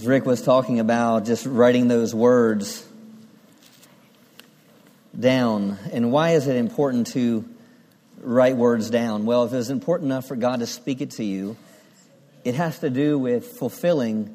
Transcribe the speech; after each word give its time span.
As 0.00 0.06
Rick 0.06 0.24
was 0.24 0.40
talking 0.40 0.80
about 0.80 1.26
just 1.26 1.44
writing 1.44 1.86
those 1.86 2.14
words 2.14 2.88
down, 5.18 5.76
and 5.92 6.10
why 6.10 6.30
is 6.30 6.46
it 6.46 6.56
important 6.56 7.08
to 7.08 7.44
write 8.22 8.56
words 8.56 8.88
down? 8.88 9.26
Well, 9.26 9.44
if 9.44 9.52
it's 9.52 9.68
important 9.68 10.10
enough 10.10 10.26
for 10.26 10.36
God 10.36 10.60
to 10.60 10.66
speak 10.66 11.02
it 11.02 11.10
to 11.12 11.22
you, 11.22 11.54
it 12.46 12.54
has 12.54 12.78
to 12.78 12.88
do 12.88 13.18
with 13.18 13.58
fulfilling 13.58 14.34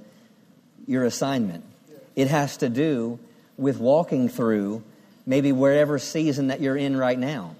your 0.85 1.03
assignment. 1.03 1.63
It 2.15 2.27
has 2.27 2.57
to 2.57 2.69
do 2.69 3.17
with 3.57 3.79
walking 3.79 4.29
through 4.29 4.83
maybe 5.25 5.51
wherever 5.51 5.97
season 5.97 6.49
that 6.49 6.61
you're 6.61 6.77
in 6.77 6.95
right 6.95 7.17
now. 7.17 7.55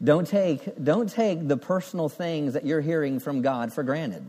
Don't 0.00 0.28
take, 0.28 0.84
don't 0.84 1.10
take 1.10 1.48
the 1.48 1.56
personal 1.56 2.08
things 2.08 2.52
that 2.52 2.64
you're 2.64 2.80
hearing 2.80 3.18
from 3.18 3.42
God 3.42 3.72
for 3.72 3.82
granted. 3.82 4.24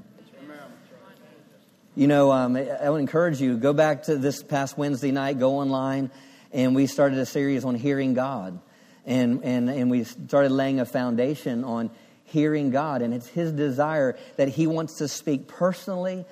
You 1.99 2.07
know, 2.07 2.31
um, 2.31 2.55
I 2.55 2.89
would 2.89 3.01
encourage 3.01 3.41
you, 3.41 3.57
go 3.57 3.73
back 3.73 4.03
to 4.03 4.15
this 4.15 4.41
past 4.41 4.77
Wednesday 4.77 5.11
night, 5.11 5.37
go 5.37 5.57
online, 5.57 6.11
and 6.53 6.73
we 6.73 6.87
started 6.87 7.19
a 7.19 7.25
series 7.25 7.65
on 7.65 7.75
hearing 7.75 8.13
God. 8.13 8.57
And, 9.05 9.43
and, 9.43 9.69
and 9.69 9.91
we 9.91 10.05
started 10.05 10.53
laying 10.53 10.79
a 10.79 10.85
foundation 10.85 11.65
on 11.65 11.91
hearing 12.23 12.71
God. 12.71 13.01
And 13.01 13.13
it's 13.13 13.27
His 13.27 13.51
desire 13.51 14.17
that 14.37 14.47
He 14.47 14.65
wants 14.65 14.99
to 14.99 15.09
speak 15.09 15.49
personally, 15.49 16.23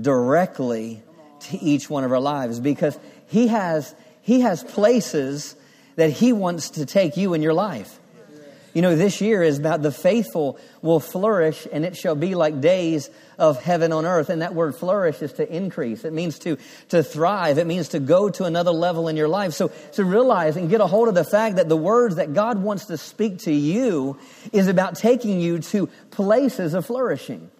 directly 0.00 1.02
to 1.40 1.58
each 1.58 1.90
one 1.90 2.04
of 2.04 2.12
our 2.12 2.18
lives 2.18 2.58
because 2.58 2.98
He 3.26 3.48
has, 3.48 3.94
he 4.22 4.40
has 4.40 4.64
places 4.64 5.54
that 5.96 6.08
He 6.08 6.32
wants 6.32 6.70
to 6.70 6.86
take 6.86 7.18
you 7.18 7.34
in 7.34 7.42
your 7.42 7.52
life. 7.52 7.99
You 8.72 8.82
know, 8.82 8.94
this 8.94 9.20
year 9.20 9.42
is 9.42 9.58
about 9.58 9.82
the 9.82 9.90
faithful 9.90 10.58
will 10.80 11.00
flourish 11.00 11.66
and 11.72 11.84
it 11.84 11.96
shall 11.96 12.14
be 12.14 12.34
like 12.34 12.60
days 12.60 13.10
of 13.38 13.60
heaven 13.60 13.92
on 13.92 14.06
earth. 14.06 14.30
And 14.30 14.42
that 14.42 14.54
word 14.54 14.76
flourish 14.76 15.22
is 15.22 15.32
to 15.34 15.56
increase. 15.56 16.04
It 16.04 16.12
means 16.12 16.38
to, 16.40 16.56
to 16.90 17.02
thrive. 17.02 17.58
It 17.58 17.66
means 17.66 17.88
to 17.88 18.00
go 18.00 18.30
to 18.30 18.44
another 18.44 18.70
level 18.70 19.08
in 19.08 19.16
your 19.16 19.28
life. 19.28 19.54
So, 19.54 19.72
to 19.94 20.04
realize 20.04 20.56
and 20.56 20.70
get 20.70 20.80
a 20.80 20.86
hold 20.86 21.08
of 21.08 21.14
the 21.14 21.24
fact 21.24 21.56
that 21.56 21.68
the 21.68 21.76
words 21.76 22.16
that 22.16 22.32
God 22.32 22.62
wants 22.62 22.86
to 22.86 22.96
speak 22.96 23.38
to 23.40 23.52
you 23.52 24.18
is 24.52 24.68
about 24.68 24.94
taking 24.94 25.40
you 25.40 25.58
to 25.58 25.88
places 26.10 26.74
of 26.74 26.86
flourishing. 26.86 27.50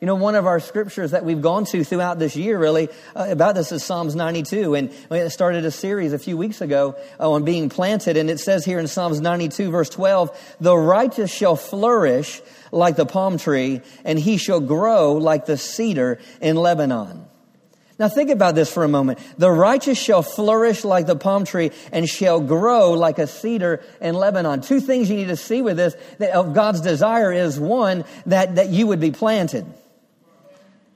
You 0.00 0.06
know, 0.06 0.14
one 0.14 0.34
of 0.34 0.46
our 0.46 0.60
scriptures 0.60 1.10
that 1.10 1.26
we've 1.26 1.42
gone 1.42 1.66
to 1.66 1.84
throughout 1.84 2.18
this 2.18 2.34
year, 2.34 2.58
really, 2.58 2.88
uh, 3.14 3.26
about 3.28 3.54
this 3.54 3.70
is 3.70 3.84
Psalms 3.84 4.14
92. 4.16 4.74
And 4.74 4.94
we 5.10 5.28
started 5.28 5.66
a 5.66 5.70
series 5.70 6.14
a 6.14 6.18
few 6.18 6.38
weeks 6.38 6.62
ago 6.62 6.96
uh, 7.18 7.30
on 7.30 7.44
being 7.44 7.68
planted. 7.68 8.16
And 8.16 8.30
it 8.30 8.40
says 8.40 8.64
here 8.64 8.78
in 8.78 8.88
Psalms 8.88 9.20
92, 9.20 9.70
verse 9.70 9.90
12, 9.90 10.56
the 10.58 10.74
righteous 10.74 11.30
shall 11.30 11.54
flourish 11.54 12.40
like 12.72 12.96
the 12.96 13.04
palm 13.04 13.36
tree, 13.36 13.82
and 14.02 14.18
he 14.18 14.38
shall 14.38 14.60
grow 14.60 15.14
like 15.16 15.44
the 15.44 15.58
cedar 15.58 16.18
in 16.40 16.56
Lebanon. 16.56 17.26
Now 17.98 18.08
think 18.08 18.30
about 18.30 18.54
this 18.54 18.72
for 18.72 18.84
a 18.84 18.88
moment. 18.88 19.18
The 19.36 19.50
righteous 19.50 19.98
shall 19.98 20.22
flourish 20.22 20.82
like 20.82 21.06
the 21.06 21.16
palm 21.16 21.44
tree 21.44 21.72
and 21.92 22.08
shall 22.08 22.40
grow 22.40 22.92
like 22.92 23.18
a 23.18 23.26
cedar 23.26 23.84
in 24.00 24.14
Lebanon. 24.14 24.62
Two 24.62 24.80
things 24.80 25.10
you 25.10 25.16
need 25.16 25.28
to 25.28 25.36
see 25.36 25.60
with 25.60 25.76
this 25.76 25.94
that 26.16 26.30
of 26.30 26.54
God's 26.54 26.80
desire 26.80 27.30
is 27.30 27.60
one, 27.60 28.06
that, 28.24 28.54
that 28.54 28.70
you 28.70 28.86
would 28.86 29.00
be 29.00 29.10
planted 29.10 29.66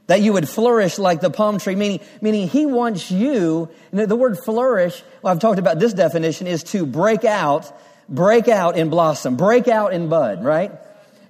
that 0.07 0.21
you 0.21 0.33
would 0.33 0.49
flourish 0.49 0.99
like 0.99 1.21
the 1.21 1.31
palm 1.31 1.59
tree, 1.59 1.77
meaning, 1.77 2.01
meaning 2.21 2.49
he 2.49 2.67
wants 2.67 3.11
you, 3.11 3.69
the 3.91 4.17
word 4.17 4.39
flourish, 4.39 5.03
well, 5.23 5.33
I've 5.33 5.41
talked 5.41 5.59
about 5.59 5.79
this 5.79 5.95
definition, 5.95 6.47
is 6.47 6.63
to 6.65 6.85
break 6.85 7.25
out, 7.25 7.73
break 8.09 8.49
out 8.49 8.77
in 8.77 8.91
blossom, 8.91 9.37
break 9.37 9.67
out 9.69 9.95
in 9.95 10.09
bud, 10.09 10.45
right? 10.45 10.73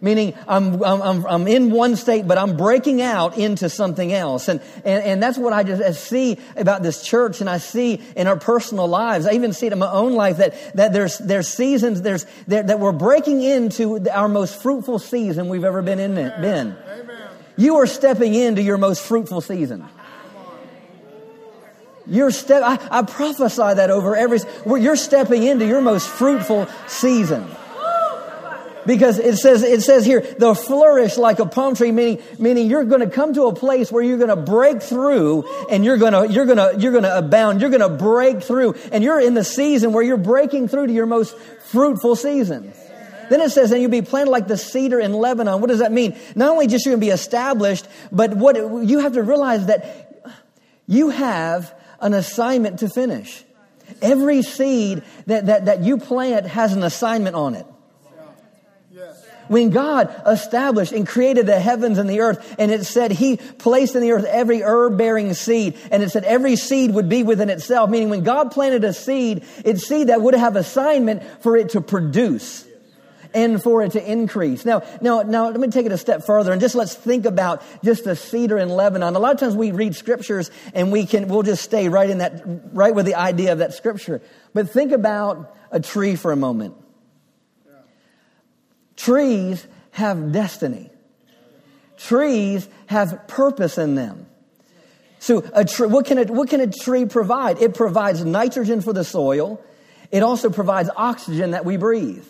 Meaning 0.01 0.35
I'm, 0.47 0.83
I'm, 0.83 1.25
I'm 1.25 1.49
in 1.49 1.71
one 1.71 1.97
state, 1.97 2.29
but 2.29 2.37
I'm 2.37 2.59
breaking 2.59 3.01
out 3.01 3.39
into 3.39 3.71
something 3.71 4.13
else. 4.13 4.49
And, 4.49 4.61
and, 4.85 5.03
and 5.03 5.23
that's 5.23 5.39
what 5.39 5.55
I 5.55 5.63
just 5.63 6.05
see 6.05 6.39
about 6.57 6.83
this 6.83 7.03
church 7.03 7.41
and 7.41 7.49
I 7.49 7.57
see 7.57 8.03
in 8.15 8.27
our 8.27 8.37
personal 8.37 8.87
lives. 8.87 9.25
I 9.25 9.33
even 9.33 9.55
see 9.55 9.67
it 9.67 9.73
in 9.73 9.79
my 9.79 9.91
own 9.91 10.13
life 10.13 10.39
that, 10.39 10.75
that 10.75 10.93
there's, 10.93 11.17
there's 11.19 11.49
seasons, 11.49 12.03
there's, 12.03 12.27
there, 12.47 12.65
that 12.65 12.81
we're 12.81 12.93
breaking 12.93 13.43
into 13.43 14.07
our 14.11 14.29
most 14.29 14.61
fruitful 14.61 14.99
season 14.99 15.49
we've 15.49 15.65
ever 15.65 15.81
been 15.81 16.01
in, 16.01 16.17
been. 16.17 16.33
Amen. 16.33 16.77
You 17.57 17.77
are 17.77 17.87
stepping 17.87 18.35
into 18.35 18.63
your 18.63 18.79
most 18.79 19.03
fruitful 19.03 19.41
season. 19.41 19.85
You're 22.07 22.31
step, 22.31 22.63
I, 22.63 22.99
I 22.99 23.03
prophesy 23.03 23.75
that 23.75 23.91
over 23.91 24.15
every, 24.15 24.41
you're 24.67 24.97
stepping 24.97 25.43
into 25.43 25.67
your 25.67 25.81
most 25.81 26.09
fruitful 26.09 26.69
season. 26.87 27.47
Because 28.87 29.19
it 29.19 29.37
says, 29.37 29.63
it 29.63 29.83
says 29.83 30.05
here, 30.05 30.21
they'll 30.21 30.55
flourish 30.55 31.17
like 31.17 31.39
a 31.39 31.47
palm 31.47 31.75
tree, 31.75 31.91
meaning, 31.91 32.23
meaning 32.39 32.69
you're 32.69 32.85
going 32.85 33.01
to 33.01 33.09
come 33.09 33.33
to 33.33 33.45
a 33.45 33.55
place 33.55 33.91
where 33.91 34.03
you're 34.03 34.19
going 34.19 34.29
to 34.29 34.37
break 34.37 34.83
through 34.83 35.49
and 35.71 35.87
you're 35.87 35.97
going 35.97 36.13
to, 36.13 36.31
you're 36.31 36.45
going 36.45 36.59
to, 36.59 36.79
you're 36.79 36.93
going 36.93 37.05
to 37.05 37.17
abound. 37.17 37.63
You're 37.63 37.71
going 37.71 37.81
to 37.81 37.89
break 37.89 38.43
through 38.43 38.75
and 38.93 39.03
you're 39.03 39.21
in 39.21 39.33
the 39.33 39.45
season 39.45 39.95
where 39.95 40.03
you're 40.03 40.19
breaking 40.19 40.69
through 40.69 40.89
to 40.89 40.93
your 40.93 41.07
most 41.07 41.35
fruitful 41.71 42.15
season. 42.15 42.75
Then 43.29 43.41
it 43.41 43.51
says, 43.51 43.73
and 43.73 43.81
you'll 43.81 43.91
be 43.91 44.03
planted 44.03 44.31
like 44.31 44.49
the 44.49 44.59
cedar 44.59 45.01
in 45.01 45.13
Lebanon. 45.13 45.61
What 45.61 45.69
does 45.69 45.79
that 45.81 45.93
mean? 45.93 46.17
Not 46.35 46.51
only 46.51 46.67
just 46.67 46.85
you're 46.85 46.93
going 46.93 47.01
to 47.01 47.07
be 47.07 47.13
established, 47.13 47.87
but 48.13 48.35
what 48.35 48.57
you 48.57 49.01
have 49.01 49.15
to 49.15 49.23
realize 49.23 49.67
that 49.67 50.33
you 50.87 51.11
have 51.11 51.75
an 52.01 52.15
assignment 52.15 52.81
to 52.81 52.89
finish. 52.89 53.45
Every 54.01 54.43
seed 54.43 55.03
that, 55.27 55.47
that, 55.47 55.67
that 55.67 55.83
you 55.83 55.99
plant 55.99 56.47
has 56.47 56.73
an 56.73 56.83
assignment 56.83 57.37
on 57.37 57.55
it. 57.55 57.67
When 59.49 59.71
God 59.71 60.15
established 60.27 60.93
and 60.93 61.07
created 61.07 61.47
the 61.47 61.61
heavens 61.61 61.99
and 61.99 62.09
the 62.09 62.21
earth, 62.21 62.55
and 62.59 62.71
it 62.71 62.85
said 62.87 63.11
He 63.11 63.37
placed 63.37 63.95
in 63.95 64.01
the 64.01 64.13
earth 64.13 64.25
every 64.25 64.63
herb 64.63 64.97
bearing 64.97 65.35
seed, 65.35 65.77
and 65.91 66.03
it 66.03 66.11
said 66.11 66.25
every 66.25 66.57
seed 66.57 66.95
would 66.95 67.11
be 67.11 67.23
within 67.23 67.51
itself, 67.51 67.91
meaning 67.91 68.09
when 68.09 68.23
God 68.25 68.53
planted 68.53 68.85
a 68.85 68.95
seed, 68.95 69.45
it's 69.63 69.87
seed 69.87 70.07
that 70.07 70.23
would 70.23 70.35
have 70.35 70.57
assignment 70.57 71.23
for 71.43 71.59
it 71.59 71.71
to 71.71 71.83
produce 71.83 72.65
and 73.35 73.63
for 73.63 73.83
it 73.83 73.93
to 73.93 74.11
increase. 74.11 74.65
Now, 74.65 74.83
now, 75.01 75.23
now, 75.23 75.49
let 75.49 75.59
me 75.59 75.69
take 75.69 75.87
it 75.87 75.93
a 75.93 75.99
step 75.99 76.25
further 76.25 76.53
and 76.53 76.61
just 76.61 76.75
let's 76.75 76.95
think 76.95 77.27
about 77.27 77.63
just 77.83 78.05
the 78.05 78.15
cedar 78.17 78.57
in 78.57 78.69
Lebanon. 78.69 79.17
A 79.17 79.19
lot 79.19 79.35
of 79.35 79.41
times 79.41 79.57
we 79.57 79.73
read 79.73 79.97
scriptures 79.97 80.51
and 80.73 80.93
we 80.93 81.05
can, 81.05 81.29
we'll 81.29 81.43
just 81.43 81.65
stay 81.65 81.89
right 81.89 82.09
in 82.09 82.19
that, 82.19 82.43
right 82.73 82.95
with 82.95 83.07
the 83.07 83.17
idea 83.17 83.53
of 83.53 83.59
that 83.59 83.75
scripture. 83.75 84.23
But 84.55 84.71
think 84.71 84.93
about 84.93 85.55
a 85.71 85.81
tree 85.81 86.15
for 86.15 86.31
a 86.31 86.37
moment. 86.37 86.77
Trees 88.97 89.67
have 89.91 90.33
destiny. 90.33 90.91
Trees 91.97 92.69
have 92.87 93.27
purpose 93.27 93.79
in 93.79 93.97
them. 93.97 94.27
So, 95.19 95.43
a 95.55 95.65
tree, 95.65 95.87
what, 95.89 96.05
can 96.05 96.19
a, 96.19 96.25
what 96.25 96.51
can 96.51 96.61
a 96.61 96.67
tree 96.67 97.07
provide? 97.07 97.61
It 97.61 97.75
provides 97.75 98.25
nitrogen 98.25 98.83
for 98.83 98.93
the 98.93 99.05
soil. 99.05 99.65
It 100.11 100.23
also 100.23 100.51
provides 100.51 100.91
oxygen 100.95 101.53
that 101.53 101.65
we 101.65 101.79
breathe. 101.79 102.27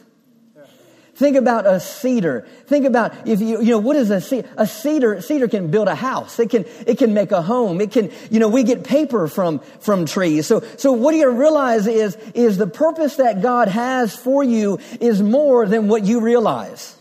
Think 1.15 1.37
about 1.37 1.65
a 1.65 1.79
cedar. 1.79 2.45
Think 2.67 2.87
about 2.87 3.29
if 3.29 3.41
you, 3.41 3.61
you 3.61 3.71
know, 3.71 3.79
what 3.79 3.95
is 3.95 4.11
a 4.11 4.21
cedar? 4.21 4.49
A 4.57 4.67
cedar, 4.67 5.21
cedar 5.21 5.47
can 5.47 5.71
build 5.71 5.87
a 5.87 5.95
house. 5.95 6.41
It 6.41 6.51
can, 6.51 6.65
it 6.87 6.99
can 6.99 7.15
make 7.15 7.31
a 7.31 7.41
home. 7.41 7.81
It 7.81 7.93
can, 7.93 8.11
you 8.31 8.41
know, 8.41 8.49
we 8.49 8.65
get 8.65 8.83
paper 8.83 9.29
from, 9.29 9.61
from 9.81 10.07
trees. 10.07 10.47
So, 10.47 10.61
so 10.77 10.91
what 10.93 11.13
do 11.13 11.19
you 11.19 11.31
realize 11.31 11.87
is, 11.87 12.17
is 12.35 12.59
the 12.59 12.67
purpose 12.67 13.17
that 13.17 13.43
God 13.43 13.69
has 13.69 14.17
for 14.17 14.43
you 14.43 14.81
is 15.01 15.23
more 15.23 15.67
than 15.67 15.87
what 15.87 16.05
you 16.05 16.21
realize. 16.21 16.97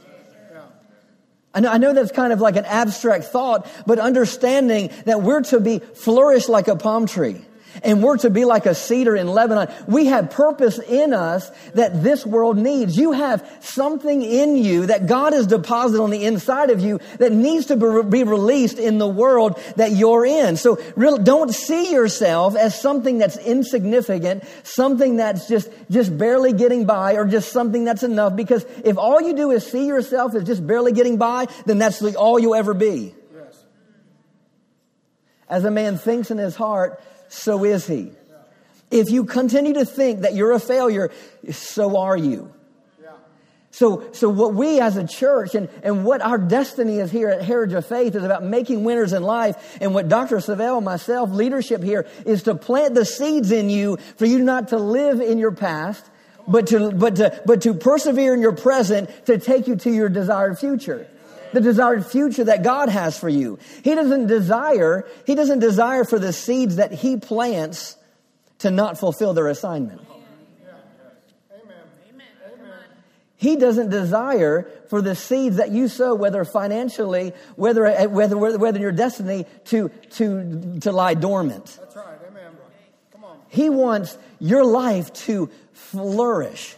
I 1.55 1.59
know, 1.59 1.71
I 1.71 1.77
know 1.77 1.93
that's 1.93 2.11
kind 2.11 2.33
of 2.33 2.41
like 2.41 2.55
an 2.55 2.65
abstract 2.65 3.25
thought, 3.25 3.67
but 3.85 3.99
understanding 3.99 4.89
that 5.05 5.21
we're 5.21 5.41
to 5.43 5.59
be 5.59 5.79
flourished 5.79 6.49
like 6.49 6.67
a 6.67 6.75
palm 6.75 7.07
tree 7.07 7.43
and 7.81 8.03
we're 8.03 8.17
to 8.17 8.29
be 8.29 8.45
like 8.45 8.65
a 8.65 8.75
cedar 8.75 9.15
in 9.15 9.27
Lebanon. 9.27 9.73
We 9.87 10.05
have 10.07 10.29
purpose 10.29 10.79
in 10.79 11.13
us 11.13 11.49
that 11.73 12.03
this 12.03 12.25
world 12.25 12.57
needs. 12.57 12.97
You 12.97 13.13
have 13.13 13.45
something 13.61 14.21
in 14.21 14.57
you 14.57 14.87
that 14.87 15.07
God 15.07 15.33
has 15.33 15.47
deposited 15.47 16.01
on 16.01 16.11
the 16.11 16.25
inside 16.25 16.69
of 16.69 16.81
you 16.81 16.99
that 17.17 17.31
needs 17.31 17.67
to 17.67 18.03
be 18.03 18.23
released 18.23 18.77
in 18.77 18.97
the 18.97 19.07
world 19.07 19.59
that 19.77 19.91
you're 19.91 20.25
in. 20.25 20.57
So 20.57 20.79
really, 20.95 21.23
don't 21.23 21.51
see 21.51 21.91
yourself 21.91 22.55
as 22.55 22.79
something 22.79 23.17
that's 23.17 23.37
insignificant, 23.37 24.43
something 24.63 25.17
that's 25.17 25.47
just, 25.47 25.71
just 25.89 26.15
barely 26.17 26.53
getting 26.53 26.85
by 26.85 27.13
or 27.15 27.25
just 27.25 27.51
something 27.51 27.83
that's 27.83 28.03
enough 28.03 28.35
because 28.35 28.65
if 28.83 28.97
all 28.97 29.21
you 29.21 29.33
do 29.35 29.51
is 29.51 29.65
see 29.65 29.87
yourself 29.87 30.35
as 30.35 30.43
just 30.43 30.65
barely 30.65 30.91
getting 30.91 31.17
by, 31.17 31.47
then 31.65 31.77
that's 31.77 32.01
all 32.15 32.39
you'll 32.39 32.55
ever 32.55 32.73
be. 32.73 33.13
As 35.49 35.65
a 35.65 35.71
man 35.71 35.97
thinks 35.97 36.31
in 36.31 36.37
his 36.37 36.55
heart, 36.55 37.01
so 37.33 37.65
is 37.65 37.87
he. 37.87 38.11
If 38.91 39.09
you 39.09 39.25
continue 39.25 39.73
to 39.73 39.85
think 39.85 40.21
that 40.21 40.35
you're 40.35 40.51
a 40.51 40.59
failure, 40.59 41.11
so 41.51 41.97
are 41.97 42.15
you. 42.15 42.53
So, 43.71 44.13
so 44.13 44.29
what 44.29 44.53
we 44.53 44.79
as 44.79 44.97
a 44.97 45.07
church 45.07 45.55
and, 45.55 45.67
and 45.81 46.05
what 46.05 46.21
our 46.21 46.37
destiny 46.37 46.99
is 46.99 47.09
here 47.09 47.29
at 47.29 47.41
Heritage 47.41 47.73
of 47.73 47.87
Faith 47.87 48.13
is 48.13 48.23
about 48.23 48.43
making 48.43 48.83
winners 48.83 49.13
in 49.13 49.23
life. 49.23 49.79
And 49.81 49.95
what 49.95 50.09
Dr. 50.09 50.39
Savell, 50.41 50.79
myself, 50.79 51.31
leadership 51.31 51.81
here 51.81 52.05
is 52.23 52.43
to 52.43 52.53
plant 52.53 52.93
the 52.93 53.03
seeds 53.03 53.51
in 53.51 53.71
you 53.71 53.97
for 54.17 54.27
you 54.27 54.37
not 54.43 54.67
to 54.67 54.77
live 54.77 55.21
in 55.21 55.39
your 55.39 55.53
past, 55.53 56.05
but 56.47 56.67
to, 56.67 56.91
but 56.91 57.15
to, 57.15 57.41
but 57.47 57.63
to 57.63 57.73
persevere 57.73 58.35
in 58.35 58.41
your 58.41 58.55
present 58.55 59.09
to 59.25 59.39
take 59.39 59.67
you 59.67 59.75
to 59.77 59.91
your 59.91 60.07
desired 60.07 60.59
future. 60.59 61.07
The 61.53 61.61
desired 61.61 62.05
future 62.05 62.43
that 62.45 62.63
God 62.63 62.89
has 62.89 63.17
for 63.17 63.29
you. 63.29 63.59
He 63.83 63.95
doesn't 63.95 64.27
desire, 64.27 65.07
he 65.25 65.35
doesn't 65.35 65.59
desire 65.59 66.03
for 66.03 66.19
the 66.19 66.33
seeds 66.33 66.75
that 66.77 66.91
he 66.91 67.17
plants 67.17 67.95
to 68.59 68.71
not 68.71 68.97
fulfill 68.97 69.33
their 69.33 69.47
assignment. 69.47 70.01
He 73.43 73.57
doesn't 73.57 73.89
desire 73.89 74.71
for 74.87 75.01
the 75.01 75.15
seeds 75.15 75.57
that 75.57 75.69
you 75.69 75.89
sow, 75.89 76.15
whether 76.15 76.45
financially, 76.45 77.33
whether, 77.57 78.07
whether, 78.07 78.37
whether 78.37 78.79
your 78.79 78.93
destiny, 78.93 79.45
to, 79.65 79.89
to, 80.11 80.79
to 80.79 80.91
lie 80.93 81.13
dormant. 81.13 81.77
That's 81.77 81.93
right. 81.93 82.17
Amen. 82.25 82.53
Come 83.11 83.25
on. 83.25 83.37
He 83.49 83.69
wants 83.69 84.17
your 84.39 84.63
life 84.63 85.11
to 85.25 85.49
flourish. 85.73 86.77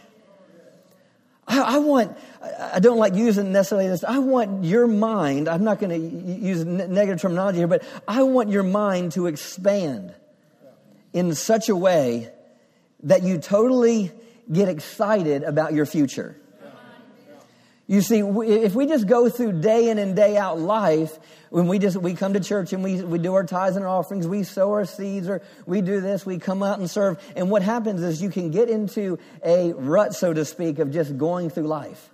I, 1.48 1.76
I 1.76 1.78
want, 1.78 2.16
I 2.42 2.80
don't 2.80 2.98
like 2.98 3.14
using 3.14 3.52
necessarily 3.52 3.88
this, 3.88 4.02
I 4.04 4.18
want 4.18 4.64
your 4.64 4.86
mind, 4.86 5.48
I'm 5.48 5.64
not 5.64 5.78
going 5.78 5.90
to 5.90 6.32
use 6.32 6.64
negative 6.64 7.20
terminology 7.20 7.58
here, 7.58 7.68
but 7.68 7.84
I 8.06 8.22
want 8.22 8.50
your 8.50 8.64
mind 8.64 9.12
to 9.12 9.26
expand 9.26 10.14
in 11.12 11.34
such 11.34 11.68
a 11.68 11.76
way 11.76 12.30
that 13.04 13.22
you 13.22 13.38
totally 13.38 14.10
get 14.52 14.68
excited 14.68 15.42
about 15.42 15.72
your 15.72 15.86
future. 15.86 16.36
You 17.88 18.00
see, 18.00 18.18
if 18.18 18.74
we 18.74 18.86
just 18.86 19.06
go 19.06 19.28
through 19.28 19.60
day 19.60 19.90
in 19.90 19.98
and 19.98 20.16
day 20.16 20.36
out 20.36 20.58
life, 20.58 21.16
when 21.50 21.68
we 21.68 21.78
just 21.78 21.96
we 21.96 22.14
come 22.14 22.32
to 22.32 22.40
church 22.40 22.72
and 22.72 22.82
we, 22.82 23.00
we 23.00 23.18
do 23.18 23.34
our 23.34 23.44
tithes 23.44 23.76
and 23.76 23.84
our 23.84 23.90
offerings, 23.90 24.26
we 24.26 24.42
sow 24.42 24.72
our 24.72 24.84
seeds, 24.84 25.28
or 25.28 25.40
we 25.66 25.82
do 25.82 26.00
this, 26.00 26.26
we 26.26 26.38
come 26.38 26.64
out 26.64 26.80
and 26.80 26.90
serve, 26.90 27.22
and 27.36 27.48
what 27.48 27.62
happens 27.62 28.02
is 28.02 28.20
you 28.20 28.30
can 28.30 28.50
get 28.50 28.68
into 28.68 29.20
a 29.44 29.72
rut, 29.72 30.14
so 30.14 30.32
to 30.32 30.44
speak, 30.44 30.80
of 30.80 30.90
just 30.90 31.16
going 31.16 31.48
through 31.48 31.68
life. 31.68 32.10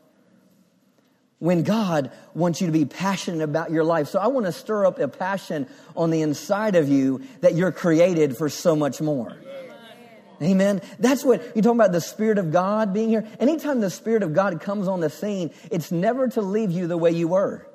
When 1.39 1.63
God 1.63 2.13
wants 2.35 2.61
you 2.61 2.67
to 2.67 2.73
be 2.73 2.85
passionate 2.85 3.43
about 3.43 3.73
your 3.73 3.83
life. 3.83 4.09
So 4.09 4.21
I 4.21 4.29
want 4.29 4.47
to 4.47 4.53
stir 4.53 4.87
up 4.87 5.01
a 5.01 5.09
passion 5.09 5.67
on 5.97 6.11
the 6.11 6.21
inside 6.21 6.77
of 6.77 6.89
you 6.89 7.23
that 7.41 7.55
you're 7.55 7.73
created 7.73 8.37
for 8.37 8.49
so 8.49 8.77
much 8.77 9.01
more. 9.01 9.37
Amen. 10.43 10.83
That's 10.99 11.25
what 11.25 11.41
you're 11.55 11.63
talking 11.63 11.79
about 11.79 11.93
the 11.93 12.01
Spirit 12.01 12.39
of 12.39 12.51
God 12.51 12.93
being 12.93 13.09
here. 13.09 13.27
Anytime 13.39 13.81
the 13.81 13.91
Spirit 13.91 14.23
of 14.23 14.35
God 14.35 14.61
comes 14.61 14.89
on 14.89 15.01
the 15.01 15.11
scene, 15.11 15.53
it's 15.71 15.93
never 15.93 16.29
to 16.29 16.43
leave 16.43 16.71
you 16.71 16.87
the 16.87 16.99
way 16.99 17.13
you 17.13 17.29
were. 17.29 17.67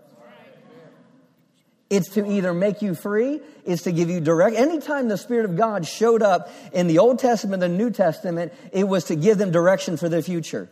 It's 1.89 2.09
to 2.15 2.29
either 2.29 2.53
make 2.53 2.81
you 2.81 2.95
free, 2.95 3.39
it's 3.65 3.83
to 3.83 3.93
give 3.93 4.09
you 4.09 4.19
direct. 4.19 4.57
Anytime 4.57 5.07
the 5.07 5.17
Spirit 5.17 5.45
of 5.45 5.55
God 5.55 5.87
showed 5.87 6.21
up 6.21 6.49
in 6.73 6.87
the 6.87 6.99
Old 6.99 7.19
Testament, 7.19 7.61
the 7.61 7.69
New 7.69 7.91
Testament, 7.91 8.53
it 8.73 8.85
was 8.85 9.05
to 9.05 9.15
give 9.15 9.37
them 9.37 9.51
direction 9.51 9.95
for 9.95 10.09
their 10.09 10.21
future. 10.21 10.69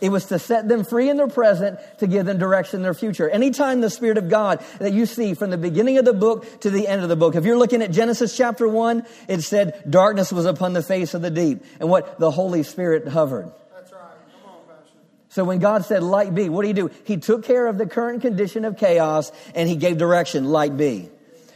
It 0.00 0.10
was 0.10 0.26
to 0.26 0.38
set 0.38 0.68
them 0.68 0.84
free 0.84 1.08
in 1.08 1.16
their 1.16 1.28
present 1.28 1.78
to 1.98 2.06
give 2.06 2.26
them 2.26 2.38
direction 2.38 2.78
in 2.78 2.82
their 2.82 2.94
future. 2.94 3.28
Anytime 3.28 3.80
the 3.80 3.90
Spirit 3.90 4.18
of 4.18 4.28
God 4.28 4.64
that 4.78 4.92
you 4.92 5.06
see 5.06 5.34
from 5.34 5.50
the 5.50 5.58
beginning 5.58 5.98
of 5.98 6.04
the 6.04 6.12
book 6.12 6.60
to 6.60 6.70
the 6.70 6.86
end 6.86 7.02
of 7.02 7.08
the 7.08 7.16
book, 7.16 7.34
if 7.34 7.44
you're 7.44 7.58
looking 7.58 7.82
at 7.82 7.90
Genesis 7.90 8.36
chapter 8.36 8.68
1, 8.68 9.04
it 9.28 9.42
said 9.42 9.82
darkness 9.88 10.32
was 10.32 10.46
upon 10.46 10.72
the 10.72 10.82
face 10.82 11.14
of 11.14 11.22
the 11.22 11.30
deep. 11.30 11.64
And 11.80 11.88
what? 11.88 12.18
The 12.18 12.30
Holy 12.30 12.62
Spirit 12.62 13.08
hovered. 13.08 13.50
That's 13.74 13.92
right. 13.92 14.00
Come 14.42 14.50
on, 14.50 14.58
Pastor. 14.68 14.98
So 15.30 15.44
when 15.44 15.58
God 15.58 15.84
said 15.84 16.02
light 16.02 16.34
be, 16.34 16.48
what 16.48 16.62
do 16.62 16.68
you 16.68 16.74
do? 16.74 16.90
He 17.04 17.16
took 17.16 17.44
care 17.44 17.66
of 17.66 17.78
the 17.78 17.86
current 17.86 18.22
condition 18.22 18.64
of 18.64 18.76
chaos 18.76 19.32
and 19.54 19.68
he 19.68 19.76
gave 19.76 19.98
direction, 19.98 20.44
light 20.44 20.76
be. 20.76 21.10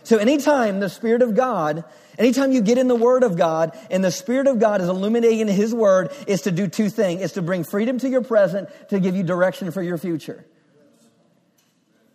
So 0.04 0.18
anytime 0.18 0.80
the 0.80 0.88
Spirit 0.88 1.22
of 1.22 1.36
God 1.36 1.84
Anytime 2.18 2.52
you 2.52 2.60
get 2.60 2.78
in 2.78 2.88
the 2.88 2.96
Word 2.96 3.22
of 3.22 3.36
God 3.36 3.76
and 3.90 4.04
the 4.04 4.10
Spirit 4.10 4.46
of 4.46 4.58
God 4.58 4.80
is 4.80 4.88
illuminating 4.88 5.48
His 5.48 5.74
Word, 5.74 6.12
is 6.26 6.42
to 6.42 6.50
do 6.50 6.68
two 6.68 6.88
things. 6.88 7.22
It's 7.22 7.34
to 7.34 7.42
bring 7.42 7.64
freedom 7.64 7.98
to 7.98 8.08
your 8.08 8.22
present, 8.22 8.68
to 8.90 9.00
give 9.00 9.16
you 9.16 9.22
direction 9.22 9.70
for 9.70 9.82
your 9.82 9.98
future. 9.98 10.44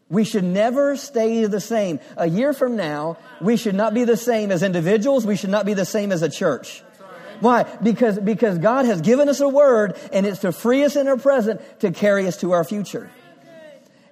We 0.09 0.23
should 0.23 0.44
never 0.44 0.95
stay 0.95 1.45
the 1.45 1.59
same. 1.59 1.99
A 2.15 2.27
year 2.27 2.53
from 2.53 2.77
now, 2.77 3.17
we 3.41 3.57
should 3.57 3.75
not 3.75 3.94
be 3.94 4.05
the 4.05 4.15
same 4.15 4.51
as 4.51 4.63
individuals. 4.63 5.25
We 5.25 5.35
should 5.35 5.49
not 5.49 5.65
be 5.65 5.73
the 5.73 5.85
same 5.85 6.11
as 6.11 6.21
a 6.21 6.29
church. 6.29 6.83
Why? 7.39 7.63
Because, 7.83 8.17
because 8.17 8.57
God 8.57 8.85
has 8.85 9.01
given 9.01 9.29
us 9.29 9.41
a 9.41 9.50
word 9.50 9.97
and 10.11 10.25
it's 10.25 10.39
to 10.39 10.51
free 10.51 10.83
us 10.83 10.95
in 10.95 11.07
our 11.07 11.17
present 11.17 11.61
to 11.81 11.91
carry 11.91 12.25
us 12.25 12.38
to 12.38 12.53
our 12.53 12.63
future 12.63 13.11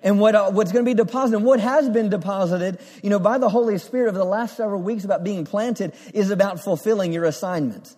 and 0.05 0.19
what, 0.19 0.35
uh, 0.35 0.51
what's 0.51 0.71
going 0.71 0.85
to 0.85 0.89
be 0.89 0.93
deposited 0.93 1.39
what 1.39 1.59
has 1.59 1.89
been 1.89 2.09
deposited, 2.09 2.79
you 3.01 3.09
know, 3.09 3.19
by 3.19 3.39
the 3.39 3.49
Holy 3.49 3.77
Spirit 3.79 4.09
over 4.09 4.17
the 4.19 4.23
last 4.23 4.55
several 4.55 4.81
weeks 4.81 5.03
about 5.03 5.23
being 5.23 5.45
planted 5.45 5.93
is 6.13 6.29
about 6.29 6.63
fulfilling 6.63 7.11
your 7.11 7.25
assignment. 7.25 7.93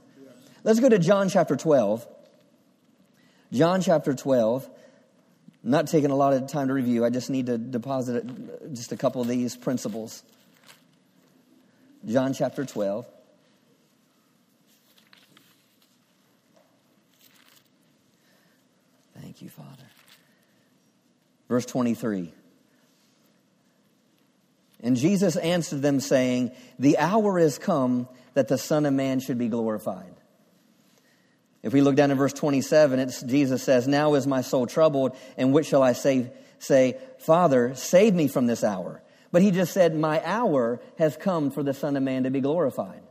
Let's 0.63 0.79
go 0.79 0.89
to 0.89 0.97
John 0.97 1.29
chapter 1.29 1.57
12. 1.57 2.07
John 3.51 3.81
chapter 3.81 4.13
12. 4.13 4.69
I'm 5.63 5.69
not 5.69 5.87
taking 5.87 6.09
a 6.09 6.15
lot 6.15 6.33
of 6.33 6.47
time 6.47 6.69
to 6.69 6.73
review. 6.73 7.03
I 7.03 7.09
just 7.09 7.29
need 7.29 7.47
to 7.47 7.57
deposit 7.57 8.73
just 8.73 8.93
a 8.93 8.97
couple 8.97 9.21
of 9.21 9.27
these 9.27 9.57
principles. 9.57 10.23
John 12.05 12.33
chapter 12.33 12.63
12. 12.63 13.05
Thank 19.19 19.41
you, 19.41 19.49
Father. 19.49 19.86
Verse 21.47 21.65
23. 21.65 22.33
And 24.81 24.95
Jesus 24.95 25.35
answered 25.35 25.81
them, 25.81 25.99
saying, 25.99 26.51
The 26.77 26.97
hour 26.97 27.39
is 27.39 27.57
come 27.57 28.07
that 28.33 28.47
the 28.47 28.57
Son 28.57 28.85
of 28.85 28.93
Man 28.93 29.19
should 29.19 29.37
be 29.37 29.47
glorified. 29.47 30.13
If 31.63 31.73
we 31.73 31.81
look 31.81 31.95
down 31.95 32.11
in 32.11 32.17
verse 32.17 32.33
27, 32.33 32.99
it's, 32.99 33.21
Jesus 33.23 33.63
says, 33.63 33.87
Now 33.87 34.13
is 34.13 34.27
my 34.27 34.41
soul 34.41 34.67
troubled, 34.67 35.17
and 35.35 35.53
what 35.53 35.65
shall 35.65 35.81
I 35.81 35.93
say? 35.93 36.31
Say, 36.59 36.97
Father, 37.19 37.75
save 37.75 38.13
me 38.13 38.27
from 38.27 38.47
this 38.47 38.63
hour. 38.63 39.01
But 39.31 39.41
he 39.41 39.51
just 39.51 39.73
said, 39.73 39.95
My 39.95 40.21
hour 40.23 40.79
has 40.97 41.17
come 41.17 41.51
for 41.51 41.63
the 41.63 41.73
Son 41.73 41.97
of 41.97 42.03
Man 42.03 42.23
to 42.23 42.29
be 42.29 42.41
glorified. 42.41 43.01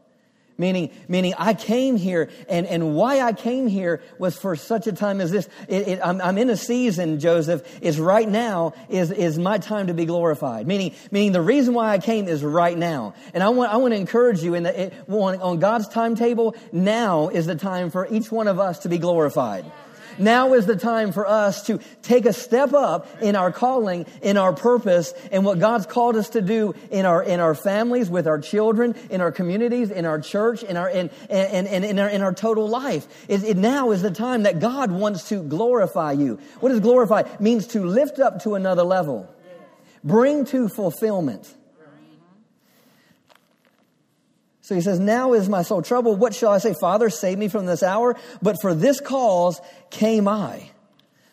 Meaning, 0.58 0.90
meaning 1.06 1.34
I 1.36 1.52
came 1.52 1.96
here 1.96 2.30
and, 2.48 2.66
and 2.66 2.94
why 2.94 3.20
I 3.20 3.34
came 3.34 3.66
here 3.66 4.00
was 4.18 4.38
for 4.38 4.56
such 4.56 4.86
a 4.86 4.92
time 4.92 5.20
as 5.20 5.30
this. 5.30 5.48
It, 5.68 5.88
it, 5.88 6.00
I'm, 6.02 6.18
I'm, 6.22 6.38
in 6.38 6.48
a 6.48 6.56
season, 6.56 7.20
Joseph, 7.20 7.62
is 7.82 8.00
right 8.00 8.26
now 8.26 8.72
is, 8.88 9.10
is 9.10 9.38
my 9.38 9.58
time 9.58 9.88
to 9.88 9.94
be 9.94 10.06
glorified. 10.06 10.66
Meaning, 10.66 10.94
meaning 11.10 11.32
the 11.32 11.42
reason 11.42 11.74
why 11.74 11.90
I 11.90 11.98
came 11.98 12.26
is 12.26 12.42
right 12.42 12.76
now. 12.76 13.12
And 13.34 13.42
I 13.42 13.50
want, 13.50 13.70
I 13.70 13.76
want 13.76 13.92
to 13.92 13.98
encourage 13.98 14.42
you 14.42 14.54
in 14.54 14.62
the, 14.62 14.84
it, 14.84 14.94
on, 15.08 15.40
on 15.42 15.58
God's 15.58 15.88
timetable, 15.88 16.56
now 16.72 17.28
is 17.28 17.44
the 17.44 17.56
time 17.56 17.90
for 17.90 18.08
each 18.10 18.32
one 18.32 18.48
of 18.48 18.58
us 18.58 18.78
to 18.80 18.88
be 18.88 18.96
glorified. 18.96 19.70
Now 20.18 20.54
is 20.54 20.66
the 20.66 20.76
time 20.76 21.12
for 21.12 21.26
us 21.26 21.66
to 21.66 21.78
take 22.02 22.26
a 22.26 22.32
step 22.32 22.72
up 22.72 23.06
in 23.22 23.36
our 23.36 23.52
calling, 23.52 24.06
in 24.22 24.36
our 24.36 24.52
purpose, 24.52 25.12
and 25.30 25.44
what 25.44 25.58
God's 25.58 25.86
called 25.86 26.16
us 26.16 26.30
to 26.30 26.40
do 26.40 26.74
in 26.90 27.04
our, 27.04 27.22
in 27.22 27.40
our 27.40 27.54
families, 27.54 28.08
with 28.08 28.26
our 28.26 28.38
children, 28.38 28.94
in 29.10 29.20
our 29.20 29.32
communities, 29.32 29.90
in 29.90 30.04
our 30.04 30.20
church, 30.20 30.62
in 30.62 30.76
our, 30.76 30.88
in, 30.88 31.10
in, 31.28 31.66
in, 31.66 31.84
in 31.84 31.98
our, 31.98 32.08
in 32.08 32.22
our 32.22 32.34
total 32.34 32.68
life. 32.68 33.06
It, 33.28 33.44
it 33.44 33.56
now 33.56 33.90
is 33.90 34.02
the 34.02 34.10
time 34.10 34.44
that 34.44 34.60
God 34.60 34.90
wants 34.90 35.28
to 35.28 35.42
glorify 35.42 36.12
you. 36.12 36.38
What 36.60 36.70
does 36.70 36.80
glorify? 36.80 37.20
It 37.20 37.40
means 37.40 37.66
to 37.68 37.84
lift 37.84 38.18
up 38.18 38.42
to 38.42 38.54
another 38.54 38.82
level. 38.82 39.32
Bring 40.02 40.44
to 40.46 40.68
fulfillment. 40.68 41.52
So 44.66 44.74
he 44.74 44.80
says, 44.80 44.98
Now 44.98 45.32
is 45.32 45.48
my 45.48 45.62
soul 45.62 45.80
troubled. 45.80 46.18
What 46.18 46.34
shall 46.34 46.50
I 46.50 46.58
say? 46.58 46.74
Father, 46.74 47.08
save 47.08 47.38
me 47.38 47.46
from 47.46 47.66
this 47.66 47.84
hour. 47.84 48.16
But 48.42 48.60
for 48.60 48.74
this 48.74 49.00
cause 49.00 49.60
came 49.90 50.26
I. 50.26 50.70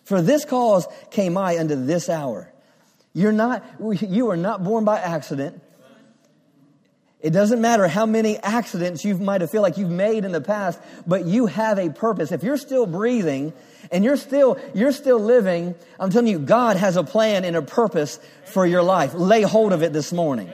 For 0.03 0.21
this 0.21 0.45
cause 0.45 0.87
came 1.09 1.35
I 1.35 1.57
unto 1.57 1.73
this 1.83 2.09
hour. 2.09 2.53
You're 3.11 3.31
not, 3.31 3.65
you 3.79 4.29
are 4.29 4.37
not 4.37 4.63
born 4.63 4.85
by 4.85 4.99
accident. 4.99 5.59
It 7.21 7.31
doesn't 7.31 7.59
matter 7.59 7.87
how 7.87 8.05
many 8.05 8.37
accidents 8.37 9.03
you 9.03 9.17
might 9.17 9.41
have 9.41 9.49
feel 9.49 9.63
like 9.63 9.79
you've 9.79 9.89
made 9.89 10.25
in 10.25 10.31
the 10.31 10.41
past, 10.41 10.79
but 11.07 11.25
you 11.25 11.47
have 11.47 11.79
a 11.79 11.89
purpose. 11.89 12.31
If 12.31 12.43
you're 12.43 12.57
still 12.57 12.85
breathing 12.85 13.51
and 13.91 14.03
you're 14.03 14.17
still, 14.17 14.59
you're 14.75 14.91
still 14.91 15.19
living, 15.19 15.73
I'm 15.99 16.11
telling 16.11 16.27
you, 16.27 16.37
God 16.37 16.77
has 16.77 16.97
a 16.97 17.03
plan 17.03 17.45
and 17.45 17.55
a 17.55 17.63
purpose 17.63 18.19
for 18.45 18.63
your 18.63 18.83
life. 18.83 19.15
Lay 19.15 19.41
hold 19.41 19.73
of 19.73 19.81
it 19.81 19.91
this 19.91 20.13
morning. 20.13 20.53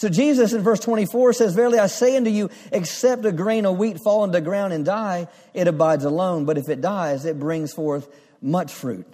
So 0.00 0.08
Jesus 0.08 0.54
in 0.54 0.62
verse 0.62 0.80
24 0.80 1.34
says, 1.34 1.54
Verily 1.54 1.78
I 1.78 1.86
say 1.86 2.16
unto 2.16 2.30
you, 2.30 2.48
except 2.72 3.22
a 3.26 3.32
grain 3.32 3.66
of 3.66 3.76
wheat 3.76 3.98
fall 4.02 4.24
into 4.24 4.38
the 4.38 4.40
ground 4.40 4.72
and 4.72 4.82
die, 4.82 5.28
it 5.52 5.68
abides 5.68 6.06
alone. 6.06 6.46
But 6.46 6.56
if 6.56 6.70
it 6.70 6.80
dies, 6.80 7.26
it 7.26 7.38
brings 7.38 7.74
forth 7.74 8.08
much 8.40 8.72
fruit. 8.72 9.06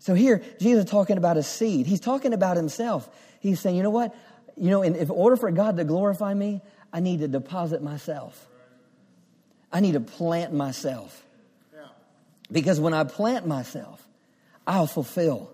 So 0.00 0.12
here, 0.12 0.42
Jesus 0.60 0.84
is 0.84 0.90
talking 0.90 1.16
about 1.16 1.38
a 1.38 1.42
seed. 1.42 1.86
He's 1.86 1.98
talking 1.98 2.34
about 2.34 2.58
himself. 2.58 3.08
He's 3.40 3.58
saying, 3.58 3.74
you 3.74 3.82
know 3.82 3.88
what? 3.88 4.14
You 4.58 4.68
know, 4.68 4.82
in, 4.82 4.94
in 4.94 5.08
order 5.08 5.36
for 5.36 5.50
God 5.50 5.78
to 5.78 5.84
glorify 5.84 6.34
me, 6.34 6.60
I 6.92 7.00
need 7.00 7.20
to 7.20 7.28
deposit 7.28 7.82
myself. 7.82 8.46
I 9.72 9.80
need 9.80 9.92
to 9.92 10.00
plant 10.00 10.52
myself. 10.52 11.24
Because 12.52 12.80
when 12.80 12.92
I 12.92 13.04
plant 13.04 13.46
myself, 13.46 14.06
I'll 14.66 14.86
fulfill 14.86 15.52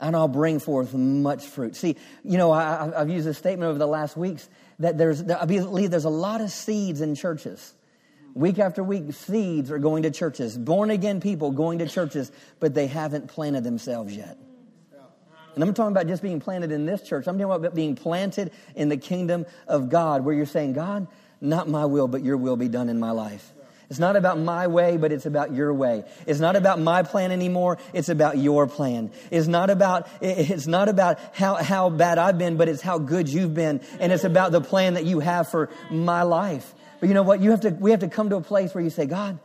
and 0.00 0.14
I'll 0.14 0.28
bring 0.28 0.58
forth 0.60 0.94
much 0.94 1.46
fruit. 1.46 1.76
See, 1.76 1.96
you 2.24 2.38
know, 2.38 2.52
I, 2.52 2.90
have 2.96 3.10
used 3.10 3.26
this 3.26 3.38
statement 3.38 3.68
over 3.68 3.78
the 3.78 3.86
last 3.86 4.16
weeks 4.16 4.48
that 4.78 4.96
there's, 4.96 5.22
I 5.28 5.44
believe 5.44 5.90
there's 5.90 6.04
a 6.04 6.10
lot 6.10 6.40
of 6.40 6.50
seeds 6.50 7.00
in 7.00 7.14
churches. 7.14 7.74
Week 8.34 8.58
after 8.58 8.84
week, 8.84 9.12
seeds 9.12 9.70
are 9.70 9.78
going 9.78 10.04
to 10.04 10.10
churches, 10.10 10.56
born 10.56 10.90
again 10.90 11.20
people 11.20 11.50
going 11.50 11.80
to 11.80 11.88
churches, 11.88 12.30
but 12.60 12.74
they 12.74 12.86
haven't 12.86 13.28
planted 13.28 13.64
themselves 13.64 14.16
yet. 14.16 14.38
And 15.54 15.64
I'm 15.64 15.74
talking 15.74 15.90
about 15.90 16.06
just 16.06 16.22
being 16.22 16.38
planted 16.38 16.70
in 16.70 16.86
this 16.86 17.02
church. 17.02 17.26
I'm 17.26 17.36
talking 17.36 17.52
about 17.52 17.74
being 17.74 17.96
planted 17.96 18.52
in 18.76 18.88
the 18.88 18.96
kingdom 18.96 19.44
of 19.66 19.88
God, 19.88 20.24
where 20.24 20.32
you're 20.32 20.46
saying, 20.46 20.74
God, 20.74 21.08
not 21.40 21.68
my 21.68 21.84
will, 21.84 22.06
but 22.06 22.22
your 22.22 22.36
will 22.36 22.56
be 22.56 22.68
done 22.68 22.88
in 22.88 23.00
my 23.00 23.10
life. 23.10 23.52
It's 23.90 23.98
not 23.98 24.16
about 24.16 24.38
my 24.38 24.66
way, 24.66 24.98
but 24.98 25.12
it's 25.12 25.24
about 25.24 25.54
your 25.54 25.72
way. 25.72 26.04
It's 26.26 26.40
not 26.40 26.56
about 26.56 26.78
my 26.78 27.02
plan 27.02 27.32
anymore. 27.32 27.78
It's 27.94 28.10
about 28.10 28.36
your 28.36 28.66
plan. 28.66 29.10
It's 29.30 29.46
not 29.46 29.70
about, 29.70 30.08
it's 30.20 30.66
not 30.66 30.90
about 30.90 31.18
how, 31.34 31.54
how 31.54 31.88
bad 31.88 32.18
I've 32.18 32.36
been, 32.36 32.58
but 32.58 32.68
it's 32.68 32.82
how 32.82 32.98
good 32.98 33.30
you've 33.30 33.54
been. 33.54 33.80
And 33.98 34.12
it's 34.12 34.24
about 34.24 34.52
the 34.52 34.60
plan 34.60 34.94
that 34.94 35.06
you 35.06 35.20
have 35.20 35.48
for 35.48 35.70
my 35.90 36.22
life. 36.22 36.74
But 37.00 37.08
you 37.08 37.14
know 37.14 37.22
what? 37.22 37.40
You 37.40 37.50
have 37.52 37.62
to, 37.62 37.70
we 37.70 37.92
have 37.92 38.00
to 38.00 38.08
come 38.08 38.28
to 38.28 38.36
a 38.36 38.42
place 38.42 38.74
where 38.74 38.84
you 38.84 38.90
say, 38.90 39.06
God, 39.06 39.38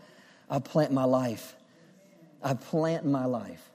I 0.49 0.59
plant 0.59 0.91
my 0.91 1.05
life. 1.05 1.55
I 2.43 2.53
plant 2.53 3.05
my 3.05 3.25
life. 3.25 3.69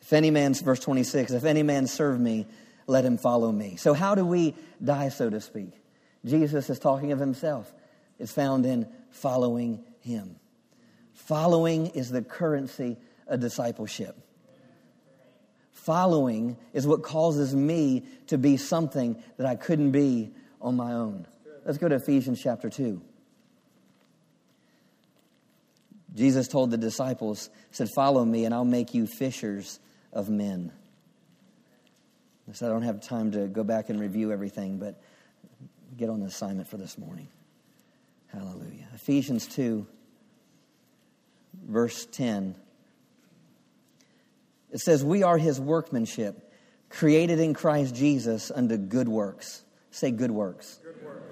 If 0.00 0.12
any 0.12 0.32
man, 0.32 0.54
verse 0.54 0.80
26, 0.80 1.30
if 1.30 1.44
any 1.44 1.62
man 1.62 1.86
serve 1.86 2.18
me, 2.18 2.48
let 2.88 3.04
him 3.04 3.18
follow 3.18 3.52
me. 3.52 3.76
So, 3.76 3.94
how 3.94 4.16
do 4.16 4.26
we 4.26 4.56
die, 4.82 5.10
so 5.10 5.30
to 5.30 5.40
speak? 5.40 5.70
Jesus 6.24 6.68
is 6.68 6.80
talking 6.80 7.12
of 7.12 7.20
himself. 7.20 7.72
It's 8.20 8.32
found 8.32 8.66
in 8.66 8.86
following 9.10 9.82
him. 10.00 10.36
Following 11.14 11.88
is 11.88 12.10
the 12.10 12.22
currency 12.22 12.98
of 13.26 13.40
discipleship. 13.40 14.16
Following 15.72 16.58
is 16.74 16.86
what 16.86 17.02
causes 17.02 17.54
me 17.54 18.04
to 18.26 18.36
be 18.36 18.58
something 18.58 19.20
that 19.38 19.46
I 19.46 19.56
couldn't 19.56 19.92
be 19.92 20.32
on 20.60 20.76
my 20.76 20.92
own. 20.92 21.26
Let's 21.64 21.78
go 21.78 21.88
to 21.88 21.94
Ephesians 21.94 22.40
chapter 22.42 22.68
2. 22.68 23.00
Jesus 26.14 26.48
told 26.48 26.70
the 26.70 26.76
disciples, 26.76 27.48
said, 27.70 27.88
Follow 27.94 28.24
me, 28.24 28.44
and 28.44 28.52
I'll 28.52 28.64
make 28.64 28.92
you 28.92 29.06
fishers 29.06 29.80
of 30.12 30.28
men. 30.28 30.72
So 32.52 32.66
I 32.66 32.68
don't 32.68 32.82
have 32.82 33.00
time 33.00 33.30
to 33.32 33.46
go 33.46 33.62
back 33.62 33.88
and 33.90 34.00
review 34.00 34.32
everything, 34.32 34.78
but 34.78 35.00
get 35.96 36.10
on 36.10 36.20
the 36.20 36.26
assignment 36.26 36.68
for 36.68 36.76
this 36.76 36.98
morning. 36.98 37.28
Hallelujah. 38.32 38.88
Ephesians 38.94 39.46
2, 39.48 39.86
verse 41.66 42.06
10. 42.06 42.54
It 44.70 44.78
says, 44.78 45.04
We 45.04 45.22
are 45.22 45.38
his 45.38 45.60
workmanship, 45.60 46.52
created 46.88 47.40
in 47.40 47.54
Christ 47.54 47.94
Jesus 47.94 48.50
unto 48.50 48.76
good 48.76 49.08
works. 49.08 49.62
Say 49.90 50.10
good 50.10 50.30
works. 50.30 50.78
Good 50.82 51.04
works. 51.04 51.22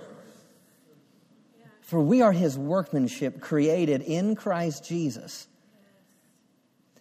For 1.82 2.00
we 2.00 2.20
are 2.22 2.32
his 2.32 2.58
workmanship, 2.58 3.40
created 3.40 4.02
in 4.02 4.34
Christ 4.34 4.84
Jesus 4.84 5.46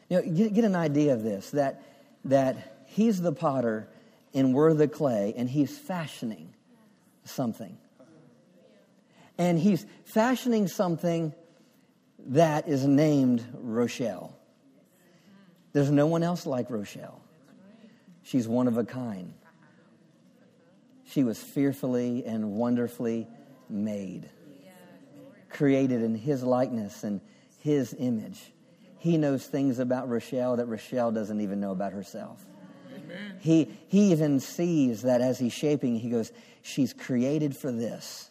you 0.10 0.18
know, 0.18 0.24
get, 0.24 0.54
get 0.54 0.64
an 0.64 0.76
idea 0.76 1.14
of 1.14 1.24
this 1.24 1.52
that, 1.52 1.82
that 2.26 2.84
he's 2.88 3.22
the 3.22 3.34
potter 3.34 3.88
and 4.34 4.54
we're 4.54 4.74
the 4.74 4.88
clay, 4.88 5.34
and 5.36 5.50
he's 5.50 5.76
fashioning 5.76 6.54
something. 7.24 7.78
And 9.38 9.60
he's 9.60 9.86
fashioning 10.06 10.68
something 10.68 11.34
that 12.28 12.68
is 12.68 12.86
named 12.86 13.46
Rochelle. 13.54 14.36
There's 15.74 15.92
no 15.92 16.08
one 16.08 16.24
else 16.24 16.46
like 16.46 16.70
Rochelle. 16.70 17.22
She's 18.24 18.48
one 18.48 18.68
of 18.68 18.78
a 18.78 18.84
kind. 18.84 19.34
She 21.06 21.24
was 21.24 21.42
fearfully 21.42 22.26
and 22.26 22.54
wonderfully 22.54 23.28
made, 23.70 24.30
created 25.50 26.02
in 26.02 26.16
his 26.16 26.44
likeness 26.44 27.04
and 27.04 27.22
his 27.60 27.96
image. 27.98 28.52
He 28.98 29.18
knows 29.18 29.46
things 29.46 29.80
about 29.80 30.10
Rochelle 30.10 30.58
that 30.58 30.66
Rochelle 30.66 31.12
doesn't 31.12 31.40
even 31.40 31.60
know 31.60 31.72
about 31.72 31.94
herself. 31.94 32.46
Amen. 32.94 33.38
He, 33.40 33.72
he 33.88 34.12
even 34.12 34.40
sees 34.40 35.04
that 35.04 35.22
as 35.22 35.40
he's 35.40 35.54
shaping, 35.54 35.98
he 35.98 36.10
goes, 36.10 36.32
She's 36.62 36.92
created 36.92 37.56
for 37.56 37.72
this. 37.72 38.27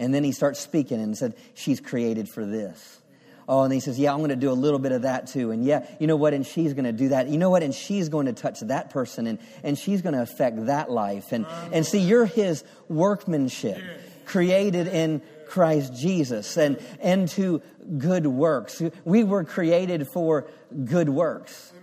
And 0.00 0.14
then 0.14 0.24
he 0.24 0.32
starts 0.32 0.58
speaking 0.58 1.00
and 1.00 1.16
said, 1.16 1.34
She's 1.54 1.78
created 1.78 2.28
for 2.28 2.44
this. 2.44 3.00
Oh, 3.46 3.62
and 3.62 3.72
he 3.72 3.80
says, 3.80 3.98
Yeah, 3.98 4.12
I'm 4.12 4.18
going 4.20 4.30
to 4.30 4.36
do 4.36 4.50
a 4.50 4.54
little 4.54 4.78
bit 4.78 4.92
of 4.92 5.02
that 5.02 5.26
too. 5.26 5.50
And 5.50 5.62
yeah, 5.62 5.86
you 6.00 6.06
know 6.06 6.16
what? 6.16 6.32
And 6.32 6.44
she's 6.44 6.72
going 6.72 6.86
to 6.86 6.92
do 6.92 7.10
that. 7.10 7.28
You 7.28 7.36
know 7.36 7.50
what? 7.50 7.62
And 7.62 7.74
she's 7.74 8.08
going 8.08 8.24
to 8.26 8.32
touch 8.32 8.60
that 8.60 8.90
person 8.90 9.26
and, 9.26 9.38
and 9.62 9.78
she's 9.78 10.00
going 10.00 10.14
to 10.14 10.22
affect 10.22 10.66
that 10.66 10.90
life. 10.90 11.32
And, 11.32 11.46
and 11.70 11.86
see, 11.86 11.98
you're 11.98 12.24
his 12.24 12.64
workmanship, 12.88 13.78
created 14.24 14.86
in 14.86 15.20
Christ 15.46 15.92
Jesus 15.94 16.56
and, 16.56 16.78
and 17.00 17.28
to 17.30 17.60
good 17.98 18.26
works. 18.26 18.80
We 19.04 19.22
were 19.22 19.44
created 19.44 20.08
for 20.14 20.48
good 20.84 21.10
works. 21.10 21.74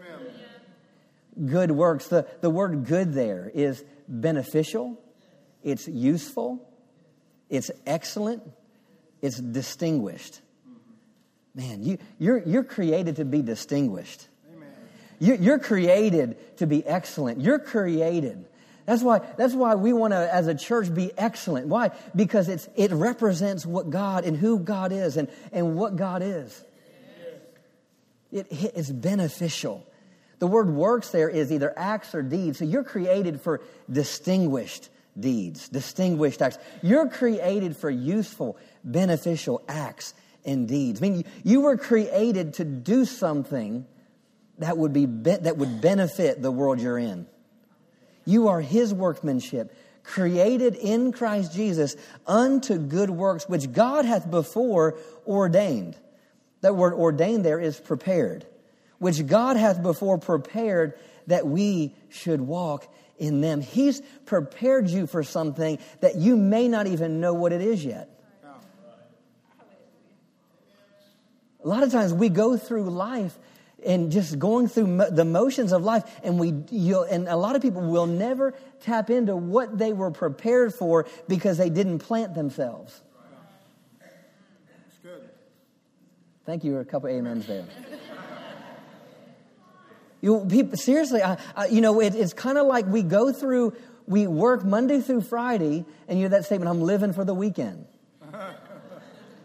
Good 1.45 1.69
works. 1.69 2.07
The, 2.07 2.25
the 2.41 2.49
word 2.49 2.85
good 2.85 3.13
there 3.13 3.51
is 3.53 3.83
beneficial, 4.07 4.99
it's 5.61 5.87
useful, 5.87 6.66
it's 7.49 7.71
excellent, 7.85 8.43
it's 9.21 9.37
distinguished. 9.37 10.41
Man, 11.55 11.83
you, 11.83 11.97
you're, 12.19 12.37
you're 12.37 12.63
created 12.63 13.15
to 13.15 13.25
be 13.25 13.41
distinguished. 13.41 14.27
You, 15.19 15.35
you're 15.35 15.59
created 15.59 16.57
to 16.57 16.67
be 16.67 16.85
excellent. 16.85 17.41
You're 17.41 17.57
created 17.57 18.45
that's 18.87 19.03
why, 19.03 19.19
that's 19.35 19.53
why 19.53 19.75
we 19.75 19.91
want 19.91 20.13
to, 20.13 20.33
as 20.33 20.47
a 20.47 20.55
church, 20.55 20.93
be 20.93 21.11
excellent. 21.17 21.67
Why? 21.67 21.91
Because 22.15 22.47
it's, 22.47 22.69
it 22.77 22.89
represents 22.93 23.65
what 23.65 23.89
God 23.89 24.23
and 24.23 24.37
who 24.37 24.59
God 24.59 24.93
is 24.93 25.17
and, 25.17 25.27
and 25.51 25.75
what 25.75 25.97
God 25.97 26.21
is. 26.23 26.63
It, 28.31 28.47
it's 28.49 28.89
beneficial. 28.89 29.85
The 30.39 30.47
word 30.47 30.69
works 30.69 31.09
there 31.09 31.27
is 31.27 31.51
either 31.51 31.73
acts 31.75 32.15
or 32.15 32.21
deeds. 32.21 32.59
So 32.59 32.65
you're 32.65 32.85
created 32.85 33.41
for 33.41 33.59
distinguished 33.91 34.87
deeds, 35.19 35.69
distinguished 35.69 36.41
acts. 36.41 36.57
You're 36.81 37.09
created 37.09 37.75
for 37.75 37.89
useful, 37.89 38.57
beneficial 38.83 39.61
acts 39.67 40.13
and 40.45 40.67
deeds. 40.67 41.01
I 41.01 41.09
mean, 41.09 41.25
you 41.43 41.61
were 41.61 41.77
created 41.77 42.55
to 42.55 42.65
do 42.65 43.05
something 43.05 43.85
that 44.59 44.77
would, 44.77 44.93
be, 44.93 45.05
that 45.05 45.57
would 45.57 45.81
benefit 45.81 46.41
the 46.41 46.51
world 46.51 46.79
you're 46.79 46.97
in. 46.97 47.27
You 48.25 48.49
are 48.49 48.61
his 48.61 48.93
workmanship, 48.93 49.75
created 50.03 50.75
in 50.75 51.11
Christ 51.11 51.53
Jesus 51.53 51.95
unto 52.25 52.77
good 52.77 53.09
works, 53.09 53.47
which 53.47 53.71
God 53.71 54.05
hath 54.05 54.29
before 54.29 54.97
ordained. 55.25 55.95
That 56.61 56.75
word 56.75 56.93
ordained 56.93 57.45
there 57.45 57.59
is 57.59 57.79
prepared, 57.79 58.45
which 58.99 59.25
God 59.27 59.57
hath 59.57 59.83
before 59.83 60.17
prepared 60.17 60.97
that 61.27 61.45
we 61.45 61.93
should 62.09 62.41
walk 62.41 62.91
in 63.17 63.41
them. 63.41 63.61
He's 63.61 64.01
prepared 64.25 64.89
you 64.89 65.07
for 65.07 65.23
something 65.23 65.79
that 66.01 66.15
you 66.15 66.35
may 66.35 66.67
not 66.67 66.87
even 66.87 67.19
know 67.19 67.33
what 67.33 67.51
it 67.51 67.61
is 67.61 67.83
yet. 67.83 68.09
A 71.63 71.67
lot 71.67 71.83
of 71.83 71.91
times 71.91 72.13
we 72.13 72.29
go 72.29 72.55
through 72.55 72.89
life 72.89 73.37
and 73.85 74.11
just 74.11 74.39
going 74.39 74.67
through 74.67 74.87
mo- 74.87 75.09
the 75.09 75.25
motions 75.25 75.71
of 75.71 75.83
life 75.83 76.03
and 76.23 76.39
we 76.39 76.49
and 76.49 77.27
a 77.27 77.35
lot 77.35 77.55
of 77.55 77.61
people 77.61 77.81
will 77.81 78.05
never 78.07 78.53
tap 78.81 79.09
into 79.09 79.35
what 79.35 79.77
they 79.77 79.93
were 79.93 80.11
prepared 80.11 80.73
for 80.73 81.05
because 81.27 81.57
they 81.57 81.69
didn't 81.69 81.99
plant 81.99 82.33
themselves 82.33 83.01
That's 83.99 84.97
good. 85.03 85.29
thank 86.45 86.63
you 86.63 86.77
a 86.77 86.85
couple 86.85 87.09
amens 87.09 87.45
there 87.47 87.65
you 90.21 90.45
people 90.49 90.77
seriously 90.77 91.21
I, 91.21 91.37
I, 91.55 91.67
you 91.67 91.81
know 91.81 91.99
it, 91.99 92.15
it's 92.15 92.33
kind 92.33 92.57
of 92.57 92.67
like 92.67 92.85
we 92.85 93.03
go 93.03 93.31
through 93.31 93.75
we 94.07 94.27
work 94.27 94.63
monday 94.65 95.01
through 95.01 95.21
friday 95.21 95.85
and 96.07 96.19
you 96.19 96.25
know 96.25 96.29
that 96.29 96.45
statement 96.45 96.69
i'm 96.69 96.81
living 96.81 97.13
for 97.13 97.25
the 97.25 97.33
weekend. 97.33 97.85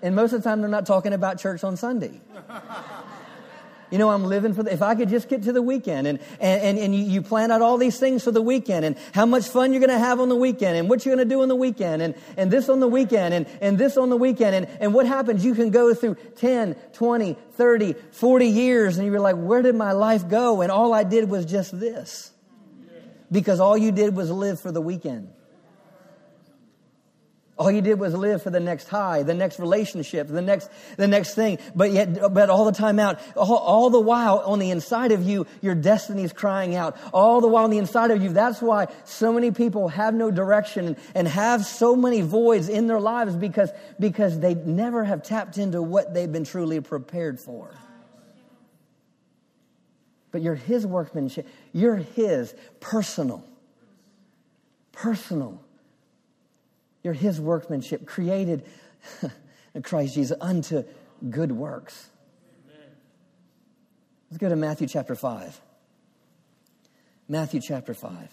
And 0.04 0.16
most 0.16 0.32
of 0.32 0.42
the 0.42 0.48
time 0.50 0.60
they're 0.60 0.68
not 0.68 0.84
talking 0.84 1.12
about 1.12 1.38
church 1.38 1.62
on 1.62 1.76
sunday 1.76 2.20
you 3.92 3.98
know, 3.98 4.08
I'm 4.08 4.24
living 4.24 4.54
for 4.54 4.62
the, 4.62 4.72
if 4.72 4.80
I 4.80 4.94
could 4.94 5.10
just 5.10 5.28
get 5.28 5.42
to 5.42 5.52
the 5.52 5.60
weekend 5.60 6.06
and, 6.06 6.18
and, 6.40 6.78
and 6.78 6.94
you, 6.94 7.20
plan 7.20 7.50
out 7.50 7.60
all 7.60 7.76
these 7.76 7.98
things 7.98 8.24
for 8.24 8.30
the 8.30 8.40
weekend 8.40 8.86
and 8.86 8.96
how 9.12 9.26
much 9.26 9.46
fun 9.48 9.70
you're 9.72 9.80
going 9.80 9.90
to 9.90 9.98
have 9.98 10.18
on 10.18 10.30
the 10.30 10.34
weekend 10.34 10.78
and 10.78 10.88
what 10.88 11.04
you're 11.04 11.14
going 11.14 11.28
to 11.28 11.32
do 11.32 11.42
on 11.42 11.48
the 11.48 11.54
weekend 11.54 12.00
and, 12.00 12.14
and 12.38 12.50
this 12.50 12.70
on 12.70 12.80
the 12.80 12.88
weekend 12.88 13.34
and, 13.34 13.46
and 13.60 13.76
this 13.76 13.98
on 13.98 14.08
the 14.08 14.16
weekend. 14.16 14.56
And, 14.56 14.66
and 14.80 14.94
what 14.94 15.06
happens? 15.06 15.44
You 15.44 15.54
can 15.54 15.70
go 15.70 15.92
through 15.92 16.14
10, 16.36 16.74
20, 16.94 17.36
30, 17.52 17.92
40 18.12 18.46
years 18.46 18.96
and 18.96 19.06
you're 19.06 19.20
like, 19.20 19.36
where 19.36 19.60
did 19.60 19.74
my 19.74 19.92
life 19.92 20.26
go? 20.26 20.62
And 20.62 20.72
all 20.72 20.94
I 20.94 21.04
did 21.04 21.28
was 21.28 21.44
just 21.44 21.78
this. 21.78 22.32
Because 23.30 23.60
all 23.60 23.76
you 23.76 23.92
did 23.92 24.16
was 24.16 24.30
live 24.30 24.58
for 24.58 24.72
the 24.72 24.80
weekend. 24.80 25.28
All 27.62 27.70
you 27.70 27.80
did 27.80 28.00
was 28.00 28.12
live 28.12 28.42
for 28.42 28.50
the 28.50 28.58
next 28.58 28.88
high, 28.88 29.22
the 29.22 29.34
next 29.34 29.60
relationship, 29.60 30.26
the 30.26 30.42
next, 30.42 30.68
the 30.96 31.06
next 31.06 31.36
thing. 31.36 31.58
But 31.76 31.92
yet, 31.92 32.34
but 32.34 32.50
all 32.50 32.64
the 32.64 32.72
time 32.72 32.98
out, 32.98 33.20
all, 33.36 33.56
all 33.56 33.88
the 33.88 34.00
while 34.00 34.40
on 34.40 34.58
the 34.58 34.72
inside 34.72 35.12
of 35.12 35.22
you, 35.22 35.46
your 35.60 35.76
destiny 35.76 36.24
is 36.24 36.32
crying 36.32 36.74
out. 36.74 36.96
All 37.12 37.40
the 37.40 37.46
while 37.46 37.62
on 37.62 37.70
the 37.70 37.78
inside 37.78 38.10
of 38.10 38.20
you, 38.20 38.30
that's 38.30 38.60
why 38.60 38.88
so 39.04 39.32
many 39.32 39.52
people 39.52 39.86
have 39.90 40.12
no 40.12 40.32
direction 40.32 40.96
and 41.14 41.28
have 41.28 41.64
so 41.64 41.94
many 41.94 42.20
voids 42.20 42.68
in 42.68 42.88
their 42.88 42.98
lives 42.98 43.36
because, 43.36 43.70
because 44.00 44.40
they 44.40 44.54
never 44.54 45.04
have 45.04 45.22
tapped 45.22 45.56
into 45.56 45.80
what 45.80 46.12
they've 46.12 46.32
been 46.32 46.42
truly 46.42 46.80
prepared 46.80 47.38
for. 47.38 47.70
But 50.32 50.42
you're 50.42 50.56
His 50.56 50.84
workmanship. 50.84 51.46
You're 51.72 51.94
His 51.94 52.56
personal. 52.80 53.44
Personal 54.90 55.62
you're 57.02 57.14
his 57.14 57.40
workmanship, 57.40 58.06
created 58.06 58.64
in 59.74 59.82
Christ 59.82 60.14
Jesus 60.14 60.36
unto 60.40 60.84
good 61.28 61.52
works. 61.52 62.08
Amen. 62.68 62.86
Let's 64.30 64.38
go 64.38 64.48
to 64.48 64.56
Matthew 64.56 64.86
chapter 64.86 65.14
5. 65.14 65.60
Matthew 67.28 67.60
chapter 67.60 67.94
5. 67.94 68.28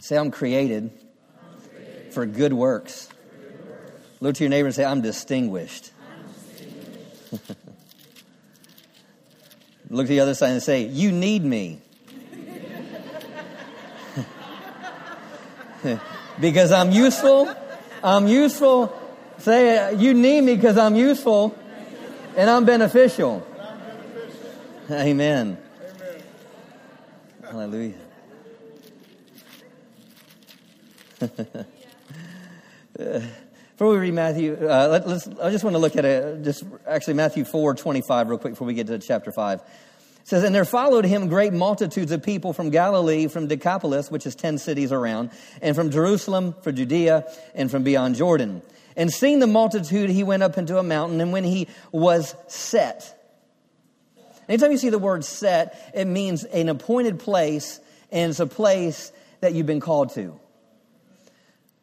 Say, 0.00 0.16
I'm 0.16 0.30
created, 0.30 0.90
I'm 1.42 1.68
created. 1.68 2.14
For, 2.14 2.24
good 2.24 2.54
works. 2.54 3.08
good 3.30 3.68
works. 3.68 3.92
Look 4.20 4.36
to 4.36 4.44
your 4.44 4.48
neighbor 4.48 4.66
and 4.66 4.74
say, 4.74 4.84
I'm 4.84 5.02
distinguished. 5.02 5.90
I'm 6.00 6.32
distinguished. 7.36 7.56
Look 9.90 10.06
to 10.06 10.08
the 10.10 10.20
other 10.20 10.34
side 10.34 10.52
and 10.52 10.62
say, 10.62 10.84
You 10.84 11.12
need 11.12 11.44
me. 11.44 11.82
because 16.40 16.72
I'm 16.72 16.90
useful. 16.90 17.54
I'm 18.02 18.26
useful. 18.26 18.92
Say, 19.38 19.94
you 19.96 20.14
need 20.14 20.42
me 20.42 20.56
because 20.56 20.78
I'm 20.78 20.96
useful 20.96 21.56
and 22.36 22.50
I'm 22.50 22.64
beneficial. 22.64 23.46
Amen. 24.90 25.06
Amen. 25.08 25.58
Hallelujah. 27.42 27.94
before 33.78 33.90
we 33.90 33.96
read 33.96 34.14
Matthew, 34.14 34.56
uh, 34.60 34.88
let, 34.88 35.04
us 35.04 35.28
I 35.40 35.50
just 35.50 35.64
want 35.64 35.74
to 35.74 35.78
look 35.78 35.96
at 35.96 36.04
it, 36.04 36.42
just 36.44 36.64
actually 36.86 37.14
Matthew 37.14 37.44
4 37.44 37.74
25 37.74 38.28
real 38.28 38.38
quick 38.38 38.52
before 38.52 38.66
we 38.66 38.74
get 38.74 38.86
to 38.88 38.98
chapter 38.98 39.32
5 39.32 39.60
says, 40.28 40.44
And 40.44 40.54
there 40.54 40.66
followed 40.66 41.06
him 41.06 41.28
great 41.28 41.54
multitudes 41.54 42.12
of 42.12 42.22
people 42.22 42.52
from 42.52 42.68
Galilee, 42.68 43.28
from 43.28 43.46
Decapolis, 43.46 44.10
which 44.10 44.26
is 44.26 44.34
10 44.34 44.58
cities 44.58 44.92
around, 44.92 45.30
and 45.62 45.74
from 45.74 45.90
Jerusalem, 45.90 46.54
from 46.60 46.76
Judea, 46.76 47.24
and 47.54 47.70
from 47.70 47.82
beyond 47.82 48.14
Jordan. 48.14 48.60
And 48.94 49.10
seeing 49.10 49.38
the 49.38 49.46
multitude, 49.46 50.10
he 50.10 50.22
went 50.22 50.42
up 50.42 50.58
into 50.58 50.78
a 50.78 50.82
mountain, 50.82 51.22
and 51.22 51.32
when 51.32 51.44
he 51.44 51.66
was 51.92 52.34
set, 52.46 53.18
anytime 54.50 54.70
you 54.70 54.76
see 54.76 54.90
the 54.90 54.98
word 54.98 55.24
set, 55.24 55.92
it 55.94 56.04
means 56.04 56.44
an 56.44 56.68
appointed 56.68 57.18
place, 57.18 57.80
and 58.12 58.28
it's 58.28 58.40
a 58.40 58.46
place 58.46 59.10
that 59.40 59.54
you've 59.54 59.66
been 59.66 59.80
called 59.80 60.10
to. 60.14 60.38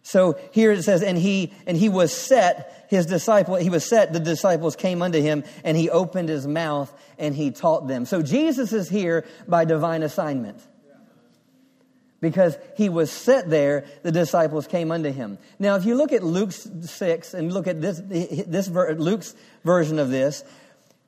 So 0.06 0.38
here 0.52 0.72
it 0.72 0.84
says, 0.84 1.02
and 1.02 1.18
he, 1.18 1.52
and 1.66 1.76
he 1.76 1.90
was 1.90 2.14
set, 2.14 2.86
his 2.92 3.08
disciple, 3.08 3.56
he 3.56 3.72
was 3.72 3.84
set, 3.84 4.14
the 4.14 4.20
disciples 4.20 4.76
came 4.76 5.02
unto 5.02 5.20
him, 5.20 5.44
and 5.64 5.76
he 5.76 5.90
opened 5.90 6.30
his 6.30 6.46
mouth 6.46 6.94
and 7.18 7.34
he 7.34 7.50
taught 7.50 7.88
them. 7.88 8.06
So 8.06 8.22
Jesus 8.22 8.72
is 8.72 8.88
here 8.88 9.26
by 9.48 9.66
divine 9.66 10.04
assignment. 10.04 10.62
Because 12.22 12.56
he 12.78 12.88
was 12.88 13.12
set 13.12 13.50
there, 13.50 13.86
the 14.04 14.12
disciples 14.12 14.68
came 14.68 14.92
unto 14.92 15.12
him. 15.12 15.40
Now, 15.58 15.76
if 15.76 15.86
you 15.86 15.96
look 15.96 16.14
at 16.14 16.24
Luke 16.24 16.52
6 16.52 17.34
and 17.34 17.52
look 17.52 17.66
at 17.66 17.82
this, 17.82 18.00
this 18.00 18.68
Luke's 18.70 19.34
version 19.64 19.98
of 19.98 20.12
this, 20.12 20.44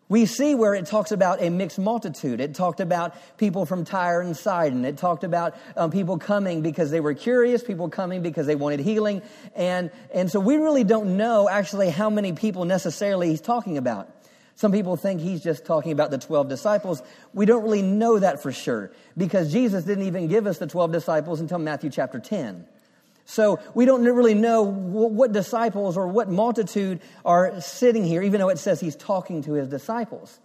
we 0.09 0.25
see 0.25 0.55
where 0.55 0.73
it 0.73 0.85
talks 0.85 1.11
about 1.11 1.41
a 1.41 1.49
mixed 1.49 1.77
multitude. 1.77 2.39
It 2.39 2.55
talked 2.55 2.79
about 2.79 3.15
people 3.37 3.65
from 3.65 3.83
Tyre 3.83 4.21
and 4.21 4.37
Sidon. 4.37 4.85
It 4.85 4.97
talked 4.97 5.23
about 5.23 5.55
um, 5.75 5.91
people 5.91 6.17
coming 6.17 6.61
because 6.61 6.91
they 6.91 7.01
were 7.01 7.13
curious, 7.13 7.63
people 7.63 7.89
coming 7.89 8.21
because 8.21 8.47
they 8.47 8.55
wanted 8.55 8.79
healing. 8.79 9.21
And, 9.55 9.91
and 10.13 10.31
so 10.31 10.39
we 10.39 10.55
really 10.55 10.85
don't 10.85 11.17
know 11.17 11.49
actually 11.49 11.89
how 11.89 12.09
many 12.09 12.33
people 12.33 12.63
necessarily 12.63 13.29
he's 13.29 13.41
talking 13.41 13.77
about. 13.77 14.09
Some 14.55 14.71
people 14.71 14.95
think 14.95 15.21
he's 15.21 15.43
just 15.43 15.65
talking 15.65 15.91
about 15.91 16.09
the 16.09 16.17
12 16.17 16.47
disciples. 16.49 17.03
We 17.33 17.45
don't 17.45 17.63
really 17.63 17.83
know 17.83 18.17
that 18.17 18.41
for 18.41 18.51
sure 18.51 18.91
because 19.15 19.51
Jesus 19.51 19.83
didn't 19.83 20.05
even 20.05 20.29
give 20.29 20.47
us 20.47 20.57
the 20.57 20.67
12 20.67 20.91
disciples 20.91 21.41
until 21.41 21.59
Matthew 21.59 21.91
chapter 21.91 22.19
10. 22.19 22.65
So 23.29 23.59
we 23.73 23.83
don't 23.83 24.05
really 24.05 24.33
know 24.33 24.61
what 24.63 25.33
disciples 25.33 25.97
or 25.97 26.07
what 26.07 26.29
multitude 26.29 27.01
are 27.25 27.59
sitting 27.59 28.05
here, 28.05 28.23
even 28.23 28.39
though 28.39 28.47
it 28.47 28.57
says 28.57 28.79
he's 28.79 28.95
talking 28.95 29.43
to 29.43 29.53
his 29.53 29.67
disciples. 29.67 30.39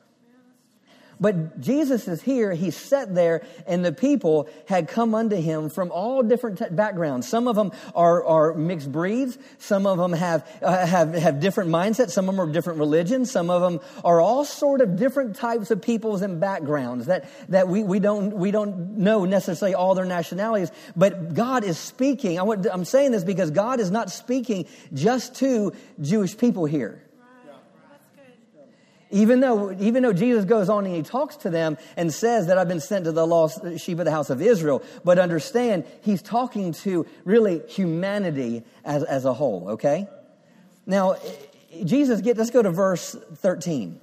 But 1.23 1.61
Jesus 1.61 2.09
is 2.09 2.21
here, 2.21 2.53
he's 2.53 2.77
set 2.77 3.15
there, 3.15 3.47
and 3.65 3.85
the 3.85 3.93
people 3.93 4.49
had 4.67 4.89
come 4.89 5.15
unto 5.15 5.37
him 5.37 5.71
from 5.71 5.93
all 5.93 6.25
different 6.25 6.59
t- 6.59 6.65
backgrounds. 6.69 7.29
Some 7.29 7.47
of 7.47 7.55
them 7.55 7.71
are, 7.95 8.25
are 8.25 8.55
mixed 8.55 8.91
breeds. 8.91 9.39
Some 9.59 9.87
of 9.87 9.99
them 9.99 10.13
have, 10.15 10.45
uh, 10.61 10.85
have, 10.85 11.15
have 11.15 11.39
different 11.39 11.71
mindsets. 11.71 12.11
Some 12.11 12.29
of 12.29 12.35
them 12.35 12.49
are 12.49 12.53
different 12.53 12.81
religions. 12.81 13.31
Some 13.31 13.51
of 13.51 13.63
them 13.63 13.79
are 14.03 14.21
all 14.21 14.45
sort 14.45 14.81
of 14.81 14.97
different 14.97 15.37
types 15.37 15.71
of 15.71 15.81
peoples 15.81 16.23
and 16.23 16.41
backgrounds 16.41 17.07
that, 17.07 17.31
that 17.51 17.69
we, 17.69 17.85
we, 17.85 18.01
don't, 18.01 18.33
we 18.33 18.51
don't 18.51 18.99
know 18.99 19.25
necessarily 19.25 19.77
all 19.77 19.95
their 19.95 20.05
nationalities. 20.05 20.73
But 20.97 21.35
God 21.35 21.63
is 21.63 21.79
speaking. 21.79 22.41
I 22.41 22.43
want, 22.43 22.67
I'm 22.67 22.85
saying 22.85 23.13
this 23.13 23.23
because 23.23 23.53
God 23.53 23.79
is 23.79 23.93
not 23.93 24.11
speaking 24.11 24.67
just 24.93 25.37
to 25.37 25.73
Jewish 26.01 26.37
people 26.37 26.65
here. 26.65 27.01
Even 29.13 29.41
though, 29.41 29.77
even 29.79 30.03
though 30.03 30.15
Jesus 30.15 30.47
goes 30.47 30.71
on 30.71 30.87
and 30.87 30.97
he 30.97 31.03
talks 31.03 31.37
to 31.37 31.51
them 31.51 31.77
and 31.99 32.13
says 32.13 32.47
that 32.47 32.57
I've 32.57 32.67
been 32.67 32.81
sent 32.81 33.05
to 33.05 33.13
the 33.13 33.27
lost 33.27 33.61
sheep 33.79 33.99
of 33.99 34.07
the 34.07 34.11
house 34.11 34.31
of 34.31 34.41
Israel, 34.41 34.83
but 35.05 35.19
understand 35.19 35.85
he's 36.01 36.23
talking 36.23 36.73
to 36.73 37.07
really 37.25 37.61
humanity 37.69 38.65
as, 38.85 39.05
as 39.05 39.27
a 39.27 39.35
whole, 39.35 39.73
okay? 39.73 40.09
Now, 40.87 41.17
Jesus, 41.85 42.23
get, 42.23 42.39
let's 42.39 42.51
go 42.51 42.63
to 42.63 42.71
verse 42.71 43.15
13. 43.37 44.01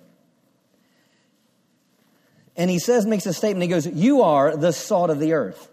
And 2.56 2.70
he 2.70 2.78
says, 2.78 3.08
makes 3.08 3.26
a 3.26 3.34
statement, 3.34 3.64
he 3.64 3.70
goes, 3.70 3.88
You 3.88 4.22
are 4.22 4.56
the 4.56 4.72
salt 4.72 5.10
of 5.10 5.20
the 5.20 5.34
earth. 5.34 5.72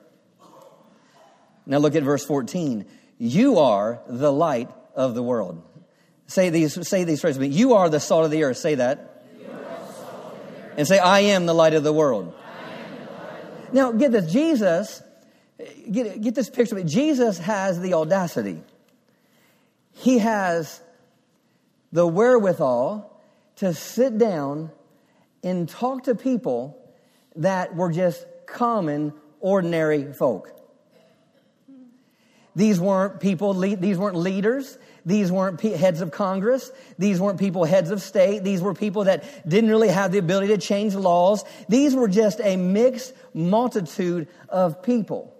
Now 1.66 1.78
look 1.78 1.94
at 1.94 2.04
verse 2.04 2.24
14. 2.24 2.86
You 3.18 3.58
are 3.58 4.00
the 4.06 4.32
light 4.32 4.70
of 4.94 5.14
the 5.14 5.22
world. 5.22 5.62
Say 6.26 6.48
these, 6.48 6.88
say 6.88 7.04
these 7.04 7.20
phrases. 7.20 7.46
You 7.48 7.74
are 7.74 7.90
the 7.90 8.00
salt 8.00 8.24
of 8.24 8.30
the 8.30 8.44
earth. 8.44 8.56
Say 8.56 8.76
that. 8.76 9.12
And 10.76 10.86
say, 10.86 10.98
I 10.98 11.20
am 11.20 11.46
the 11.46 11.54
light 11.54 11.74
of 11.74 11.82
the 11.82 11.92
world. 11.92 12.34
Now, 13.72 13.92
get 13.92 14.12
this. 14.12 14.30
Jesus, 14.30 15.02
get, 15.90 16.20
get 16.20 16.34
this 16.34 16.50
picture. 16.50 16.76
Of 16.76 16.82
it. 16.82 16.86
Jesus 16.86 17.38
has 17.38 17.80
the 17.80 17.94
audacity. 17.94 18.62
He 19.92 20.18
has 20.18 20.80
the 21.92 22.06
wherewithal 22.06 23.20
to 23.56 23.72
sit 23.72 24.18
down 24.18 24.70
and 25.42 25.68
talk 25.68 26.04
to 26.04 26.14
people 26.14 26.78
that 27.36 27.74
were 27.74 27.90
just 27.90 28.26
common, 28.46 29.12
ordinary 29.40 30.12
folk. 30.12 30.52
These 32.54 32.80
weren't 32.80 33.20
people, 33.20 33.52
these 33.54 33.98
weren't 33.98 34.16
leaders. 34.16 34.78
These 35.06 35.30
weren't 35.30 35.60
heads 35.60 36.00
of 36.00 36.10
Congress. 36.10 36.72
These 36.98 37.20
weren't 37.20 37.38
people 37.38 37.64
heads 37.64 37.92
of 37.92 38.02
state. 38.02 38.42
These 38.42 38.60
were 38.60 38.74
people 38.74 39.04
that 39.04 39.48
didn't 39.48 39.70
really 39.70 39.88
have 39.88 40.10
the 40.10 40.18
ability 40.18 40.48
to 40.48 40.58
change 40.58 40.96
laws. 40.96 41.44
These 41.68 41.94
were 41.94 42.08
just 42.08 42.40
a 42.40 42.56
mixed 42.56 43.14
multitude 43.32 44.26
of 44.48 44.82
people. 44.82 45.32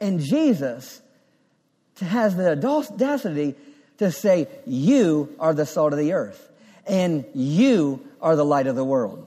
And 0.00 0.20
Jesus 0.20 1.00
has 1.98 2.36
the 2.36 2.62
audacity 2.62 3.54
to 3.98 4.12
say, 4.12 4.48
You 4.66 5.34
are 5.40 5.54
the 5.54 5.64
salt 5.64 5.94
of 5.94 5.98
the 5.98 6.12
earth, 6.12 6.52
and 6.86 7.24
you 7.32 8.06
are 8.20 8.36
the 8.36 8.44
light 8.44 8.66
of 8.66 8.76
the 8.76 8.84
world. 8.84 9.26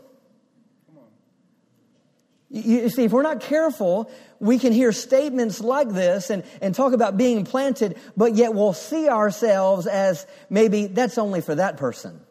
You 2.49 2.87
see, 2.87 3.03
if 3.03 3.11
we're 3.11 3.23
not 3.23 3.41
careful, 3.41 4.09
we 4.39 4.57
can 4.57 4.71
hear 4.71 4.93
statements 4.93 5.59
like 5.59 5.89
this 5.89 6.29
and, 6.29 6.43
and 6.61 6.73
talk 6.73 6.93
about 6.93 7.17
being 7.17 7.43
planted, 7.43 7.97
but 8.15 8.35
yet 8.35 8.53
we'll 8.53 8.73
see 8.73 9.09
ourselves 9.09 9.85
as 9.85 10.25
maybe 10.49 10.87
that's 10.87 11.17
only 11.17 11.41
for 11.41 11.55
that 11.55 11.75
person, 11.75 12.21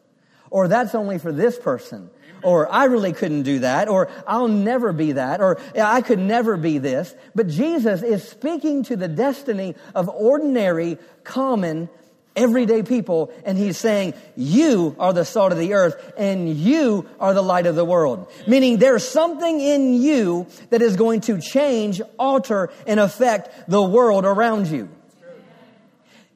or 0.49 0.67
that's 0.67 0.95
only 0.95 1.19
for 1.19 1.31
this 1.31 1.59
person, 1.59 2.09
or 2.41 2.71
I 2.71 2.85
really 2.85 3.13
couldn't 3.13 3.43
do 3.43 3.59
that, 3.59 3.89
or 3.89 4.09
I'll 4.25 4.47
never 4.47 4.91
be 4.91 5.11
that, 5.11 5.39
or 5.39 5.59
I 5.79 6.01
could 6.01 6.19
never 6.19 6.57
be 6.57 6.79
this. 6.79 7.13
But 7.35 7.47
Jesus 7.47 8.01
is 8.01 8.27
speaking 8.27 8.83
to 8.85 8.95
the 8.95 9.07
destiny 9.07 9.75
of 9.93 10.09
ordinary, 10.09 10.97
common, 11.25 11.89
everyday 12.37 12.83
people, 12.83 13.33
and 13.43 13.57
he's 13.57 13.77
saying, 13.77 14.13
You 14.37 14.95
are 14.99 15.11
the 15.11 15.25
salt 15.25 15.51
of 15.51 15.57
the 15.57 15.73
earth, 15.73 16.13
and 16.17 16.49
you 16.55 17.09
are 17.19 17.33
the 17.33 17.41
light 17.41 17.65
of 17.65 17.75
the 17.75 17.83
world. 17.83 18.31
Meaning 18.47 18.77
there's 18.77 19.05
something 19.05 19.59
in 19.59 19.95
you 19.95 20.47
that 20.69 20.81
is 20.81 20.95
going 20.95 21.21
to 21.21 21.41
change, 21.41 22.01
alter, 22.17 22.69
and 22.85 22.99
affect 22.99 23.69
the 23.69 23.81
world 23.81 24.23
around 24.23 24.67
you. 24.67 24.87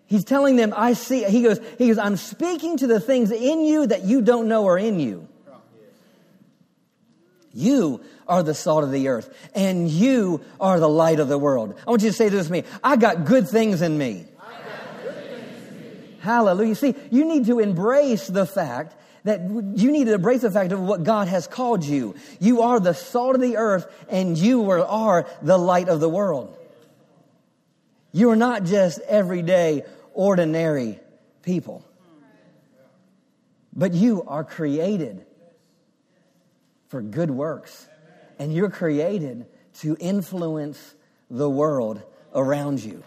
He's 0.08 0.26
telling 0.26 0.58
them, 0.58 0.74
I 0.76 0.92
see, 0.92 1.24
he 1.24 1.42
goes, 1.42 1.62
he 1.78 1.88
goes, 1.88 1.98
I'm 1.98 2.18
speaking 2.18 2.76
to 2.80 2.88
the 2.88 3.00
things 3.00 3.32
in 3.32 3.64
you 3.64 3.88
that 3.88 4.04
you 4.04 4.22
don't 4.22 4.50
know 4.50 4.68
are 4.68 4.78
in 4.78 5.00
you. 5.00 5.30
You 7.54 8.02
are 8.28 8.44
the 8.44 8.54
salt 8.54 8.84
of 8.84 8.92
the 8.92 9.10
earth, 9.10 9.34
and 9.54 9.90
you 9.90 10.42
are 10.60 10.80
the 10.80 10.90
light 10.90 11.20
of 11.20 11.28
the 11.28 11.38
world. 11.38 11.78
I 11.86 11.90
want 11.90 12.02
you 12.02 12.10
to 12.10 12.16
say 12.16 12.30
this 12.30 12.48
to 12.48 12.52
me. 12.52 12.64
I 12.84 12.96
got 12.96 13.26
good 13.26 13.48
things 13.48 13.82
in 13.82 13.98
me. 13.98 14.26
Hallelujah. 16.22 16.76
See, 16.76 16.96
you 17.10 17.26
need 17.26 17.48
to 17.48 17.60
embrace 17.60 18.28
the 18.28 18.46
fact 18.46 18.96
that 19.24 19.42
you 19.76 19.92
need 19.92 20.06
to 20.06 20.14
embrace 20.14 20.42
the 20.42 20.52
fact 20.52 20.72
of 20.72 20.80
what 20.80 21.04
God 21.04 21.28
has 21.28 21.48
called 21.48 21.84
you. 21.84 22.16
You 22.40 22.62
are 22.62 22.80
the 22.80 22.94
salt 22.94 23.36
of 23.36 23.42
the 23.42 23.58
earth 23.58 23.92
and 24.10 24.38
you 24.38 24.70
are 24.70 25.28
the 25.42 25.58
light 25.58 25.90
of 25.90 26.00
the 26.00 26.10
world. 26.10 26.56
You 28.12 28.30
are 28.30 28.36
not 28.36 28.66
just 28.66 29.00
everyday, 29.02 29.84
ordinary 30.14 31.00
people. 31.42 31.86
But 33.74 33.94
you 33.94 34.24
are 34.28 34.44
created 34.44 35.26
for 36.90 37.02
good 37.02 37.32
works. 37.32 37.88
And 38.38 38.54
you're 38.54 38.70
created 38.70 39.46
to 39.80 39.98
influence 40.00 40.94
the 41.30 41.50
world 41.50 42.02
around 42.34 42.84
you. 42.84 43.04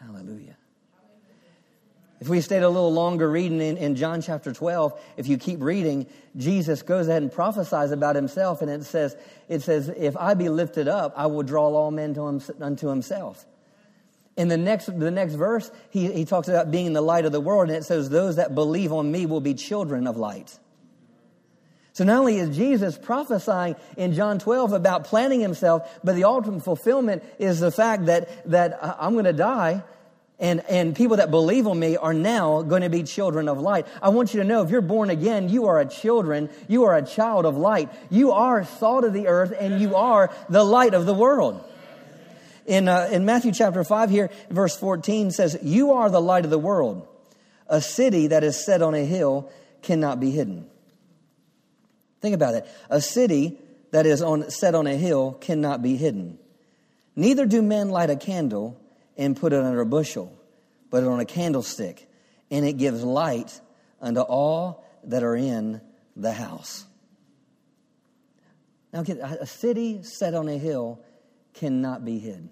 Hallelujah. 0.00 0.56
If 2.24 2.30
we 2.30 2.40
stayed 2.40 2.62
a 2.62 2.70
little 2.70 2.90
longer 2.90 3.30
reading 3.30 3.60
in, 3.60 3.76
in, 3.76 3.96
John 3.96 4.22
chapter 4.22 4.50
12, 4.50 4.98
if 5.18 5.26
you 5.26 5.36
keep 5.36 5.60
reading, 5.60 6.06
Jesus 6.38 6.80
goes 6.80 7.06
ahead 7.06 7.20
and 7.20 7.30
prophesies 7.30 7.90
about 7.90 8.16
himself, 8.16 8.62
and 8.62 8.70
it 8.70 8.84
says, 8.84 9.14
it 9.46 9.60
says, 9.60 9.90
If 9.94 10.16
I 10.16 10.32
be 10.32 10.48
lifted 10.48 10.88
up, 10.88 11.12
I 11.18 11.26
will 11.26 11.42
draw 11.42 11.68
all 11.74 11.90
men 11.90 12.14
him, 12.14 12.40
unto 12.62 12.88
himself. 12.88 13.44
In 14.38 14.48
the 14.48 14.56
next, 14.56 14.86
the 14.86 15.10
next 15.10 15.34
verse, 15.34 15.70
he, 15.90 16.10
he 16.10 16.24
talks 16.24 16.48
about 16.48 16.70
being 16.70 16.94
the 16.94 17.02
light 17.02 17.26
of 17.26 17.32
the 17.32 17.42
world, 17.42 17.68
and 17.68 17.76
it 17.76 17.84
says, 17.84 18.08
Those 18.08 18.36
that 18.36 18.54
believe 18.54 18.90
on 18.90 19.12
me 19.12 19.26
will 19.26 19.42
be 19.42 19.52
children 19.52 20.06
of 20.06 20.16
light. 20.16 20.58
So 21.92 22.04
not 22.04 22.20
only 22.20 22.38
is 22.38 22.56
Jesus 22.56 22.96
prophesying 22.96 23.76
in 23.98 24.14
John 24.14 24.38
12 24.38 24.72
about 24.72 25.04
planning 25.04 25.40
himself, 25.40 25.86
but 26.02 26.16
the 26.16 26.24
ultimate 26.24 26.64
fulfillment 26.64 27.22
is 27.38 27.60
the 27.60 27.70
fact 27.70 28.06
that, 28.06 28.50
that 28.50 28.82
uh, 28.82 28.96
I'm 28.98 29.12
going 29.12 29.26
to 29.26 29.34
die 29.34 29.84
and, 30.38 30.64
and 30.68 30.96
people 30.96 31.18
that 31.18 31.30
believe 31.30 31.66
on 31.66 31.78
me 31.78 31.96
are 31.96 32.12
now 32.12 32.62
going 32.62 32.82
to 32.82 32.90
be 32.90 33.04
children 33.04 33.48
of 33.48 33.60
light. 33.60 33.86
I 34.02 34.08
want 34.08 34.34
you 34.34 34.40
to 34.40 34.46
know 34.46 34.62
if 34.62 34.70
you're 34.70 34.80
born 34.80 35.10
again, 35.10 35.48
you 35.48 35.66
are 35.66 35.78
a 35.78 35.86
children, 35.86 36.50
you 36.66 36.84
are 36.84 36.96
a 36.96 37.06
child 37.06 37.46
of 37.46 37.56
light. 37.56 37.88
You 38.10 38.32
are 38.32 38.64
salt 38.64 39.04
of 39.04 39.12
the 39.12 39.28
earth 39.28 39.54
and 39.58 39.80
you 39.80 39.94
are 39.94 40.34
the 40.48 40.64
light 40.64 40.94
of 40.94 41.06
the 41.06 41.14
world. 41.14 41.62
In, 42.66 42.88
uh, 42.88 43.08
in 43.12 43.24
Matthew 43.24 43.52
chapter 43.52 43.84
5 43.84 44.10
here, 44.10 44.30
verse 44.50 44.76
14 44.76 45.30
says, 45.30 45.58
You 45.62 45.92
are 45.92 46.10
the 46.10 46.20
light 46.20 46.44
of 46.44 46.50
the 46.50 46.58
world. 46.58 47.06
A 47.68 47.80
city 47.80 48.28
that 48.28 48.42
is 48.42 48.64
set 48.64 48.82
on 48.82 48.94
a 48.94 49.04
hill 49.04 49.50
cannot 49.82 50.18
be 50.18 50.30
hidden. 50.30 50.68
Think 52.20 52.34
about 52.34 52.54
it. 52.54 52.66
A 52.90 53.00
city 53.00 53.58
that 53.92 54.06
is 54.06 54.22
on, 54.22 54.50
set 54.50 54.74
on 54.74 54.86
a 54.86 54.96
hill 54.96 55.32
cannot 55.40 55.82
be 55.82 55.96
hidden. 55.96 56.38
Neither 57.14 57.46
do 57.46 57.62
men 57.62 57.90
light 57.90 58.10
a 58.10 58.16
candle 58.16 58.80
and 59.16 59.36
put 59.36 59.52
it 59.52 59.62
under 59.62 59.80
a 59.80 59.86
bushel, 59.86 60.36
but 60.90 61.04
on 61.04 61.20
a 61.20 61.24
candlestick, 61.24 62.08
and 62.50 62.64
it 62.64 62.74
gives 62.74 63.02
light 63.02 63.60
unto 64.00 64.20
all 64.20 64.84
that 65.04 65.22
are 65.22 65.36
in 65.36 65.80
the 66.16 66.32
house. 66.32 66.84
Now, 68.92 69.02
a 69.02 69.46
city 69.46 70.02
set 70.02 70.34
on 70.34 70.48
a 70.48 70.56
hill 70.56 71.00
cannot 71.52 72.04
be 72.04 72.18
hid. 72.18 72.48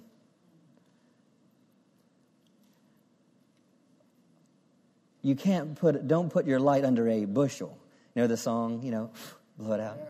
You 5.22 5.36
can't 5.36 5.76
put, 5.76 6.08
don't 6.08 6.30
put 6.30 6.46
your 6.46 6.58
light 6.58 6.84
under 6.84 7.08
a 7.08 7.26
bushel. 7.26 7.78
You 8.14 8.22
know 8.22 8.26
the 8.26 8.36
song, 8.36 8.82
you 8.82 8.90
know, 8.90 9.10
blow 9.58 9.74
it 9.74 9.80
out. 9.80 9.98
Yeah, 9.98 10.04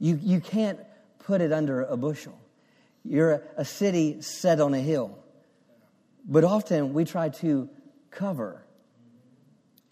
you, 0.00 0.18
you 0.20 0.40
can't 0.40 0.80
put 1.20 1.40
it 1.40 1.52
under 1.52 1.82
a 1.82 1.96
bushel. 1.96 2.39
You're 3.04 3.42
a 3.56 3.64
city 3.64 4.20
set 4.22 4.60
on 4.60 4.74
a 4.74 4.80
hill. 4.80 5.18
But 6.26 6.44
often 6.44 6.92
we 6.92 7.04
try 7.04 7.30
to 7.30 7.68
cover 8.10 8.64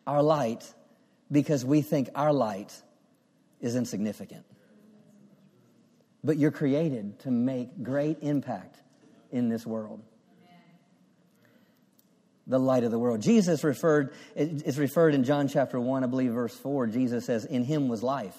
our 0.06 0.22
light 0.22 0.72
because 1.30 1.64
we 1.64 1.82
think 1.82 2.10
our 2.14 2.32
light 2.32 2.74
is 3.60 3.76
insignificant. 3.76 4.44
But 6.22 6.36
you're 6.36 6.50
created 6.50 7.20
to 7.20 7.30
make 7.30 7.82
great 7.82 8.18
impact 8.22 8.76
in 9.30 9.48
this 9.48 9.66
world. 9.66 10.02
The 12.46 12.58
light 12.58 12.82
of 12.82 12.90
the 12.90 12.98
world. 12.98 13.20
Jesus 13.20 13.62
referred, 13.62 14.14
it's 14.34 14.78
referred 14.78 15.14
in 15.14 15.24
John 15.24 15.48
chapter 15.48 15.78
1, 15.78 16.02
I 16.02 16.06
believe, 16.06 16.32
verse 16.32 16.56
4. 16.56 16.86
Jesus 16.86 17.26
says, 17.26 17.44
In 17.44 17.62
him 17.62 17.88
was 17.88 18.02
life, 18.02 18.36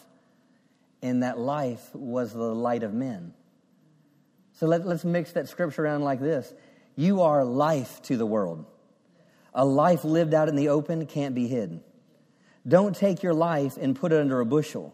and 1.03 1.21
that 1.21 1.37
life 1.37 1.93
was 1.93 2.33
the 2.33 2.39
light 2.39 2.81
of 2.81 2.91
men. 2.91 3.33
So 4.59 4.67
let, 4.67 4.81
us 4.81 5.05
mix 5.05 5.31
that 5.33 5.47
scripture 5.47 5.85
around 5.85 6.03
like 6.03 6.19
this 6.19 6.53
You 6.97 7.21
are 7.21 7.45
life 7.45 8.01
to 8.03 8.17
the 8.17 8.25
world. 8.25 8.65
A 9.53 9.63
life 9.63 10.03
lived 10.03 10.33
out 10.33 10.49
in 10.49 10.55
the 10.57 10.69
open 10.69 11.05
can't 11.05 11.33
be 11.33 11.47
hidden. 11.47 11.81
Don't 12.67 12.93
take 12.93 13.23
your 13.23 13.33
life 13.33 13.77
and 13.77 13.95
put 13.95 14.11
it 14.11 14.19
under 14.19 14.41
a 14.41 14.45
bushel, 14.45 14.93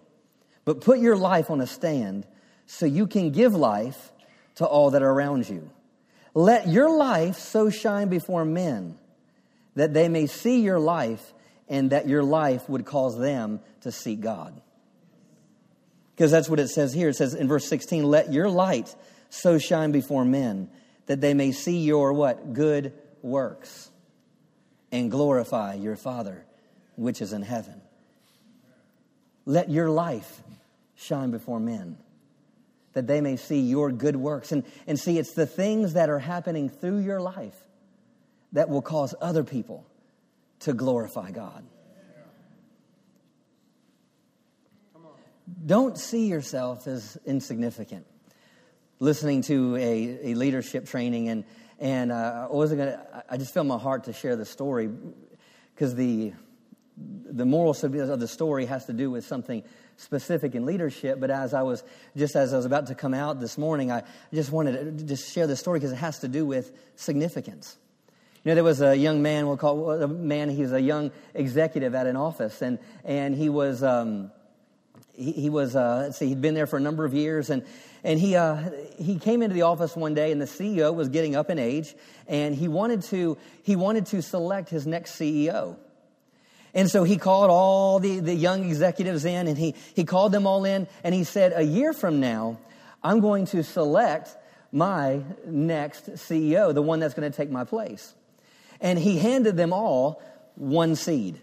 but 0.65 0.82
put 0.82 0.99
your 0.99 1.17
life 1.17 1.49
on 1.49 1.62
a 1.62 1.67
stand 1.67 2.28
so 2.67 2.86
you 2.86 3.08
can 3.08 3.32
give 3.32 3.56
life 3.56 4.12
to 4.56 4.65
all 4.65 4.91
that 4.91 5.01
are 5.01 5.10
around 5.10 5.49
you. 5.49 5.71
Let 6.36 6.67
your 6.67 6.95
life 6.95 7.38
so 7.38 7.71
shine 7.71 8.08
before 8.08 8.45
men 8.45 8.99
that 9.73 9.95
they 9.95 10.10
may 10.10 10.28
see 10.28 10.62
your 10.62 10.80
life 10.80 11.34
and 11.67 11.89
that 11.89 12.08
your 12.08 12.23
life 12.23 12.69
would 12.69 12.86
cause 12.86 13.17
them 13.17 13.60
to 13.82 13.91
seek 13.91 14.21
God. 14.21 14.62
Because 16.15 16.30
that's 16.30 16.49
what 16.49 16.60
it 16.60 16.69
says 16.69 16.93
here. 16.93 17.10
It 17.10 17.15
says 17.15 17.34
in 17.34 17.47
verse 17.47 17.67
16, 17.67 18.04
let 18.04 18.32
your 18.32 18.47
light 18.47 18.95
so 19.36 19.58
shine 19.58 19.91
before 19.91 20.24
men 20.24 20.69
that 21.08 21.21
they 21.21 21.34
may 21.34 21.52
see 21.52 21.80
your 21.80 22.13
what? 22.13 22.54
Good 22.54 22.93
works 23.21 23.91
and 24.91 25.12
glorify 25.12 25.74
your 25.74 25.95
Father 25.95 26.45
which 26.95 27.21
is 27.21 27.34
in 27.34 27.41
heaven. 27.41 27.82
Let 29.45 29.69
your 29.69 29.89
life 29.89 30.41
shine 30.95 31.32
before 31.32 31.60
men 31.60 31.98
that 32.93 33.08
they 33.08 33.19
may 33.19 33.36
see 33.36 33.60
your 33.60 33.91
good 33.91 34.15
works. 34.15 34.54
And, 34.54 34.63
and 34.88 34.98
see, 34.98 35.19
it's 35.19 35.34
the 35.34 35.45
things 35.45 35.93
that 35.93 36.10
are 36.10 36.19
happening 36.19 36.69
through 36.69 37.00
your 37.00 37.19
life 37.19 37.60
that 38.54 38.69
will 38.69 38.82
cause 38.82 39.13
other 39.19 39.43
people 39.43 39.86
to 40.62 40.71
glorify 40.71 41.32
God. 41.32 41.65
Don't 45.65 45.98
see 45.98 46.28
yourself 46.28 46.88
as 46.88 47.17
insignificant 47.26 48.08
listening 49.00 49.42
to 49.44 49.76
a, 49.76 50.32
a 50.32 50.36
leadership 50.36 50.86
training, 50.86 51.30
and 51.30 51.44
and 51.80 52.12
uh, 52.12 52.48
I 52.50 52.54
wasn't 52.54 52.80
gonna. 52.80 53.24
I 53.30 53.38
just 53.38 53.54
felt 53.54 53.68
my 53.68 53.78
heart 53.78 54.06
to 54.06 54.14
share 54.14 54.36
the 54.36 54.46
story 54.46 54.90
because 55.74 55.96
the 55.96 56.34
the 56.98 57.46
moral 57.46 57.72
of 57.72 58.20
the 58.20 58.28
story 58.28 58.66
has 58.66 58.86
to 58.86 58.94
do 58.94 59.12
with 59.12 59.26
something 59.26 59.64
specific 59.98 60.56
in 60.56 60.66
leadership. 60.66 61.20
But 61.20 61.30
as 61.30 61.54
I 61.54 61.64
was 61.64 61.84
just 62.16 62.36
as 62.36 62.54
I 62.54 62.58
was 62.58 62.66
about 62.66 62.88
to 62.88 62.96
come 62.96 63.14
out 63.14 63.40
this 63.40 63.58
morning, 63.58 63.92
I 63.92 64.04
just 64.34 64.52
wanted 64.52 65.00
to 65.00 65.06
just 65.06 65.34
share 65.34 65.48
the 65.48 65.56
story 65.56 65.80
because 65.80 65.92
it 65.92 65.98
has 65.98 66.20
to 66.20 66.28
do 66.28 66.46
with 66.46 66.72
significance. 66.96 67.78
You 68.46 68.52
know, 68.52 68.56
there 68.56 68.64
was 68.64 68.80
a 68.80 68.96
young 68.96 69.24
man, 69.24 69.48
we'll 69.48 69.58
call 69.58 69.90
a 69.90 70.08
man, 70.08 70.52
he's 70.52 70.72
a 70.72 70.80
young 70.80 71.12
executive 71.34 71.96
at 71.96 72.06
an 72.06 72.16
office, 72.16 72.62
and, 72.62 72.78
and 73.04 73.34
he 73.34 73.50
was, 73.50 73.82
um, 73.82 74.32
he, 75.17 75.32
he, 75.32 75.49
was, 75.49 75.75
uh, 75.75 76.04
let's 76.04 76.17
see, 76.17 76.28
he'd 76.28 76.41
been 76.41 76.54
there 76.54 76.67
for 76.67 76.78
a 76.78 76.82
number 76.82 77.06
of 77.06 77.13
years, 77.13 77.49
and, 77.49 77.63
and 78.06 78.19
he, 78.19 78.36
uh, 78.36 78.58
he 78.99 79.17
came 79.17 79.41
into 79.41 79.56
the 79.56 79.63
office 79.63 79.95
one 79.95 80.13
day 80.13 80.32
and 80.32 80.39
the 80.39 80.45
CEO 80.45 80.93
was 80.93 81.10
getting 81.10 81.36
up 81.36 81.49
in 81.49 81.58
age 81.58 81.95
and 82.28 82.54
he 82.54 82.67
wanted 82.67 83.01
to, 83.01 83.36
he 83.63 83.75
wanted 83.75 84.06
to 84.06 84.21
select 84.21 84.69
his 84.69 84.86
next 84.86 85.19
CEO. 85.19 85.75
And 86.75 86.88
so 86.88 87.04
he 87.04 87.17
called 87.17 87.49
all 87.49 87.99
the, 87.99 88.19
the 88.19 88.36
young 88.36 88.63
executives 88.63 89.25
in 89.25 89.47
and 89.47 89.58
he, 89.58 89.73
he 89.95 90.04
called 90.04 90.32
them 90.32 90.45
all 90.45 90.65
in 90.65 90.88
and 91.04 91.15
he 91.15 91.23
said, 91.23 91.54
a 91.56 91.63
year 91.63 91.93
from 91.93 92.19
now, 92.19 92.60
I'm 93.04 93.21
going 93.21 93.45
to 93.47 93.63
select 93.63 94.36
my 94.71 95.23
next 95.47 96.08
CEO, 96.12 96.73
the 96.75 96.84
one 96.84 96.99
that's 96.99 97.15
going 97.15 97.32
to 97.32 97.36
take 97.36 97.49
my 97.49 97.63
place. 97.63 98.13
And 98.82 98.99
he 98.99 99.17
handed 99.17 99.58
them 99.58 99.73
all 99.73 100.21
one 100.56 100.95
seed. 100.95 101.39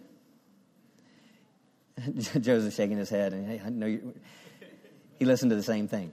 Joseph 2.41 2.75
shaking 2.75 2.99
his 2.99 3.11
head, 3.11 3.33
and 3.33 3.47
hey, 3.47 3.63
I 3.65 3.71
know 3.71 3.87
he 5.19 5.25
listened 5.25 5.51
to 5.51 5.57
the 5.57 5.63
same 5.63 5.89
thing. 5.89 6.13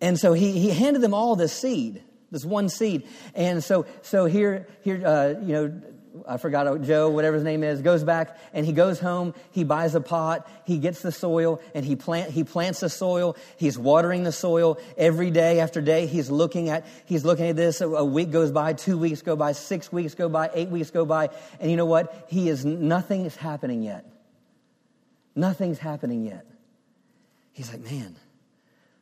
And 0.00 0.18
so 0.18 0.32
he, 0.32 0.52
he 0.52 0.70
handed 0.70 1.02
them 1.02 1.14
all 1.14 1.36
this 1.36 1.52
seed. 1.52 2.02
This 2.30 2.44
one 2.44 2.68
seed. 2.68 3.06
And 3.34 3.62
so, 3.62 3.86
so 4.02 4.24
here, 4.26 4.68
here, 4.82 5.04
uh, 5.04 5.34
you 5.42 5.52
know, 5.52 5.82
I 6.26 6.36
forgot 6.38 6.82
Joe, 6.82 7.08
whatever 7.10 7.36
his 7.36 7.44
name 7.44 7.62
is, 7.62 7.82
goes 7.82 8.02
back 8.02 8.36
and 8.52 8.66
he 8.66 8.72
goes 8.72 8.98
home. 8.98 9.34
He 9.52 9.64
buys 9.64 9.94
a 9.94 10.00
pot. 10.00 10.48
He 10.64 10.78
gets 10.78 11.02
the 11.02 11.12
soil 11.12 11.60
and 11.74 11.84
he 11.84 11.96
plant, 11.96 12.30
he 12.30 12.44
plants 12.44 12.80
the 12.80 12.88
soil. 12.88 13.36
He's 13.56 13.78
watering 13.78 14.24
the 14.24 14.32
soil 14.32 14.78
every 14.96 15.30
day 15.30 15.60
after 15.60 15.80
day. 15.80 16.06
He's 16.06 16.30
looking 16.30 16.68
at, 16.68 16.86
he's 17.04 17.24
looking 17.24 17.46
at 17.48 17.56
this. 17.56 17.80
A, 17.80 17.88
a 17.88 18.04
week 18.04 18.30
goes 18.30 18.50
by, 18.50 18.72
two 18.72 18.98
weeks 18.98 19.22
go 19.22 19.36
by, 19.36 19.52
six 19.52 19.92
weeks 19.92 20.14
go 20.14 20.28
by, 20.28 20.50
eight 20.54 20.68
weeks 20.68 20.90
go 20.90 21.04
by. 21.04 21.30
And 21.60 21.70
you 21.70 21.76
know 21.76 21.86
what? 21.86 22.26
He 22.28 22.48
is, 22.48 22.64
nothing 22.64 23.24
is 23.24 23.36
happening 23.36 23.82
yet. 23.82 24.04
Nothing's 25.34 25.78
happening 25.78 26.24
yet. 26.24 26.46
He's 27.52 27.70
like, 27.70 27.80
man, 27.80 28.16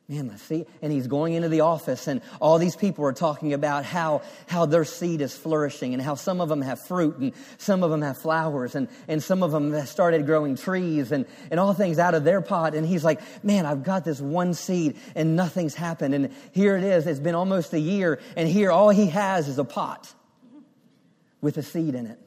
Man, 0.09 0.31
I 0.33 0.37
see. 0.37 0.65
And 0.81 0.91
he's 0.91 1.05
going 1.05 1.33
into 1.33 1.49
the 1.49 1.61
office, 1.61 2.07
and 2.07 2.21
all 2.41 2.57
these 2.57 2.75
people 2.75 3.05
are 3.05 3.13
talking 3.13 3.53
about 3.53 3.85
how, 3.85 4.23
how 4.47 4.65
their 4.65 4.83
seed 4.83 5.21
is 5.21 5.37
flourishing, 5.37 5.93
and 5.93 6.01
how 6.01 6.15
some 6.15 6.41
of 6.41 6.49
them 6.49 6.63
have 6.63 6.79
fruit, 6.87 7.17
and 7.17 7.31
some 7.59 7.83
of 7.83 7.91
them 7.91 8.01
have 8.01 8.17
flowers, 8.17 8.73
and, 8.73 8.87
and 9.07 9.21
some 9.21 9.43
of 9.43 9.51
them 9.51 9.71
have 9.71 9.87
started 9.87 10.25
growing 10.25 10.55
trees, 10.55 11.11
and, 11.11 11.27
and 11.51 11.59
all 11.59 11.75
things 11.75 11.99
out 11.99 12.15
of 12.15 12.23
their 12.23 12.41
pot. 12.41 12.73
And 12.73 12.87
he's 12.87 13.03
like, 13.03 13.21
Man, 13.43 13.67
I've 13.67 13.83
got 13.83 14.03
this 14.03 14.19
one 14.19 14.55
seed, 14.55 14.97
and 15.13 15.35
nothing's 15.35 15.75
happened. 15.75 16.15
And 16.15 16.33
here 16.53 16.75
it 16.75 16.83
is. 16.83 17.05
It's 17.05 17.19
been 17.19 17.35
almost 17.35 17.71
a 17.73 17.79
year, 17.79 18.19
and 18.35 18.49
here 18.49 18.71
all 18.71 18.89
he 18.89 19.09
has 19.09 19.47
is 19.47 19.59
a 19.59 19.63
pot 19.63 20.11
with 21.39 21.57
a 21.57 21.63
seed 21.63 21.93
in 21.93 22.07
it. 22.07 22.19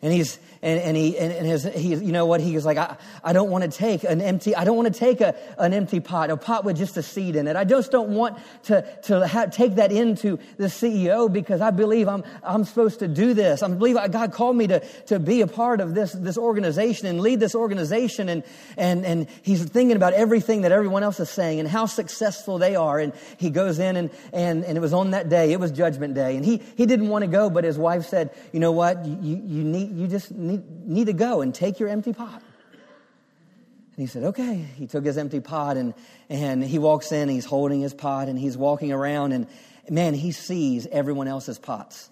And 0.00 0.14
he's, 0.14 0.38
and, 0.62 0.80
and 0.80 0.96
he, 0.96 1.16
and, 1.18 1.46
his, 1.46 1.64
he, 1.64 1.94
you 1.94 2.12
know 2.12 2.26
what? 2.26 2.40
He 2.40 2.54
was 2.54 2.64
like, 2.64 2.78
I, 2.78 2.96
I 3.22 3.32
don't 3.32 3.50
want 3.50 3.64
to 3.64 3.70
take 3.70 4.04
an 4.04 4.20
empty, 4.20 4.56
I 4.56 4.64
don't 4.64 4.76
want 4.76 4.92
to 4.92 4.98
take 4.98 5.20
a, 5.20 5.34
an 5.58 5.72
empty 5.72 6.00
pot, 6.00 6.30
a 6.30 6.36
pot 6.36 6.64
with 6.64 6.76
just 6.76 6.96
a 6.96 7.02
seed 7.02 7.36
in 7.36 7.46
it. 7.46 7.56
I 7.56 7.64
just 7.64 7.90
don't 7.90 8.10
want 8.10 8.38
to, 8.64 8.82
to 9.04 9.48
take 9.52 9.76
that 9.76 9.92
into 9.92 10.38
the 10.56 10.66
CEO 10.66 11.32
because 11.32 11.60
I 11.60 11.70
believe 11.70 12.08
I'm, 12.08 12.24
I'm 12.42 12.64
supposed 12.64 13.00
to 13.00 13.08
do 13.08 13.34
this. 13.34 13.62
I 13.62 13.68
believe 13.68 13.96
God 14.10 14.32
called 14.32 14.56
me 14.56 14.66
to, 14.68 14.80
to 15.06 15.18
be 15.18 15.40
a 15.42 15.46
part 15.46 15.80
of 15.80 15.94
this, 15.94 16.12
this 16.12 16.36
organization 16.36 17.06
and 17.06 17.20
lead 17.20 17.40
this 17.40 17.54
organization. 17.54 18.28
And, 18.28 18.42
and, 18.76 19.04
and 19.04 19.28
he's 19.42 19.64
thinking 19.64 19.96
about 19.96 20.12
everything 20.14 20.62
that 20.62 20.72
everyone 20.72 21.02
else 21.02 21.20
is 21.20 21.30
saying 21.30 21.60
and 21.60 21.68
how 21.68 21.86
successful 21.86 22.58
they 22.58 22.74
are. 22.74 22.98
And 22.98 23.12
he 23.36 23.50
goes 23.50 23.78
in 23.78 23.96
and, 23.96 24.10
and, 24.32 24.64
and 24.64 24.76
it 24.76 24.80
was 24.80 24.92
on 24.92 25.12
that 25.12 25.28
day, 25.28 25.52
it 25.52 25.60
was 25.60 25.70
judgment 25.70 26.14
day. 26.14 26.36
And 26.36 26.44
he, 26.44 26.62
he 26.76 26.86
didn't 26.86 27.08
want 27.08 27.22
to 27.22 27.30
go, 27.30 27.48
but 27.50 27.64
his 27.64 27.78
wife 27.78 28.06
said, 28.06 28.30
you 28.52 28.60
know 28.60 28.72
what? 28.72 29.04
You, 29.04 29.42
you 29.44 29.64
need, 29.64 29.96
you 29.96 30.06
just 30.06 30.32
need, 30.48 30.86
need 30.86 31.06
to 31.06 31.12
go 31.12 31.40
and 31.40 31.54
take 31.54 31.78
your 31.78 31.88
empty 31.88 32.12
pot. 32.12 32.42
And 32.72 34.06
he 34.06 34.06
said, 34.06 34.24
okay. 34.24 34.54
He 34.76 34.86
took 34.86 35.04
his 35.04 35.18
empty 35.18 35.40
pot 35.40 35.76
and, 35.76 35.92
and 36.28 36.62
he 36.62 36.78
walks 36.78 37.10
in, 37.10 37.28
he's 37.28 37.44
holding 37.44 37.80
his 37.80 37.94
pot 37.94 38.28
and 38.28 38.38
he's 38.38 38.56
walking 38.56 38.92
around 38.92 39.32
and 39.32 39.46
man, 39.90 40.14
he 40.14 40.32
sees 40.32 40.86
everyone 40.86 41.28
else's 41.28 41.58
pots. 41.58 42.08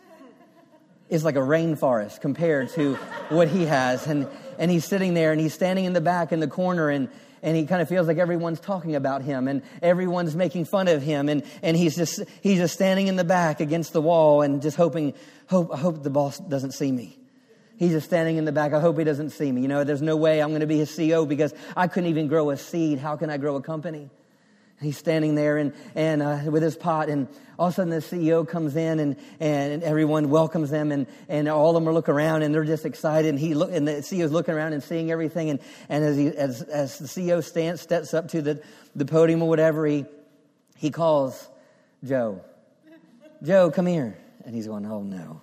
It's 1.08 1.22
like 1.22 1.36
a 1.36 1.40
rainforest 1.40 2.20
compared 2.20 2.70
to 2.70 2.94
what 3.28 3.46
he 3.46 3.66
has. 3.66 4.06
And, 4.08 4.26
and 4.58 4.70
he's 4.70 4.84
sitting 4.84 5.14
there 5.14 5.30
and 5.30 5.40
he's 5.40 5.54
standing 5.54 5.84
in 5.84 5.92
the 5.92 6.00
back 6.00 6.32
in 6.32 6.40
the 6.40 6.48
corner 6.48 6.90
and, 6.90 7.08
and 7.42 7.56
he 7.56 7.66
kind 7.66 7.80
of 7.80 7.88
feels 7.88 8.08
like 8.08 8.18
everyone's 8.18 8.58
talking 8.58 8.96
about 8.96 9.22
him 9.22 9.46
and 9.46 9.62
everyone's 9.80 10.34
making 10.34 10.64
fun 10.64 10.88
of 10.88 11.02
him 11.02 11.28
and, 11.28 11.44
and 11.62 11.76
he's 11.76 11.94
just 11.94 12.20
he's 12.40 12.58
just 12.58 12.74
standing 12.74 13.06
in 13.06 13.14
the 13.14 13.24
back 13.24 13.60
against 13.60 13.92
the 13.92 14.00
wall 14.00 14.42
and 14.42 14.60
just 14.62 14.76
hoping 14.76 15.14
hope 15.48 15.72
hope 15.72 16.02
the 16.02 16.10
boss 16.10 16.38
doesn't 16.38 16.72
see 16.72 16.90
me 16.90 17.16
He's 17.78 17.92
just 17.92 18.06
standing 18.06 18.38
in 18.38 18.46
the 18.46 18.52
back. 18.52 18.72
I 18.72 18.80
hope 18.80 18.98
he 18.98 19.04
doesn't 19.04 19.30
see 19.30 19.52
me. 19.52 19.60
You 19.60 19.68
know, 19.68 19.84
there's 19.84 20.02
no 20.02 20.16
way 20.16 20.40
I'm 20.40 20.48
going 20.48 20.60
to 20.60 20.66
be 20.66 20.78
his 20.78 20.90
CEO 20.90 21.28
because 21.28 21.52
I 21.76 21.88
couldn't 21.88 22.08
even 22.08 22.26
grow 22.26 22.50
a 22.50 22.56
seed. 22.56 22.98
How 22.98 23.16
can 23.16 23.28
I 23.28 23.36
grow 23.36 23.56
a 23.56 23.62
company? 23.62 24.08
He's 24.80 24.98
standing 24.98 25.34
there 25.34 25.56
and, 25.56 25.72
and 25.94 26.22
uh, 26.22 26.40
with 26.46 26.62
his 26.62 26.76
pot, 26.76 27.08
and 27.08 27.28
all 27.58 27.68
of 27.68 27.72
a 27.72 27.76
sudden 27.76 27.90
the 27.90 27.96
CEO 27.96 28.46
comes 28.46 28.76
in, 28.76 28.98
and, 28.98 29.16
and 29.40 29.82
everyone 29.82 30.28
welcomes 30.28 30.68
them, 30.68 30.92
and, 30.92 31.06
and 31.28 31.48
all 31.48 31.70
of 31.70 31.74
them 31.82 31.88
are 31.88 31.94
looking 31.94 32.12
around, 32.12 32.42
and 32.42 32.54
they're 32.54 32.64
just 32.64 32.84
excited. 32.84 33.28
And 33.30 33.38
he 33.38 33.54
look, 33.54 33.72
and 33.72 33.88
the 33.88 33.92
CEO's 33.92 34.32
looking 34.32 34.54
around 34.54 34.74
and 34.74 34.82
seeing 34.82 35.10
everything, 35.10 35.48
and, 35.48 35.60
and 35.88 36.04
as, 36.04 36.16
he, 36.18 36.26
as, 36.28 36.62
as 36.62 36.98
the 36.98 37.06
CEO 37.06 37.42
stands, 37.42 37.80
steps 37.80 38.12
up 38.12 38.28
to 38.28 38.42
the, 38.42 38.62
the 38.94 39.06
podium 39.06 39.42
or 39.42 39.48
whatever, 39.48 39.86
he, 39.86 40.04
he 40.76 40.90
calls 40.90 41.48
Joe. 42.04 42.42
Joe, 43.42 43.70
come 43.70 43.86
here. 43.86 44.18
And 44.44 44.54
he's 44.54 44.66
going, 44.66 44.86
oh 44.86 45.02
no 45.02 45.40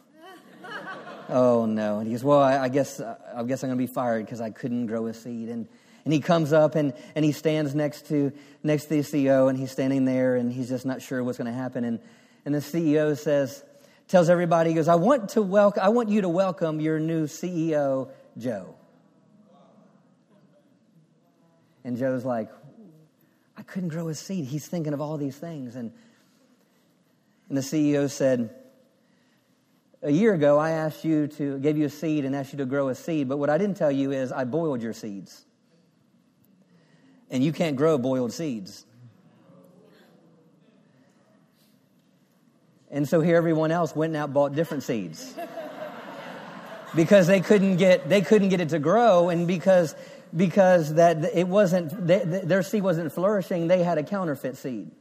oh 1.30 1.66
no. 1.66 2.00
And 2.00 2.08
he 2.08 2.14
goes, 2.14 2.24
well, 2.24 2.42
I, 2.42 2.60
I 2.60 2.70
guess, 2.70 3.00
I 3.00 3.44
guess 3.44 3.64
I'm 3.64 3.70
going 3.70 3.80
to 3.80 3.88
be 3.88 3.88
fired 3.88 4.26
because 4.26 4.42
I 4.42 4.50
couldn't 4.50 4.88
grow 4.88 5.08
a 5.08 5.14
seed. 5.14 5.50
And, 5.50 5.68
and 6.06 6.14
he 6.14 6.20
comes 6.20 6.52
up 6.52 6.76
and, 6.76 6.94
and 7.16 7.24
he 7.24 7.32
stands 7.32 7.74
next 7.74 8.08
to, 8.10 8.32
next 8.62 8.86
to 8.86 8.90
the 8.90 9.00
CEO 9.00 9.50
and 9.50 9.58
he's 9.58 9.72
standing 9.72 10.06
there 10.06 10.36
and 10.36 10.52
he's 10.52 10.70
just 10.70 10.86
not 10.86 11.02
sure 11.02 11.24
what's 11.24 11.38
going 11.38 11.52
to 11.52 11.58
happen. 11.58 11.84
And, 11.84 12.00
and 12.46 12.54
the 12.54 12.60
CEO 12.60 13.18
says, 13.18 13.64
tells 14.08 14.30
everybody, 14.30 14.72
he 14.72 14.76
goes, 14.76 14.88
I 14.88 14.96
want 14.96 15.30
to 15.30 15.42
welcome, 15.42 15.82
I 15.82 15.90
want 15.90 16.10
you 16.10 16.22
to 16.22 16.30
welcome 16.30 16.80
your 16.80 17.00
new 17.00 17.26
CEO, 17.26 18.10
Joe. 18.38 18.76
And 21.86 21.98
Joe's 21.98 22.26
like, 22.26 22.50
I 23.58 23.62
couldn't 23.62 23.90
grow 23.90 24.08
a 24.10 24.16
seed. 24.16 24.46
He's 24.46 24.68
thinking 24.68 24.94
of 24.94 25.02
all 25.02 25.18
these 25.18 25.38
things. 25.38 25.76
And, 25.76 25.92
and 27.50 27.58
the 27.58 27.62
CEO 27.62 28.10
said, 28.10 28.54
a 30.04 30.12
year 30.12 30.34
ago, 30.34 30.60
I 30.60 30.72
asked 30.72 31.06
you 31.06 31.28
to, 31.28 31.58
gave 31.60 31.78
you 31.78 31.86
a 31.86 31.90
seed 31.90 32.26
and 32.26 32.36
asked 32.36 32.52
you 32.52 32.58
to 32.58 32.66
grow 32.66 32.90
a 32.90 32.96
seed, 32.96 33.30
but 33.30 33.38
what 33.38 33.50
I 33.50 33.58
didn't 33.58 33.78
tell 33.78 33.92
you 33.92 34.12
is 34.12 34.32
I 34.32 34.44
boiled 34.44 34.82
your 34.82 34.94
seeds. 34.94 35.46
And 37.30 37.44
you 37.44 37.54
can't 37.54 37.78
grow 37.78 37.98
boiled 37.98 38.34
seeds. 38.34 38.86
And 42.92 43.08
so 43.08 43.22
here 43.22 43.38
everyone 43.38 43.72
else 43.72 43.96
went 43.96 44.16
out 44.16 44.34
bought 44.34 44.54
different 44.54 44.84
seeds. 44.84 45.34
because 46.96 47.26
they 47.26 47.40
couldn't 47.42 47.78
get 47.78 48.08
they 48.08 48.22
couldn't 48.22 48.50
get 48.50 48.62
it 48.62 48.70
to 48.70 48.78
grow 48.78 49.30
and 49.30 49.48
because 49.48 49.96
because 50.36 50.94
that 50.94 51.24
it 51.34 51.48
wasn't 51.48 52.06
they, 52.06 52.20
their 52.20 52.62
seed 52.62 52.84
wasn't 52.84 53.12
flourishing, 53.12 53.68
they 53.68 53.82
had 53.82 53.98
a 53.98 54.04
counterfeit 54.04 54.58
seed. 54.58 54.92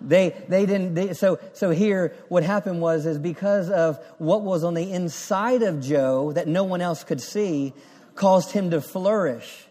They, 0.00 0.30
they 0.48 0.66
didn't, 0.66 0.94
they, 0.94 1.12
so, 1.12 1.38
so 1.52 1.70
here 1.70 2.14
what 2.28 2.42
happened 2.42 2.80
was, 2.80 3.06
is 3.06 3.18
because 3.18 3.70
of 3.70 3.98
what 4.18 4.42
was 4.42 4.64
on 4.64 4.74
the 4.74 4.90
inside 4.92 5.62
of 5.62 5.80
Joe 5.80 6.32
that 6.32 6.48
no 6.48 6.64
one 6.64 6.80
else 6.80 7.04
could 7.04 7.20
see, 7.20 7.74
caused 8.14 8.52
him 8.52 8.70
to 8.70 8.80
flourish 8.80 9.66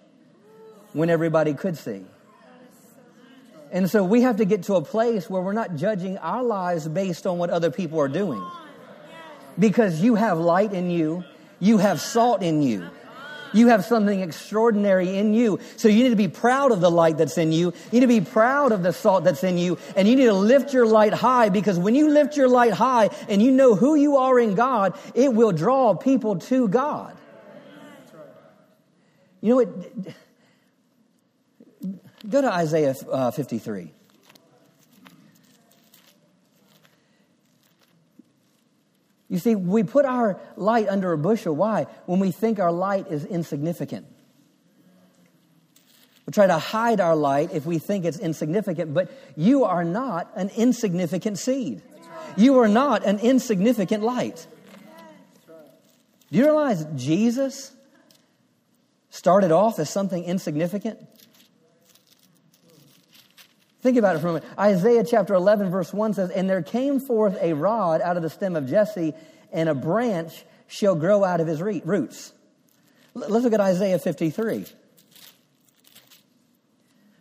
when 0.94 1.10
everybody 1.10 1.54
could 1.54 1.78
see. 1.78 2.06
And 3.72 3.90
so 3.90 4.04
we 4.04 4.22
have 4.22 4.38
to 4.38 4.46
get 4.46 4.64
to 4.64 4.76
a 4.76 4.82
place 4.82 5.30
where 5.30 5.42
we're 5.42 5.54
not 5.54 5.76
judging 5.76 6.18
our 6.18 6.44
lives 6.44 6.88
based 6.88 7.28
on 7.28 7.38
what 7.38 7.50
other 7.50 7.70
people 7.70 8.00
are 8.00 8.08
doing. 8.08 8.44
Because 9.58 10.02
you 10.02 10.16
have 10.16 10.40
light 10.40 10.74
in 10.74 10.90
you, 10.90 11.24
you 11.60 11.78
have 11.78 12.02
salt 12.02 12.42
in 12.42 12.62
you. 12.62 12.90
You 13.54 13.68
have 13.68 13.86
something 13.86 14.22
extraordinary 14.22 15.18
in 15.18 15.34
you. 15.34 15.60
So 15.78 15.88
you 15.88 16.04
need 16.04 16.10
to 16.10 16.16
be 16.16 16.28
proud 16.28 16.72
of 16.72 16.82
the 16.82 16.92
light 16.92 17.18
that's 17.18 17.38
in 17.38 17.52
you. 17.52 17.74
You 17.92 18.00
need 18.00 18.00
to 18.02 18.08
be 18.08 18.22
proud 18.22 18.72
of 18.72 18.84
the 18.84 18.94
salt 18.94 19.24
that's 19.24 19.44
in 19.44 19.58
you. 19.58 19.78
And 19.96 20.08
you 20.08 20.16
need 20.16 20.26
to 20.26 20.34
lift 20.34 20.74
your 20.74 20.86
light 20.86 21.14
high 21.14 21.50
because 21.50 21.78
when 21.80 21.96
you 21.96 22.10
lift 22.10 22.38
your 22.38 22.48
light 22.48 22.74
high 22.74 23.10
and 23.28 23.42
you 23.42 23.52
know 23.52 23.76
who 23.76 23.96
you 23.96 24.18
are 24.18 24.40
in 24.40 24.56
God, 24.56 24.98
it 25.16 25.34
will 25.34 25.52
draw 25.52 25.94
people 25.96 26.38
to 26.40 26.68
God. 26.68 27.18
You 29.42 29.50
know 29.50 29.56
what? 29.56 29.70
Go 32.30 32.42
to 32.42 32.54
Isaiah 32.54 32.94
uh, 33.10 33.32
53. 33.32 33.94
You 39.30 39.38
see, 39.38 39.56
we 39.56 39.84
put 39.84 40.06
our 40.06 40.40
light 40.56 40.90
under 40.90 41.14
a 41.14 41.18
bushel. 41.18 41.56
Why? 41.56 41.86
When 42.08 42.20
we 42.20 42.32
think 42.32 42.60
our 42.60 42.72
light 42.72 43.08
is 43.12 43.24
insignificant. 43.26 44.08
We 46.26 46.34
try 46.34 46.48
to 46.48 46.58
hide 46.58 47.00
our 47.00 47.16
light 47.16 47.52
if 47.54 47.66
we 47.66 47.80
think 47.80 48.06
it's 48.06 48.20
insignificant, 48.20 48.94
but 48.94 49.12
you 49.36 49.66
are 49.66 49.84
not 49.84 50.32
an 50.36 50.50
insignificant 50.56 51.38
seed. 51.38 51.82
You 52.38 52.60
are 52.60 52.68
not 52.68 53.06
an 53.06 53.20
insignificant 53.20 54.04
light. 54.04 54.46
Do 56.32 56.38
you 56.38 56.44
realize 56.44 56.86
Jesus 56.96 57.72
started 59.10 59.52
off 59.52 59.80
as 59.80 59.90
something 59.90 60.24
insignificant? 60.24 61.00
Think 63.82 63.98
about 63.98 64.16
it 64.16 64.20
for 64.20 64.28
a 64.28 64.34
moment. 64.34 64.46
Isaiah 64.60 65.06
chapter 65.06 65.34
11, 65.34 65.70
verse 65.72 65.94
1 65.94 66.14
says, 66.14 66.30
And 66.32 66.50
there 66.50 66.62
came 66.62 67.00
forth 67.00 67.38
a 67.42 67.54
rod 67.54 68.02
out 68.02 68.18
of 68.18 68.24
the 68.24 68.30
stem 68.30 68.56
of 68.56 68.68
Jesse, 68.70 69.14
and 69.52 69.70
a 69.70 69.76
branch 69.76 70.44
shall 70.68 70.96
grow 70.96 71.24
out 71.24 71.40
of 71.40 71.48
his 71.48 71.62
roots. 71.62 72.34
Let's 73.14 73.44
look 73.44 73.54
at 73.54 73.62
Isaiah 73.62 74.00
53, 74.00 74.66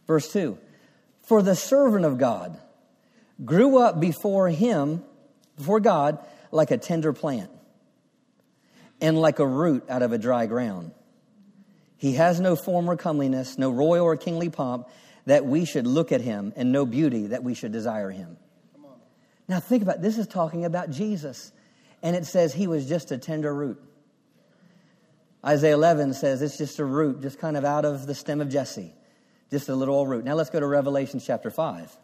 verse 0.07 0.33
2. 0.33 0.59
For 1.23 1.43
the 1.43 1.55
servant 1.55 2.05
of 2.05 2.19
God 2.19 2.59
grew 3.45 3.79
up 3.79 4.01
before 4.01 4.49
him, 4.49 5.05
before 5.57 5.81
God, 5.81 6.19
like 6.51 6.71
a 6.71 6.79
tender 6.79 7.13
plant, 7.13 7.51
and 9.01 9.21
like 9.21 9.39
a 9.39 9.47
root 9.47 9.85
out 9.89 10.03
of 10.03 10.13
a 10.13 10.19
dry 10.19 10.47
ground. 10.47 10.93
He 11.97 12.15
has 12.15 12.41
no 12.41 12.57
form 12.57 12.89
or 12.89 12.97
comeliness, 12.97 13.59
no 13.59 13.71
royal 13.71 14.05
or 14.05 14.17
kingly 14.17 14.51
pomp 14.51 14.89
that 15.29 15.45
we 15.45 15.67
should 15.67 15.87
look 15.87 16.11
at 16.11 16.23
him 16.23 16.55
and 16.57 16.73
no 16.73 16.87
beauty 16.87 17.27
that 17.27 17.45
we 17.45 17.53
should 17.53 17.71
desire 17.71 18.11
him. 18.11 18.39
Now 19.47 19.61
think 19.61 19.83
about 19.83 20.01
this 20.01 20.17
is 20.17 20.27
talking 20.27 20.65
about 20.65 20.89
Jesus. 20.89 21.53
And 22.03 22.17
it 22.17 22.25
says 22.25 22.55
he 22.55 22.67
was 22.67 22.89
just 22.89 23.13
a 23.13 23.19
tender 23.19 23.55
root. 23.55 23.79
Isaiah 25.45 25.75
11 25.75 26.15
says 26.15 26.41
it's 26.41 26.57
just 26.57 26.79
a 26.79 26.85
root, 26.85 27.21
just 27.21 27.39
kind 27.39 27.59
of 27.59 27.65
out 27.67 27.85
of 27.85 28.07
the 28.07 28.15
stem 28.15 28.41
of 28.41 28.49
Jesse. 28.49 28.95
Just 29.51 29.69
a 29.69 29.75
little 29.75 29.95
old 29.95 30.09
root. 30.09 30.25
Now 30.25 30.33
let's 30.33 30.49
go 30.49 30.61
to 30.61 30.67
Revelation 30.67 31.21
chapter 31.21 31.51
5. 31.51 31.95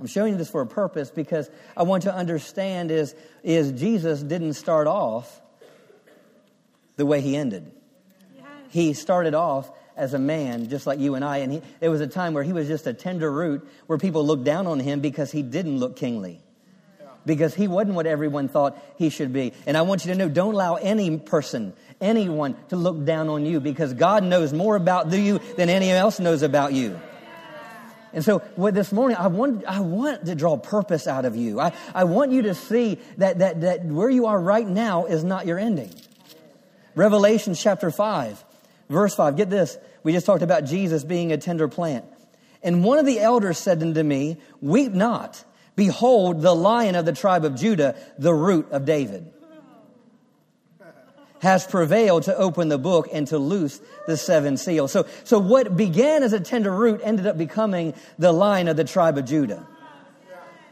I'm 0.00 0.06
showing 0.06 0.32
you 0.32 0.38
this 0.38 0.50
for 0.50 0.62
a 0.62 0.66
purpose 0.66 1.12
because 1.12 1.48
I 1.76 1.84
want 1.84 2.02
to 2.02 2.12
understand 2.12 2.90
is, 2.90 3.14
is 3.44 3.70
Jesus 3.70 4.24
didn't 4.24 4.54
start 4.54 4.88
off 4.88 5.40
the 6.96 7.06
way 7.06 7.20
he 7.20 7.36
ended. 7.36 7.70
He 8.70 8.92
started 8.92 9.34
off 9.34 9.70
as 10.00 10.14
a 10.14 10.18
man, 10.18 10.68
just 10.68 10.86
like 10.86 10.98
you 10.98 11.14
and 11.14 11.24
I, 11.24 11.38
and 11.38 11.52
he, 11.52 11.62
there 11.78 11.90
was 11.90 12.00
a 12.00 12.06
time 12.06 12.32
where 12.32 12.42
he 12.42 12.52
was 12.52 12.66
just 12.66 12.86
a 12.86 12.94
tender 12.94 13.30
root 13.30 13.68
where 13.86 13.98
people 13.98 14.26
looked 14.26 14.44
down 14.44 14.66
on 14.66 14.80
him 14.80 15.00
because 15.00 15.30
he 15.30 15.42
didn't 15.42 15.78
look 15.78 15.96
kingly. 15.96 16.40
Because 17.26 17.54
he 17.54 17.68
wasn't 17.68 17.94
what 17.96 18.06
everyone 18.06 18.48
thought 18.48 18.82
he 18.96 19.10
should 19.10 19.30
be. 19.30 19.52
And 19.66 19.76
I 19.76 19.82
want 19.82 20.06
you 20.06 20.12
to 20.12 20.18
know 20.18 20.30
don't 20.30 20.54
allow 20.54 20.76
any 20.76 21.18
person, 21.18 21.74
anyone, 22.00 22.56
to 22.70 22.76
look 22.76 23.04
down 23.04 23.28
on 23.28 23.44
you 23.44 23.60
because 23.60 23.92
God 23.92 24.24
knows 24.24 24.54
more 24.54 24.74
about 24.74 25.12
you 25.12 25.38
than 25.58 25.68
anyone 25.68 25.96
else 25.96 26.18
knows 26.18 26.42
about 26.42 26.72
you. 26.72 26.98
And 28.14 28.24
so 28.24 28.38
what 28.56 28.72
this 28.74 28.90
morning, 28.90 29.18
I 29.18 29.26
want, 29.26 29.64
I 29.66 29.80
want 29.80 30.24
to 30.26 30.34
draw 30.34 30.56
purpose 30.56 31.06
out 31.06 31.26
of 31.26 31.36
you. 31.36 31.60
I, 31.60 31.72
I 31.94 32.04
want 32.04 32.32
you 32.32 32.42
to 32.42 32.54
see 32.54 32.98
that, 33.18 33.38
that, 33.40 33.60
that 33.60 33.84
where 33.84 34.10
you 34.10 34.26
are 34.26 34.40
right 34.40 34.66
now 34.66 35.04
is 35.04 35.22
not 35.22 35.46
your 35.46 35.58
ending. 35.58 35.92
Revelation 36.94 37.54
chapter 37.54 37.90
5, 37.90 38.44
verse 38.90 39.14
5. 39.14 39.36
Get 39.36 39.48
this. 39.48 39.78
We 40.02 40.12
just 40.12 40.26
talked 40.26 40.42
about 40.42 40.64
Jesus 40.64 41.04
being 41.04 41.32
a 41.32 41.38
tender 41.38 41.68
plant. 41.68 42.04
And 42.62 42.84
one 42.84 42.98
of 42.98 43.06
the 43.06 43.20
elders 43.20 43.56
said 43.56 43.82
unto 43.82 44.02
me, 44.02 44.36
Weep 44.60 44.92
not. 44.92 45.42
Behold, 45.76 46.42
the 46.42 46.54
lion 46.54 46.94
of 46.94 47.06
the 47.06 47.12
tribe 47.12 47.44
of 47.44 47.54
Judah, 47.54 47.96
the 48.18 48.34
root 48.34 48.70
of 48.70 48.84
David 48.84 49.32
has 51.40 51.66
prevailed 51.66 52.24
to 52.24 52.36
open 52.36 52.68
the 52.68 52.78
book 52.78 53.08
and 53.12 53.26
to 53.28 53.38
loose 53.38 53.80
the 54.06 54.16
seven 54.16 54.56
seals. 54.56 54.92
So, 54.92 55.06
so 55.24 55.38
what 55.38 55.76
began 55.76 56.22
as 56.22 56.32
a 56.32 56.40
tender 56.40 56.70
root 56.70 57.00
ended 57.02 57.26
up 57.26 57.36
becoming 57.36 57.94
the 58.18 58.32
lion 58.32 58.68
of 58.68 58.76
the 58.76 58.84
tribe 58.84 59.18
of 59.18 59.24
Judah. 59.24 59.66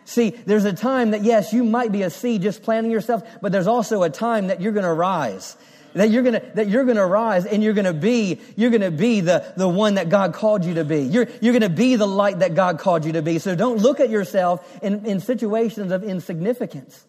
See, 0.04 0.30
there's 0.30 0.64
a 0.64 0.72
time 0.72 1.10
that 1.10 1.22
yes, 1.22 1.52
you 1.52 1.64
might 1.64 1.92
be 1.92 2.02
a 2.02 2.10
seed 2.10 2.42
just 2.42 2.62
planting 2.62 2.92
yourself, 2.92 3.22
but 3.42 3.52
there's 3.52 3.66
also 3.66 4.02
a 4.02 4.10
time 4.10 4.46
that 4.46 4.60
you're 4.60 4.72
going 4.72 4.86
to 4.86 4.92
rise. 4.92 5.56
That 5.94 6.10
you're 6.10 6.22
gonna, 6.22 6.42
that 6.54 6.68
you're 6.68 6.84
gonna 6.84 7.06
rise 7.06 7.46
and 7.46 7.62
you're 7.62 7.72
gonna 7.72 7.92
be, 7.92 8.40
you're 8.56 8.70
gonna 8.70 8.90
be 8.90 9.20
the, 9.20 9.52
the 9.56 9.68
one 9.68 9.94
that 9.94 10.08
God 10.08 10.34
called 10.34 10.64
you 10.64 10.74
to 10.74 10.84
be. 10.84 11.02
You're, 11.02 11.28
you're 11.40 11.52
gonna 11.52 11.68
be 11.68 11.96
the 11.96 12.06
light 12.06 12.40
that 12.40 12.54
God 12.54 12.78
called 12.78 13.04
you 13.04 13.12
to 13.12 13.22
be. 13.22 13.38
So 13.38 13.54
don't 13.54 13.78
look 13.78 14.00
at 14.00 14.10
yourself 14.10 14.66
in, 14.82 15.06
in 15.06 15.20
situations 15.20 15.92
of 15.92 16.04
insignificance. 16.04 17.04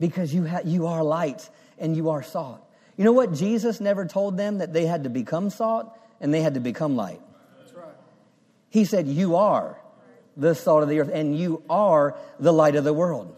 Because 0.00 0.32
you 0.32 0.46
ha- 0.46 0.60
you 0.64 0.86
are 0.86 1.02
light 1.02 1.48
and 1.78 1.96
you 1.96 2.10
are 2.10 2.22
salt. 2.22 2.60
You 2.96 3.04
know 3.04 3.12
what? 3.12 3.32
Jesus 3.32 3.80
never 3.80 4.06
told 4.06 4.36
them 4.36 4.58
that 4.58 4.72
they 4.72 4.86
had 4.86 5.04
to 5.04 5.10
become 5.10 5.50
salt 5.50 5.96
and 6.20 6.32
they 6.32 6.40
had 6.40 6.54
to 6.54 6.60
become 6.60 6.96
light. 6.96 7.20
That's 7.58 7.72
right. 7.72 7.94
He 8.70 8.84
said, 8.84 9.08
You 9.08 9.36
are 9.36 9.80
the 10.36 10.54
salt 10.54 10.82
of 10.82 10.88
the 10.88 11.00
earth 11.00 11.10
and 11.12 11.36
you 11.36 11.62
are 11.68 12.16
the 12.38 12.52
light 12.52 12.76
of 12.76 12.84
the 12.84 12.92
world. 12.92 13.34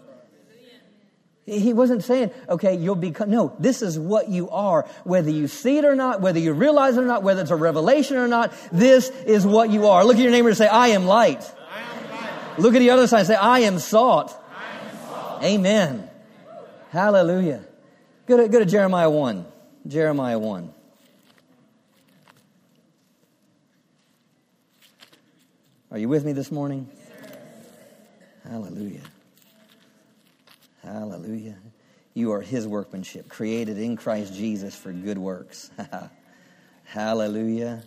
He 1.50 1.72
wasn't 1.72 2.04
saying, 2.04 2.30
okay, 2.48 2.76
you'll 2.76 2.94
become, 2.94 3.28
no, 3.28 3.52
this 3.58 3.82
is 3.82 3.98
what 3.98 4.28
you 4.28 4.48
are. 4.50 4.86
Whether 5.02 5.30
you 5.30 5.48
see 5.48 5.78
it 5.78 5.84
or 5.84 5.96
not, 5.96 6.20
whether 6.20 6.38
you 6.38 6.52
realize 6.52 6.96
it 6.96 7.02
or 7.02 7.06
not, 7.06 7.24
whether 7.24 7.42
it's 7.42 7.50
a 7.50 7.56
revelation 7.56 8.16
or 8.18 8.28
not, 8.28 8.52
this 8.70 9.10
is 9.10 9.44
what 9.44 9.70
you 9.70 9.88
are. 9.88 10.04
Look 10.04 10.16
at 10.16 10.22
your 10.22 10.30
neighbor 10.30 10.48
and 10.48 10.56
say, 10.56 10.68
I 10.68 10.88
am 10.88 11.06
light. 11.06 11.42
I 11.72 11.80
am 11.80 12.10
light. 12.10 12.58
Look 12.58 12.74
at 12.74 12.78
the 12.78 12.90
other 12.90 13.08
side 13.08 13.20
and 13.20 13.26
say, 13.26 13.34
I 13.34 13.60
am 13.60 13.80
salt. 13.80 14.32
I 14.54 14.88
am 14.88 15.08
salt. 15.08 15.42
Amen. 15.42 16.10
Hallelujah. 16.90 17.64
Go 18.26 18.36
to, 18.36 18.48
go 18.48 18.60
to 18.60 18.66
Jeremiah 18.66 19.10
1. 19.10 19.44
Jeremiah 19.88 20.38
1. 20.38 20.72
Are 25.90 25.98
you 25.98 26.08
with 26.08 26.24
me 26.24 26.32
this 26.32 26.52
morning? 26.52 26.88
Hallelujah. 28.44 29.00
Hallelujah. 30.82 31.56
You 32.14 32.32
are 32.32 32.40
his 32.40 32.66
workmanship, 32.66 33.28
created 33.28 33.78
in 33.78 33.96
Christ 33.96 34.34
Jesus 34.34 34.74
for 34.74 34.92
good 34.92 35.18
works. 35.18 35.70
Hallelujah. 36.84 37.82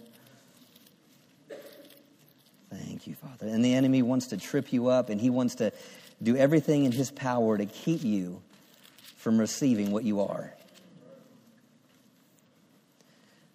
Thank 2.72 3.06
you, 3.06 3.16
Father. 3.16 3.48
And 3.48 3.64
the 3.64 3.74
enemy 3.74 4.02
wants 4.02 4.28
to 4.28 4.38
trip 4.38 4.72
you 4.72 4.88
up, 4.88 5.10
and 5.10 5.20
he 5.20 5.30
wants 5.30 5.56
to 5.56 5.72
do 6.22 6.36
everything 6.38 6.86
in 6.86 6.92
his 6.92 7.12
power 7.12 7.58
to 7.58 7.66
keep 7.66 8.04
you 8.04 8.42
from 9.18 9.38
receiving 9.38 9.92
what 9.92 10.04
you 10.04 10.22
are. 10.22 10.54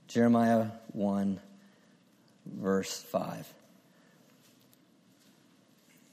Jeremiah 0.07 0.68
1, 0.92 1.40
verse 2.46 3.03
5. 3.03 3.53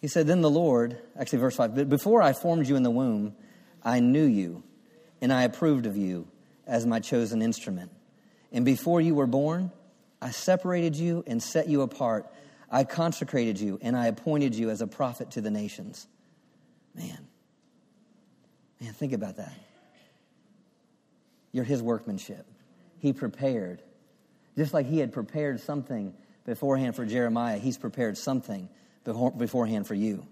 He 0.06 0.10
said, 0.10 0.28
Then 0.28 0.42
the 0.42 0.52
Lord, 0.52 1.00
actually, 1.20 1.40
verse 1.40 1.56
5, 1.56 1.74
but 1.74 1.90
before 1.90 2.22
I 2.22 2.34
formed 2.34 2.68
you 2.68 2.76
in 2.76 2.84
the 2.84 2.92
womb, 2.92 3.36
I 3.82 4.02
knew 4.02 4.24
you, 4.24 4.62
and 5.20 5.34
I 5.34 5.46
approved 5.46 5.88
of 5.88 5.98
you 5.98 6.28
as 6.68 6.86
my 6.86 7.00
chosen 7.00 7.42
instrument. 7.42 7.90
And 8.52 8.66
before 8.66 9.02
you 9.02 9.16
were 9.16 9.26
born, 9.26 9.72
I 10.22 10.30
separated 10.30 10.96
you 10.96 11.24
and 11.26 11.42
set 11.42 11.68
you 11.68 11.82
apart. 11.82 12.32
I 12.70 12.84
consecrated 12.84 13.60
you, 13.60 13.80
and 13.82 13.98
I 13.98 14.06
appointed 14.06 14.54
you 14.54 14.70
as 14.70 14.80
a 14.80 14.86
prophet 14.86 15.32
to 15.32 15.42
the 15.42 15.50
nations. 15.50 16.06
Man, 16.94 17.28
man, 18.80 18.94
think 18.94 19.12
about 19.12 19.38
that. 19.38 19.56
You're 21.52 21.64
his 21.64 21.82
workmanship. 21.82 22.46
He 23.00 23.12
prepared. 23.12 23.82
Just 24.56 24.72
like 24.72 24.86
he 24.86 25.00
had 25.00 25.12
prepared 25.12 25.62
something 25.62 26.14
beforehand 26.46 26.96
for 26.96 27.08
Jeremiah, 27.08 27.58
he's 27.58 27.80
prepared 27.80 28.20
something 28.20 28.70
beforehand 29.06 29.88
for 29.88 29.96
you. 29.96 30.26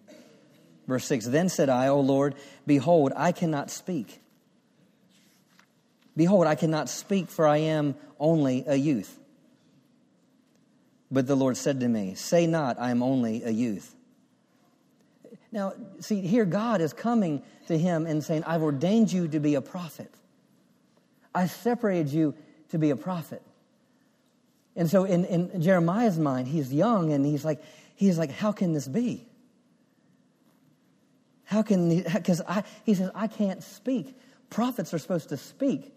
Verse 0.87 1.05
6 1.05 1.27
Then 1.27 1.49
said 1.49 1.69
I, 1.69 1.87
O 1.87 1.99
Lord, 1.99 2.35
behold, 2.67 3.13
I 3.15 3.31
cannot 3.31 3.71
speak. 3.71 4.21
Behold, 6.15 6.45
I 6.45 6.55
cannot 6.55 6.89
speak, 6.89 7.29
for 7.29 7.47
I 7.47 7.57
am 7.57 7.95
only 8.19 8.63
a 8.67 8.75
youth. 8.75 9.17
But 11.09 11.27
the 11.27 11.35
Lord 11.35 11.57
said 11.57 11.79
to 11.79 11.87
me, 11.87 12.15
Say 12.15 12.47
not, 12.47 12.79
I 12.79 12.91
am 12.91 13.01
only 13.01 13.43
a 13.43 13.49
youth. 13.49 13.95
Now, 15.51 15.73
see, 15.99 16.21
here 16.21 16.45
God 16.45 16.81
is 16.81 16.93
coming 16.93 17.43
to 17.67 17.77
him 17.77 18.07
and 18.07 18.23
saying, 18.23 18.43
I've 18.43 18.63
ordained 18.63 19.11
you 19.11 19.27
to 19.27 19.39
be 19.39 19.53
a 19.55 19.61
prophet. 19.61 20.11
I 21.33 21.45
separated 21.45 22.11
you 22.11 22.33
to 22.69 22.79
be 22.79 22.89
a 22.89 22.95
prophet. 22.95 23.43
And 24.75 24.89
so 24.89 25.03
in, 25.03 25.25
in 25.25 25.61
Jeremiah's 25.61 26.17
mind, 26.17 26.47
he's 26.47 26.73
young 26.73 27.13
and 27.13 27.23
he's 27.23 27.45
like, 27.45 27.63
he's 27.95 28.17
like, 28.17 28.31
how 28.31 28.51
can 28.51 28.73
this 28.73 28.87
be? 28.87 29.27
How 31.45 31.61
can, 31.61 32.03
because 32.03 32.41
I, 32.47 32.63
he 32.83 32.93
says, 32.93 33.11
I 33.13 33.27
can't 33.27 33.61
speak. 33.61 34.17
Prophets 34.49 34.93
are 34.93 34.99
supposed 34.99 35.29
to 35.29 35.37
speak, 35.37 35.93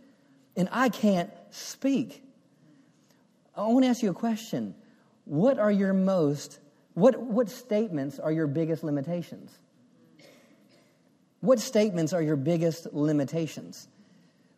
and 0.56 0.68
I 0.72 0.88
can't 0.88 1.30
speak. 1.50 2.22
I 3.56 3.66
want 3.66 3.84
to 3.84 3.88
ask 3.88 4.02
you 4.02 4.10
a 4.10 4.14
question. 4.14 4.74
What 5.24 5.58
are 5.58 5.70
your 5.70 5.92
most, 5.92 6.58
what, 6.94 7.18
what 7.18 7.48
statements 7.48 8.18
are 8.18 8.32
your 8.32 8.46
biggest 8.46 8.84
limitations? 8.84 9.56
What 11.40 11.60
statements 11.60 12.12
are 12.12 12.22
your 12.22 12.36
biggest 12.36 12.92
limitations? 12.92 13.88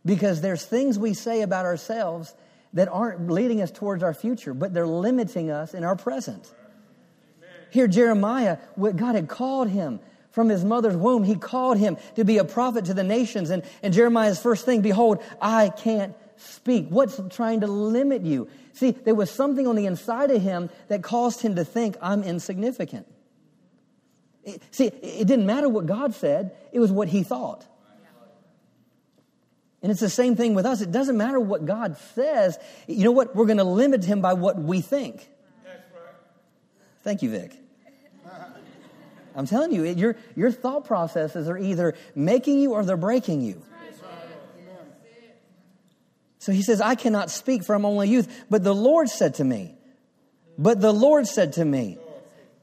Because 0.05 0.41
there's 0.41 0.65
things 0.65 0.99
we 0.99 1.15
say 1.15 1.43
about 1.43 1.65
ourselves 1.65 2.35
that 2.73 2.89
aren't 2.89 3.31
leading 3.31 3.61
us 3.63 3.71
towards 3.71 4.03
our 4.03 4.15
future, 4.15 4.55
but 4.55 4.75
they're 4.75 4.87
limiting 4.87 5.51
us 5.51 5.75
in 5.75 5.85
our 5.85 5.97
present. 5.97 6.53
Here, 7.71 7.89
Jeremiah, 7.89 8.59
what 8.75 8.97
God 8.97 9.15
had 9.15 9.29
called 9.29 9.69
him 9.69 10.01
from 10.31 10.49
his 10.49 10.65
mother's 10.65 10.97
womb. 10.97 11.25
He 11.25 11.35
called 11.35 11.79
him 11.79 11.97
to 12.17 12.25
be 12.25 12.39
a 12.39 12.45
prophet 12.45 12.87
to 12.87 12.95
the 12.95 13.03
nations. 13.03 13.51
And, 13.51 13.63
and 13.83 13.93
Jeremiah's 13.93 14.41
first 14.41 14.65
thing, 14.65 14.83
behold, 14.83 15.23
I 15.41 15.71
can't 15.71 16.15
speak. 16.37 16.89
What's 16.89 17.21
trying 17.31 17.61
to 17.61 17.67
limit 17.67 18.23
you? 18.23 18.49
See, 18.73 18.93
there 18.93 19.15
was 19.15 19.31
something 19.31 19.67
on 19.67 19.75
the 19.75 19.87
inside 19.87 20.31
of 20.31 20.41
him 20.41 20.71
that 20.89 21.03
caused 21.03 21.41
him 21.41 21.57
to 21.57 21.65
think, 21.65 21.97
I'm 22.01 22.23
insignificant. 22.23 23.07
See, 24.71 24.87
it 24.87 25.27
didn't 25.27 25.47
matter 25.47 25.69
what 25.69 25.87
God 25.87 26.15
said, 26.15 26.57
it 26.73 26.79
was 26.79 26.93
what 26.93 27.09
he 27.09 27.23
thought. 27.23 27.67
And 29.83 29.93
it's 29.93 30.01
the 30.01 30.11
same 30.11 30.35
thing 30.35 30.55
with 30.55 30.67
us. 30.67 30.81
It 30.81 30.91
doesn't 30.91 31.17
matter 31.17 31.39
what 31.39 31.65
God 31.65 31.97
says. 32.15 32.59
You 32.89 33.05
know 33.05 33.13
what? 33.13 33.37
We're 33.37 33.47
going 33.47 33.59
to 33.59 33.65
limit 33.65 34.05
him 34.05 34.21
by 34.21 34.35
what 34.35 34.59
we 34.59 34.81
think. 34.81 35.29
Thank 37.03 37.23
you, 37.23 37.31
Vic. 37.31 37.53
I'm 39.35 39.47
telling 39.47 39.73
you, 39.73 39.85
your, 39.85 40.17
your 40.35 40.51
thought 40.51 40.85
processes 40.85 41.49
are 41.49 41.57
either 41.57 41.95
making 42.15 42.59
you 42.59 42.73
or 42.73 42.85
they're 42.85 42.97
breaking 42.97 43.41
you. 43.41 43.63
So 46.41 46.53
he 46.53 46.63
says, 46.63 46.81
I 46.81 46.95
cannot 46.95 47.31
speak 47.31 47.63
for 47.63 47.75
I'm 47.75 47.85
only 47.85 48.09
a 48.09 48.11
youth. 48.11 48.47
But 48.49 48.65
the 48.65 48.75
Lord 48.75 49.09
said 49.09 49.35
to 49.35 49.45
me, 49.45 49.75
but 50.59 50.81
the 50.81 50.93
Lord 50.93 51.27
said 51.27 51.53
to 51.55 51.65
me, 51.65 51.99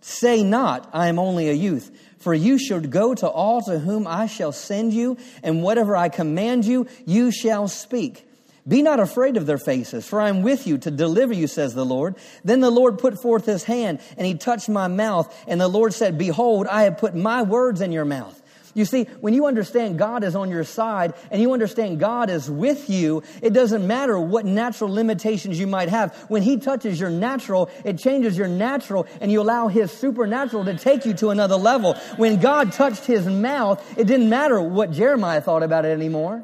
Say 0.02 0.44
not, 0.44 0.90
I 0.94 1.08
am 1.08 1.18
only 1.18 1.50
a 1.50 1.54
youth, 1.54 1.90
for 2.20 2.34
you 2.34 2.60
should 2.60 2.92
go 2.92 3.16
to 3.16 3.28
all 3.28 3.62
to 3.64 3.80
whom 3.80 4.06
I 4.06 4.28
shall 4.28 4.52
send 4.52 4.94
you, 4.94 5.18
and 5.42 5.64
whatever 5.64 5.96
I 5.96 6.10
command 6.10 6.66
you, 6.66 6.88
you 7.06 7.32
shall 7.32 7.68
speak. 7.68 8.28
Be 8.68 8.82
not 8.82 9.00
afraid 9.00 9.38
of 9.38 9.46
their 9.46 9.60
faces, 9.60 10.08
for 10.08 10.20
I 10.20 10.30
am 10.30 10.42
with 10.42 10.66
you 10.66 10.80
to 10.80 10.90
deliver 10.90 11.34
you, 11.34 11.46
says 11.46 11.76
the 11.76 11.86
Lord. 11.86 12.16
Then 12.44 12.62
the 12.62 12.72
Lord 12.72 12.98
put 12.98 13.22
forth 13.22 13.46
his 13.46 13.64
hand, 13.64 14.00
and 14.18 14.26
he 14.26 14.34
touched 14.34 14.70
my 14.70 14.88
mouth, 14.88 15.32
and 15.48 15.62
the 15.62 15.68
Lord 15.68 15.94
said, 15.94 16.18
Behold, 16.18 16.66
I 16.66 16.84
have 16.84 16.98
put 16.98 17.14
my 17.14 17.44
words 17.44 17.82
in 17.82 17.92
your 17.92 18.06
mouth. 18.06 18.42
You 18.74 18.84
see, 18.84 19.04
when 19.22 19.34
you 19.34 19.46
understand 19.46 19.98
God 19.98 20.26
is 20.26 20.36
on 20.36 20.50
your 20.50 20.66
side 20.66 21.14
and 21.32 21.42
you 21.42 21.54
understand 21.54 21.98
God 21.98 22.30
is 22.30 22.52
with 22.52 22.90
you, 22.90 23.24
it 23.42 23.54
doesn't 23.54 23.88
matter 23.88 24.20
what 24.20 24.46
natural 24.46 24.92
limitations 24.92 25.58
you 25.58 25.66
might 25.66 25.88
have. 25.88 26.14
When 26.28 26.42
He 26.42 26.58
touches 26.58 27.00
your 27.00 27.10
natural, 27.10 27.70
it 27.86 28.00
changes 28.00 28.38
your 28.38 28.50
natural 28.50 29.08
and 29.22 29.32
you 29.32 29.42
allow 29.42 29.70
His 29.70 29.92
supernatural 29.92 30.66
to 30.66 30.78
take 30.78 31.06
you 31.06 31.14
to 31.14 31.30
another 31.30 31.56
level. 31.56 31.94
When 32.18 32.42
God 32.42 32.74
touched 32.74 33.06
His 33.06 33.26
mouth, 33.26 33.82
it 33.98 34.08
didn't 34.08 34.28
matter 34.28 34.60
what 34.60 34.92
Jeremiah 34.92 35.40
thought 35.40 35.64
about 35.64 35.86
it 35.86 35.94
anymore. 35.94 36.44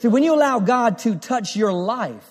See, 0.00 0.08
when 0.08 0.22
you 0.22 0.34
allow 0.34 0.60
God 0.60 0.98
to 1.00 1.14
touch 1.14 1.56
your 1.56 1.72
life, 1.72 2.26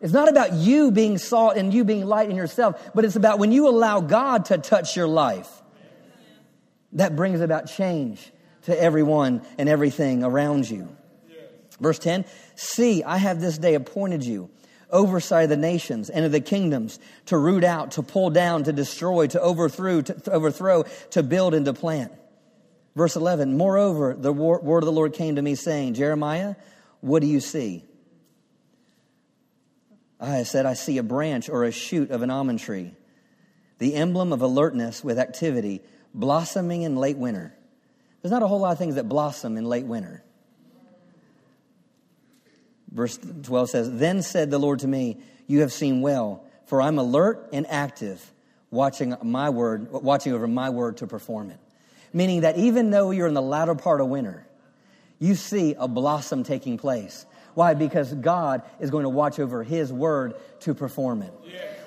it's 0.00 0.12
not 0.12 0.28
about 0.28 0.54
you 0.54 0.90
being 0.90 1.18
salt 1.18 1.56
and 1.56 1.72
you 1.72 1.84
being 1.84 2.06
light 2.06 2.30
in 2.30 2.36
yourself, 2.36 2.90
but 2.94 3.04
it's 3.04 3.14
about 3.14 3.38
when 3.38 3.52
you 3.52 3.68
allow 3.68 4.00
God 4.00 4.46
to 4.46 4.58
touch 4.58 4.96
your 4.96 5.06
life 5.06 5.48
that 6.94 7.14
brings 7.14 7.42
about 7.42 7.66
change 7.66 8.32
to 8.62 8.82
everyone 8.82 9.42
and 9.58 9.68
everything 9.68 10.24
around 10.24 10.68
you. 10.68 10.88
Verse 11.78 11.98
10 11.98 12.24
See, 12.54 13.04
I 13.04 13.18
have 13.18 13.40
this 13.40 13.58
day 13.58 13.74
appointed 13.74 14.24
you 14.24 14.50
oversight 14.88 15.44
of 15.44 15.50
the 15.50 15.56
nations 15.58 16.08
and 16.08 16.24
of 16.24 16.32
the 16.32 16.40
kingdoms 16.40 16.98
to 17.26 17.36
root 17.36 17.64
out, 17.64 17.92
to 17.92 18.02
pull 18.02 18.30
down, 18.30 18.64
to 18.64 18.72
destroy, 18.72 19.26
to 19.26 19.40
overthrow, 19.40 20.00
to, 20.00 20.14
to 20.14 20.32
overthrow, 20.32 20.84
to 21.10 21.22
build 21.22 21.54
and 21.54 21.66
to 21.66 21.72
plant. 21.74 22.12
Verse 22.94 23.16
11 23.16 23.56
Moreover, 23.56 24.14
the 24.14 24.32
word 24.32 24.82
of 24.82 24.86
the 24.86 24.92
Lord 24.92 25.14
came 25.14 25.36
to 25.36 25.42
me, 25.42 25.54
saying, 25.54 25.94
Jeremiah, 25.94 26.56
what 27.00 27.22
do 27.22 27.28
you 27.28 27.40
see? 27.40 27.84
I 30.20 30.44
said, 30.44 30.66
I 30.66 30.74
see 30.74 30.98
a 30.98 31.02
branch 31.02 31.48
or 31.48 31.64
a 31.64 31.72
shoot 31.72 32.10
of 32.10 32.22
an 32.22 32.30
almond 32.30 32.60
tree, 32.60 32.94
the 33.78 33.94
emblem 33.94 34.32
of 34.32 34.40
alertness 34.40 35.02
with 35.02 35.18
activity 35.18 35.82
blossoming 36.14 36.82
in 36.82 36.96
late 36.96 37.16
winter. 37.16 37.54
There's 38.20 38.30
not 38.30 38.42
a 38.42 38.46
whole 38.46 38.60
lot 38.60 38.72
of 38.72 38.78
things 38.78 38.94
that 38.94 39.08
blossom 39.08 39.56
in 39.56 39.64
late 39.64 39.84
winter. 39.84 40.22
Verse 42.92 43.18
12 43.42 43.70
says, 43.70 43.90
Then 43.90 44.22
said 44.22 44.50
the 44.50 44.58
Lord 44.58 44.80
to 44.80 44.86
me, 44.86 45.18
You 45.46 45.60
have 45.60 45.72
seen 45.72 46.02
well, 46.02 46.44
for 46.66 46.80
I'm 46.80 46.98
alert 46.98 47.48
and 47.52 47.66
active, 47.68 48.30
watching 48.70 49.16
my 49.22 49.50
word, 49.50 49.90
watching 49.90 50.34
over 50.34 50.46
my 50.46 50.70
word 50.70 50.98
to 50.98 51.06
perform 51.06 51.50
it. 51.50 51.58
Meaning 52.12 52.42
that 52.42 52.56
even 52.56 52.90
though 52.90 53.10
you're 53.10 53.26
in 53.26 53.34
the 53.34 53.42
latter 53.42 53.74
part 53.74 54.00
of 54.00 54.08
winter, 54.08 54.46
you 55.18 55.34
see 55.34 55.74
a 55.78 55.88
blossom 55.88 56.44
taking 56.44 56.78
place. 56.78 57.24
Why? 57.54 57.74
Because 57.74 58.12
God 58.12 58.62
is 58.80 58.90
going 58.90 59.04
to 59.04 59.10
watch 59.10 59.38
over 59.38 59.62
His 59.62 59.92
word 59.92 60.34
to 60.60 60.74
perform 60.74 61.22
it. 61.22 61.32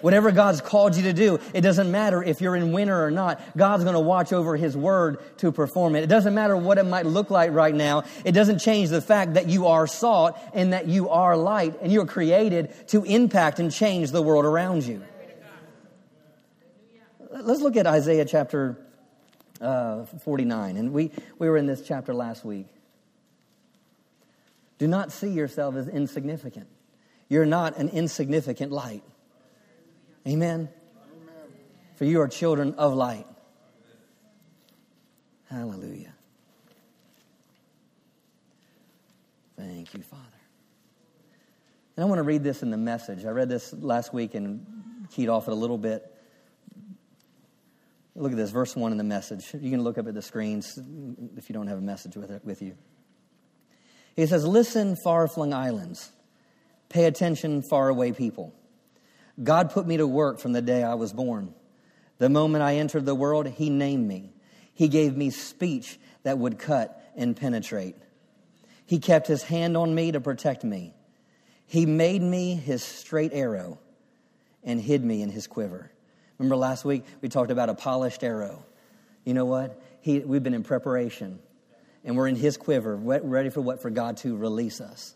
Whatever 0.02 0.32
God's 0.32 0.62
called 0.62 0.96
you 0.96 1.04
to 1.04 1.14
do, 1.14 1.40
it 1.54 1.62
doesn't 1.62 1.90
matter 1.90 2.22
if 2.22 2.40
you're 2.40 2.56
in 2.56 2.72
winter 2.72 3.04
or 3.04 3.10
not. 3.10 3.42
God's 3.58 3.84
going 3.84 3.96
to 3.96 4.00
watch 4.00 4.32
over 4.32 4.56
His 4.56 4.78
word 4.78 5.18
to 5.40 5.52
perform 5.52 5.96
it. 5.96 6.04
It 6.04 6.08
doesn't 6.08 6.36
matter 6.36 6.56
what 6.56 6.78
it 6.78 6.84
might 6.84 7.08
look 7.08 7.32
like 7.32 7.52
right 7.52 7.74
now. 7.74 8.04
It 8.24 8.34
doesn't 8.34 8.60
change 8.60 8.90
the 8.90 9.02
fact 9.02 9.34
that 9.34 9.50
you 9.50 9.68
are 9.68 9.88
salt 9.88 10.38
and 10.54 10.74
that 10.74 10.88
you 10.88 11.10
are 11.10 11.36
light 11.36 11.76
and 11.82 11.92
you 11.92 12.02
are 12.02 12.06
created 12.06 12.74
to 12.90 13.04
impact 13.04 13.60
and 13.60 13.72
change 13.72 14.12
the 14.12 14.22
world 14.22 14.46
around 14.46 14.84
you. 14.84 15.02
Let's 17.32 17.62
look 17.62 17.76
at 17.76 17.88
Isaiah 17.88 18.26
chapter 18.26 18.78
uh, 19.62 20.06
49. 20.06 20.78
And 20.78 20.94
we, 20.94 21.12
we 21.40 21.50
were 21.50 21.58
in 21.58 21.66
this 21.66 21.82
chapter 21.82 22.14
last 22.14 22.46
week. 22.46 22.68
Do 24.78 24.88
not 24.88 25.12
see 25.12 25.30
yourself 25.30 25.76
as 25.76 25.88
insignificant. 25.88 26.68
You're 27.30 27.46
not 27.46 27.78
an 27.78 27.90
insignificant 27.90 28.72
light. 28.72 29.04
Amen? 30.28 30.54
Amen. 30.54 30.70
For 31.96 32.06
you 32.06 32.22
are 32.22 32.28
children 32.28 32.76
of 32.76 32.94
light. 32.94 33.26
Hallelujah. 35.50 36.14
Thank 39.58 39.94
you, 39.94 40.02
Father. 40.02 40.22
And 41.96 42.04
I 42.04 42.08
want 42.08 42.20
to 42.20 42.24
read 42.24 42.44
this 42.44 42.62
in 42.62 42.72
the 42.72 42.78
message. 42.78 43.26
I 43.26 43.30
read 43.30 43.48
this 43.48 43.72
last 43.74 44.14
week 44.14 44.36
and 44.36 44.66
keyed 45.12 45.30
off 45.30 45.48
it 45.48 45.52
a 45.52 45.56
little 45.56 45.78
bit. 45.78 46.15
Look 48.16 48.32
at 48.32 48.38
this, 48.38 48.52
verse 48.52 48.76
1 48.76 48.94
in 48.94 48.98
the 48.98 49.04
message. 49.04 49.54
You 49.54 49.70
can 49.70 49.84
look 49.84 49.98
up 49.98 50.08
at 50.08 50.14
the 50.14 50.22
screens 50.22 50.80
if 51.36 51.50
you 51.50 51.54
don't 51.54 51.68
have 51.68 51.78
a 51.78 51.82
message 51.82 52.16
with, 52.16 52.32
it, 52.32 52.46
with 52.46 52.62
you. 52.62 52.78
He 54.16 54.26
says, 54.26 54.46
Listen, 54.46 54.96
far 54.96 55.28
flung 55.28 55.54
islands. 55.54 56.12
Pay 56.88 57.06
attention, 57.06 57.62
far 57.62 57.90
away 57.90 58.14
people. 58.14 58.54
God 59.44 59.72
put 59.72 59.86
me 59.86 59.98
to 59.98 60.08
work 60.08 60.40
from 60.40 60.54
the 60.54 60.62
day 60.62 60.82
I 60.82 60.94
was 60.94 61.12
born. 61.12 61.54
The 62.18 62.30
moment 62.30 62.64
I 62.64 62.76
entered 62.76 63.06
the 63.06 63.16
world, 63.16 63.48
He 63.48 63.70
named 63.70 64.08
me. 64.08 64.32
He 64.74 64.88
gave 64.88 65.18
me 65.18 65.30
speech 65.30 66.00
that 66.24 66.38
would 66.38 66.58
cut 66.58 67.02
and 67.18 67.36
penetrate. 67.36 67.98
He 68.86 69.00
kept 69.00 69.28
His 69.28 69.44
hand 69.44 69.76
on 69.76 69.94
me 69.94 70.14
to 70.14 70.22
protect 70.22 70.64
me. 70.64 70.94
He 71.66 71.86
made 71.86 72.22
me 72.22 72.56
His 72.56 72.82
straight 72.82 73.34
arrow 73.34 73.80
and 74.64 74.80
hid 74.80 75.04
me 75.04 75.22
in 75.22 75.30
His 75.30 75.48
quiver. 75.48 75.92
Remember 76.38 76.56
last 76.56 76.86
week 76.86 77.04
we 77.22 77.30
talked 77.30 77.52
about 77.52 77.70
a 77.70 77.74
polished 77.74 78.24
arrow. 78.24 78.66
You 79.24 79.34
know 79.34 79.46
what? 79.46 79.82
He, 80.02 80.20
we've 80.20 80.44
been 80.44 80.54
in 80.54 80.64
preparation 80.64 81.40
and 82.04 82.16
we're 82.16 82.28
in 82.28 82.36
His 82.36 82.58
quiver, 82.58 82.96
ready 82.96 83.50
for 83.50 83.62
what? 83.62 83.82
For 83.82 83.90
God 83.90 84.18
to 84.18 84.36
release 84.38 84.80
us. 84.80 85.16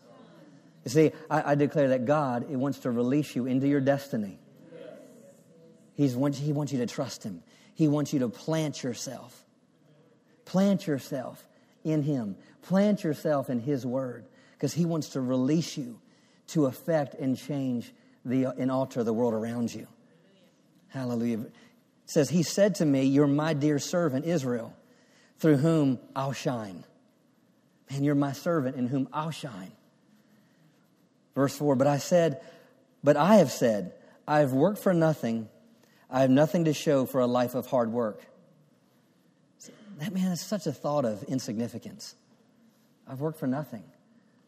You 0.84 0.90
see, 0.90 1.12
I, 1.30 1.52
I 1.52 1.54
declare 1.54 1.90
that 1.90 2.04
God 2.04 2.46
he 2.48 2.56
wants 2.56 2.80
to 2.80 2.90
release 2.90 3.36
you 3.36 3.46
into 3.46 3.68
your 3.68 3.80
destiny. 3.80 4.38
He's, 5.94 6.14
he 6.14 6.52
wants 6.52 6.72
you 6.72 6.78
to 6.78 6.86
trust 6.86 7.22
Him. 7.22 7.42
He 7.74 7.86
wants 7.86 8.12
you 8.12 8.20
to 8.20 8.28
plant 8.28 8.82
yourself. 8.82 9.44
Plant 10.46 10.86
yourself 10.86 11.46
in 11.84 12.02
Him. 12.02 12.36
Plant 12.62 13.04
yourself 13.04 13.50
in 13.50 13.60
His 13.60 13.86
Word 13.86 14.24
because 14.52 14.72
He 14.72 14.86
wants 14.86 15.10
to 15.10 15.20
release 15.20 15.76
you 15.76 16.00
to 16.48 16.66
affect 16.66 17.14
and 17.14 17.36
change 17.36 17.92
the, 18.24 18.46
and 18.46 18.70
alter 18.70 19.04
the 19.04 19.12
world 19.12 19.34
around 19.34 19.72
you. 19.72 19.86
Hallelujah. 20.90 21.40
It 21.40 21.52
says, 22.06 22.30
He 22.30 22.42
said 22.42 22.76
to 22.76 22.84
me, 22.84 23.04
You're 23.04 23.26
my 23.26 23.54
dear 23.54 23.78
servant, 23.78 24.26
Israel 24.26 24.74
through 25.40 25.56
whom 25.56 25.98
I'll 26.14 26.34
shine. 26.34 26.84
And 27.88 28.04
you're 28.04 28.14
my 28.14 28.32
servant 28.32 28.76
in 28.76 28.86
whom 28.86 29.08
I'll 29.12 29.32
shine. 29.32 29.72
Verse 31.34 31.56
4 31.56 31.74
But 31.74 31.86
I 31.86 31.98
said, 31.98 32.40
But 33.02 33.16
I 33.16 33.36
have 33.36 33.50
said, 33.50 33.94
I 34.28 34.40
have 34.40 34.52
worked 34.52 34.78
for 34.78 34.94
nothing. 34.94 35.48
I 36.08 36.20
have 36.20 36.30
nothing 36.30 36.66
to 36.66 36.74
show 36.74 37.06
for 37.06 37.20
a 37.20 37.26
life 37.26 37.54
of 37.54 37.66
hard 37.66 37.90
work. 37.90 38.20
That 39.98 40.12
man 40.12 40.30
is 40.32 40.40
such 40.40 40.66
a 40.66 40.72
thought 40.72 41.04
of 41.04 41.22
insignificance. 41.24 42.14
I've 43.08 43.20
worked 43.20 43.38
for 43.38 43.46
nothing. 43.46 43.84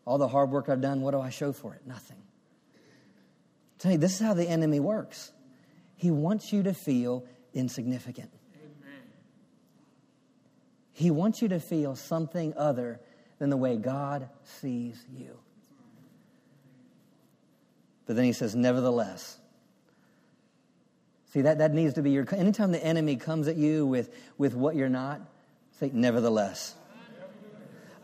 All 0.04 0.18
the 0.18 0.28
hard 0.28 0.50
work 0.50 0.68
I've 0.68 0.80
done, 0.80 1.00
what 1.00 1.12
do 1.12 1.20
I 1.20 1.30
show 1.30 1.52
for 1.52 1.74
it? 1.74 1.86
Nothing. 1.86 2.16
tell 3.78 3.92
you, 3.92 3.98
this 3.98 4.20
is 4.20 4.26
how 4.26 4.34
the 4.34 4.48
enemy 4.48 4.80
works. 4.80 5.32
He 6.02 6.10
wants 6.10 6.52
you 6.52 6.64
to 6.64 6.74
feel 6.74 7.24
insignificant. 7.54 8.32
He 10.90 11.12
wants 11.12 11.40
you 11.40 11.46
to 11.50 11.60
feel 11.60 11.94
something 11.94 12.54
other 12.56 12.98
than 13.38 13.50
the 13.50 13.56
way 13.56 13.76
God 13.76 14.28
sees 14.42 15.00
you. 15.16 15.38
But 18.04 18.16
then 18.16 18.24
he 18.24 18.32
says, 18.32 18.56
nevertheless. 18.56 19.38
See, 21.32 21.42
that, 21.42 21.58
that 21.58 21.72
needs 21.72 21.94
to 21.94 22.02
be 22.02 22.10
your. 22.10 22.26
Anytime 22.34 22.72
the 22.72 22.84
enemy 22.84 23.14
comes 23.14 23.46
at 23.46 23.54
you 23.54 23.86
with, 23.86 24.12
with 24.36 24.56
what 24.56 24.74
you're 24.74 24.88
not, 24.88 25.20
say, 25.78 25.92
nevertheless. 25.94 26.74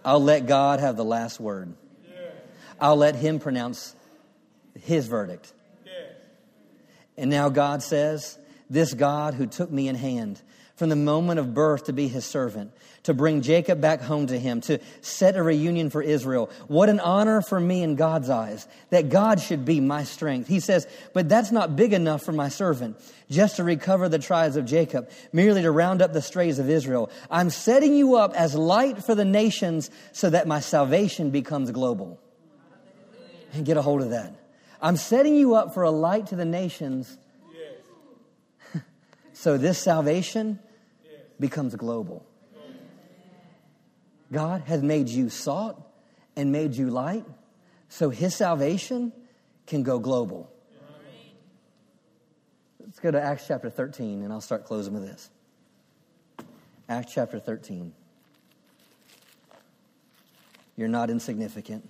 I'll 0.05 0.22
let 0.22 0.46
God 0.46 0.78
have 0.78 0.96
the 0.96 1.05
last 1.05 1.40
word. 1.40 1.74
I'll 2.80 2.94
let 2.94 3.16
him 3.16 3.40
pronounce 3.40 3.96
his 4.80 5.09
verdict. 5.09 5.53
And 7.19 7.31
now 7.31 7.49
God 7.49 7.83
says, 7.83 8.39
This 8.71 8.95
God 8.95 9.35
who 9.35 9.47
took 9.47 9.71
me 9.71 9.89
in 9.89 9.97
hand 9.97 10.41
from 10.77 10.89
the 10.89 10.97
moment 10.97 11.41
of 11.41 11.53
birth 11.53 11.87
to 11.87 11.93
be 11.93 12.07
his 12.07 12.25
servant, 12.25 12.71
to 13.03 13.12
bring 13.12 13.43
Jacob 13.43 13.81
back 13.81 14.01
home 14.01 14.29
to 14.29 14.39
him, 14.39 14.61
to 14.61 14.79
set 15.01 15.35
a 15.35 15.43
reunion 15.43 15.91
for 15.91 16.01
Israel. 16.01 16.49
What 16.69 16.89
an 16.89 17.01
honor 17.01 17.43
for 17.43 17.59
me 17.59 17.83
in 17.83 17.97
God's 17.97 18.31
eyes 18.31 18.69
that 18.91 19.09
God 19.09 19.41
should 19.41 19.64
be 19.64 19.81
my 19.81 20.05
strength. 20.05 20.47
He 20.47 20.61
says, 20.61 20.87
but 21.12 21.29
that's 21.29 21.51
not 21.51 21.75
big 21.75 21.93
enough 21.93 22.23
for 22.23 22.31
my 22.31 22.49
servant, 22.49 22.97
just 23.29 23.57
to 23.57 23.64
recover 23.64 24.09
the 24.09 24.21
tribes 24.21 24.55
of 24.55 24.66
Jacob, 24.66 25.11
merely 25.33 25.62
to 25.62 25.71
round 25.73 26.01
up 26.01 26.12
the 26.12 26.23
strays 26.23 26.61
of 26.61 26.71
Israel. 26.71 27.11
I'm 27.29 27.51
setting 27.51 27.97
you 27.97 28.14
up 28.14 28.35
as 28.35 28.55
light 28.55 29.03
for 29.03 29.16
the 29.16 29.25
nations 29.25 29.91
so 30.12 30.31
that 30.31 30.47
my 30.47 30.61
salvation 30.61 31.31
becomes 31.31 31.73
global. 31.73 32.21
And 33.53 33.66
get 33.66 33.77
a 33.77 33.83
hold 33.83 34.03
of 34.03 34.11
that. 34.11 34.33
I'm 34.81 34.97
setting 34.97 35.35
you 35.35 35.55
up 35.55 35.74
for 35.74 35.83
a 35.83 35.91
light 35.91 36.29
to 36.29 36.37
the 36.37 36.45
nations 36.45 37.18
So 39.39 39.57
this 39.57 39.79
salvation 39.79 40.59
becomes 41.39 41.76
global. 41.76 42.26
God 44.33 44.62
has 44.66 44.83
made 44.83 45.09
you 45.09 45.31
salt 45.31 45.81
and 46.35 46.51
made 46.51 46.74
you 46.74 46.91
light, 46.91 47.24
so 47.89 48.11
his 48.11 48.35
salvation 48.35 49.12
can 49.66 49.85
go 49.85 50.01
global. 50.01 50.51
Let's 52.81 52.99
go 52.99 53.12
to 53.12 53.20
Acts 53.20 53.47
chapter 53.47 53.70
13, 53.70 54.22
and 54.22 54.33
I'll 54.33 54.41
start 54.41 54.64
closing 54.64 54.93
with 54.93 55.05
this. 55.05 55.31
Acts 56.89 57.12
chapter 57.12 57.39
13. 57.39 57.93
You're 60.76 60.89
not 60.89 61.11
insignificant. 61.11 61.89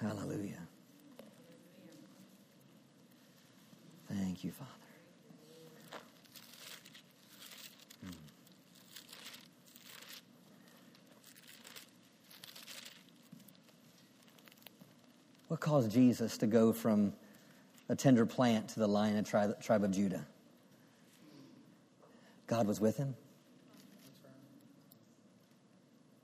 Hallelujah. 0.00 0.65
Thank 4.18 4.44
you, 4.44 4.52
Father. 4.52 4.70
Hmm. 8.02 8.10
What 15.48 15.60
caused 15.60 15.90
Jesus 15.90 16.38
to 16.38 16.46
go 16.46 16.72
from 16.72 17.12
a 17.88 17.96
tender 17.96 18.24
plant 18.24 18.70
to 18.70 18.80
the 18.80 18.86
lion 18.86 19.18
of 19.18 19.28
tribe, 19.28 19.60
tribe 19.60 19.84
of 19.84 19.90
Judah? 19.90 20.26
God 22.46 22.66
was 22.66 22.80
with 22.80 22.96
him. 22.96 23.14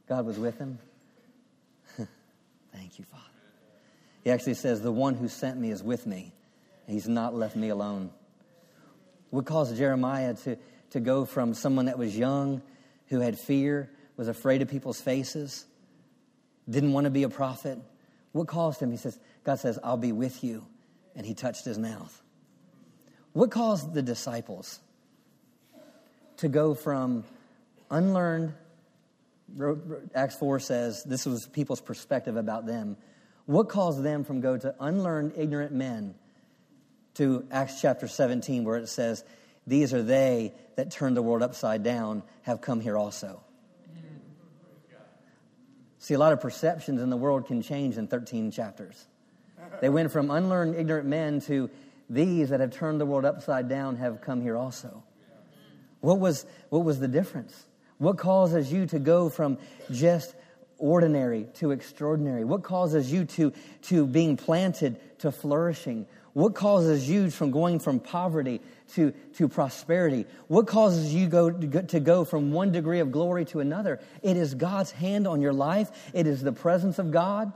God 0.09 0.25
was 0.25 0.39
with 0.39 0.59
him. 0.59 0.79
Thank 2.73 2.99
you, 2.99 3.05
Father. 3.05 3.23
He 4.25 4.31
actually 4.31 4.55
says, 4.55 4.81
The 4.81 4.93
one 4.93 5.15
who 5.15 5.29
sent 5.29 5.59
me 5.59 5.71
is 5.71 5.83
with 5.83 6.07
me. 6.07 6.33
He's 6.87 7.09
not 7.09 7.35
left 7.35 7.57
me 7.57 7.69
alone. 7.69 8.11
What 9.31 9.47
caused 9.47 9.77
Jeremiah 9.77 10.35
to, 10.35 10.59
to 10.91 11.01
go 11.01 11.25
from 11.25 11.55
someone 11.55 11.87
that 11.87 11.99
was 11.99 12.17
young, 12.17 12.63
who 13.09 13.21
had 13.21 13.39
fear, 13.39 13.91
was 14.17 14.29
afraid 14.29 14.63
of 14.63 14.69
people's 14.69 15.01
faces, 15.01 15.65
didn't 16.69 16.93
want 16.93 17.05
to 17.05 17.11
be 17.11 17.23
a 17.23 17.29
prophet? 17.29 17.79
What 18.33 18.47
caused 18.47 18.81
him? 18.81 18.91
He 18.91 18.97
says, 18.97 19.19
God 19.45 19.59
says, 19.59 19.79
I'll 19.83 19.97
be 19.97 20.13
with 20.13 20.43
you. 20.45 20.67
And 21.15 21.27
he 21.27 21.35
touched 21.35 21.65
his 21.65 21.79
mouth. 21.79 22.23
What 23.33 23.51
caused 23.51 23.95
the 23.95 24.03
disciples 24.03 24.81
to 26.39 26.49
go 26.49 26.75
from 26.75 27.25
unlearned, 27.91 28.55
Acts 30.15 30.37
4 30.37 30.61
says 30.61 31.05
this 31.05 31.27
was 31.27 31.47
people's 31.47 31.81
perspective 31.81 32.37
about 32.37 32.67
them. 32.67 32.97
What 33.47 33.69
caused 33.69 34.03
them 34.03 34.25
from 34.25 34.41
go 34.41 34.57
to 34.57 34.75
unlearned, 34.81 35.33
ignorant 35.37 35.73
men 35.73 36.15
to 37.15 37.47
Acts 37.51 37.81
chapter 37.81 38.09
17, 38.09 38.65
where 38.65 38.79
it 38.79 38.89
says, 38.89 39.25
These 39.67 39.93
are 39.93 40.03
they 40.03 40.53
that 40.77 40.91
turned 40.91 41.17
the 41.17 41.23
world 41.23 41.43
upside 41.43 41.83
down, 41.83 42.23
have 42.43 42.61
come 42.61 42.81
here 42.81 42.97
also. 42.97 43.43
See, 45.99 46.15
a 46.15 46.19
lot 46.19 46.33
of 46.33 46.41
perceptions 46.41 47.01
in 47.01 47.11
the 47.11 47.17
world 47.17 47.47
can 47.47 47.63
change 47.63 47.97
in 47.97 48.09
13 48.09 48.51
chapters. 48.51 49.07
They 49.81 49.89
went 49.89 50.11
from 50.11 50.31
unlearned, 50.31 50.75
ignorant 50.75 51.07
men 51.07 51.41
to 51.43 51.71
these 52.11 52.51
that 52.51 52.61
have 52.61 52.73
turned 52.73 53.01
the 53.01 53.07
world 53.07 53.25
upside 53.25 53.69
down 53.69 53.97
have 53.97 54.21
come 54.21 54.41
here 54.43 54.57
also. 54.57 55.05
What 56.01 56.19
was, 56.19 56.45
what 56.71 56.85
was 56.85 56.99
the 56.99 57.09
difference? 57.09 57.67
What 57.99 58.19
causes 58.19 58.73
you 58.73 58.87
to 58.87 58.99
go 58.99 59.29
from 59.29 59.59
just 59.93 60.35
ordinary 60.77 61.47
to 61.55 61.71
extraordinary? 61.71 62.45
What 62.45 62.65
causes 62.65 63.13
you 63.13 63.25
to, 63.25 63.53
to 63.83 64.05
being 64.05 64.37
planted 64.37 64.99
to 65.21 65.31
flourishing? 65.31 66.07
What 66.35 66.55
causes 66.55 67.09
you 67.09 67.31
from 67.31 67.51
going 67.51 67.79
from 67.79 68.01
poverty 68.01 68.63
to, 68.95 69.13
to 69.35 69.49
prosperity? 69.49 70.27
What 70.49 70.67
causes 70.67 71.15
you 71.15 71.29
go, 71.29 71.51
to 71.51 72.01
go 72.01 72.25
from 72.25 72.53
one 72.53 72.73
degree 72.73 73.01
of 73.01 73.13
glory 73.13 73.45
to 73.47 73.61
another? 73.61 74.01
It 74.23 74.37
is 74.39 74.55
God's 74.55 74.91
hand 74.93 75.27
on 75.27 75.43
your 75.43 75.53
life. 75.53 75.91
It 76.15 76.27
is 76.27 76.43
the 76.43 76.53
presence 76.53 76.99
of 76.99 77.11
God. 77.11 77.53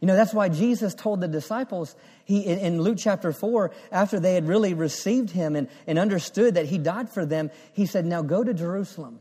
You 0.00 0.06
know, 0.06 0.16
that's 0.16 0.32
why 0.32 0.48
Jesus 0.48 0.94
told 0.94 1.20
the 1.20 1.28
disciples, 1.28 1.94
he, 2.24 2.40
in, 2.40 2.58
in, 2.58 2.80
Luke 2.80 2.96
chapter 2.98 3.32
4, 3.32 3.70
after 3.92 4.18
they 4.18 4.34
had 4.34 4.48
really 4.48 4.72
received 4.72 5.30
him 5.30 5.54
and, 5.54 5.68
and 5.86 5.98
understood 5.98 6.54
that 6.54 6.64
he 6.64 6.78
died 6.78 7.10
for 7.10 7.26
them, 7.26 7.50
he 7.74 7.84
said, 7.84 8.06
Now 8.06 8.22
go 8.22 8.42
to 8.42 8.54
Jerusalem. 8.54 9.20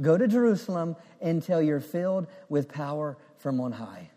Go 0.00 0.16
to 0.16 0.26
Jerusalem 0.26 0.96
until 1.20 1.60
you're 1.60 1.80
filled 1.80 2.28
with 2.48 2.70
power 2.70 3.18
from 3.36 3.60
on 3.60 3.72
high. 3.72 4.10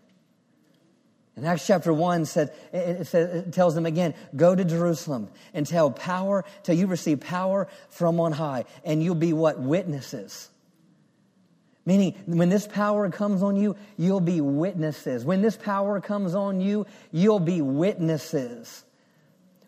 And 1.36 1.48
Acts 1.48 1.66
chapter 1.66 1.94
1 1.94 2.26
said, 2.26 2.54
it, 2.74 3.08
says, 3.08 3.46
it 3.48 3.54
tells 3.54 3.74
them 3.74 3.86
again, 3.86 4.14
go 4.36 4.54
to 4.54 4.66
Jerusalem 4.66 5.30
and 5.54 5.66
tell 5.66 5.90
power, 5.90 6.44
till 6.64 6.76
you 6.76 6.88
receive 6.88 7.22
power 7.22 7.68
from 7.90 8.20
on 8.20 8.34
high. 8.34 8.66
And 8.84 9.02
you'll 9.02 9.16
be 9.16 9.34
what? 9.34 9.60
Witnesses. 9.60 10.50
Meaning, 11.86 12.16
when 12.26 12.50
this 12.50 12.68
power 12.68 13.10
comes 13.10 13.42
on 13.42 13.56
you, 13.56 13.76
you'll 13.98 14.20
be 14.20 14.40
witnesses. 14.40 15.26
When 15.26 15.42
this 15.42 15.58
power 15.58 16.00
comes 16.00 16.36
on 16.36 16.62
you, 16.62 16.86
you'll 17.12 17.40
be 17.40 17.62
witnesses. 17.62 18.84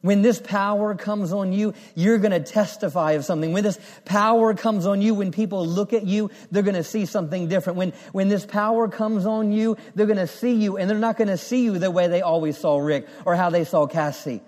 When 0.04 0.22
this 0.22 0.38
power 0.38 0.96
comes 0.96 1.32
on 1.32 1.54
you, 1.54 1.74
you're 1.96 2.18
going 2.18 2.34
to 2.34 2.42
testify 2.42 3.14
of 3.14 3.24
something. 3.24 3.54
When 3.54 3.64
this 3.64 3.80
power 4.04 4.54
comes 4.54 4.86
on 4.86 5.02
you, 5.02 5.16
when 5.16 5.32
people 5.32 5.66
look 5.66 5.94
at 5.94 6.06
you, 6.06 6.30
they're 6.52 6.62
going 6.62 6.76
to 6.76 6.84
see 6.84 7.06
something 7.06 7.48
different. 7.48 7.78
When, 7.78 7.94
when 8.12 8.28
this 8.28 8.46
power 8.46 8.90
comes 8.90 9.26
on 9.26 9.54
you, 9.54 9.78
they're 9.96 10.06
going 10.06 10.18
to 10.18 10.28
see 10.28 10.56
you 10.56 10.76
and 10.76 10.90
they're 10.90 10.98
not 10.98 11.16
going 11.16 11.30
to 11.30 11.38
see 11.38 11.64
you 11.64 11.80
the 11.80 11.90
way 11.90 12.08
they 12.08 12.22
always 12.22 12.58
saw 12.58 12.80
Rick 12.80 13.08
or 13.24 13.38
how 13.38 13.50
they 13.50 13.64
saw 13.64 13.88
Cassie. 13.88 14.42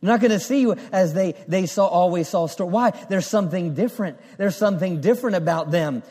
They're 0.00 0.10
not 0.10 0.18
going 0.18 0.32
to 0.32 0.40
see 0.40 0.62
you 0.62 0.72
as 0.90 1.14
they, 1.14 1.34
they 1.46 1.66
saw, 1.66 1.86
always 1.86 2.26
saw 2.26 2.48
Stuart. 2.48 2.66
Why? 2.66 2.90
There's 3.08 3.28
something 3.28 3.74
different. 3.74 4.18
There's 4.38 4.56
something 4.56 5.00
different 5.00 5.36
about 5.36 5.70
them. 5.70 6.02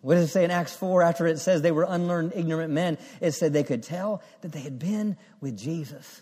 What 0.00 0.16
does 0.16 0.24
it 0.24 0.32
say 0.32 0.42
in 0.42 0.50
Acts 0.50 0.74
4 0.74 1.02
after 1.02 1.28
it 1.28 1.38
says 1.38 1.62
they 1.62 1.70
were 1.70 1.86
unlearned, 1.88 2.32
ignorant 2.34 2.72
men? 2.72 2.98
It 3.20 3.30
said 3.30 3.52
they 3.52 3.62
could 3.62 3.84
tell 3.84 4.22
that 4.40 4.50
they 4.50 4.60
had 4.60 4.80
been 4.80 5.16
with 5.40 5.56
Jesus. 5.56 6.20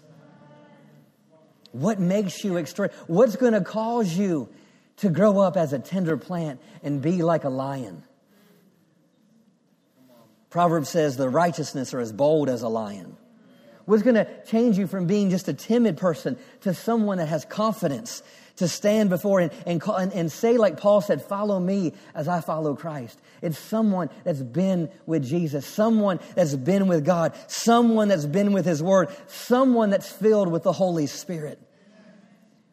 What 1.72 1.98
makes 1.98 2.44
you 2.44 2.56
extraordinary? 2.56 3.04
What's 3.06 3.36
going 3.36 3.54
to 3.54 3.62
cause 3.62 4.16
you 4.16 4.48
to 4.98 5.08
grow 5.08 5.40
up 5.40 5.56
as 5.56 5.72
a 5.72 5.78
tender 5.78 6.16
plant 6.16 6.60
and 6.82 7.02
be 7.02 7.22
like 7.22 7.44
a 7.44 7.48
lion? 7.48 8.04
Proverbs 10.50 10.90
says 10.90 11.16
the 11.16 11.30
righteousness 11.30 11.94
are 11.94 12.00
as 12.00 12.12
bold 12.12 12.50
as 12.50 12.62
a 12.62 12.68
lion. 12.68 13.16
What's 13.86 14.02
going 14.02 14.16
to 14.16 14.28
change 14.44 14.78
you 14.78 14.86
from 14.86 15.06
being 15.06 15.30
just 15.30 15.48
a 15.48 15.54
timid 15.54 15.96
person 15.96 16.38
to 16.60 16.74
someone 16.74 17.18
that 17.18 17.28
has 17.28 17.44
confidence 17.44 18.22
to 18.56 18.68
stand 18.68 19.10
before 19.10 19.40
and, 19.40 19.52
and, 19.66 19.80
call, 19.80 19.96
and, 19.96 20.12
and 20.12 20.30
say, 20.30 20.56
like 20.56 20.78
Paul 20.78 21.00
said, 21.00 21.22
follow 21.22 21.58
me 21.58 21.92
as 22.14 22.28
I 22.28 22.40
follow 22.40 22.74
Christ. 22.74 23.20
It's 23.40 23.58
someone 23.58 24.10
that's 24.24 24.42
been 24.42 24.90
with 25.06 25.24
Jesus, 25.24 25.66
someone 25.66 26.20
that's 26.34 26.54
been 26.54 26.86
with 26.86 27.04
God, 27.04 27.34
someone 27.46 28.08
that's 28.08 28.26
been 28.26 28.52
with 28.52 28.66
His 28.66 28.82
Word, 28.82 29.08
someone 29.26 29.90
that's 29.90 30.10
filled 30.10 30.48
with 30.48 30.62
the 30.62 30.72
Holy 30.72 31.06
Spirit. 31.06 31.60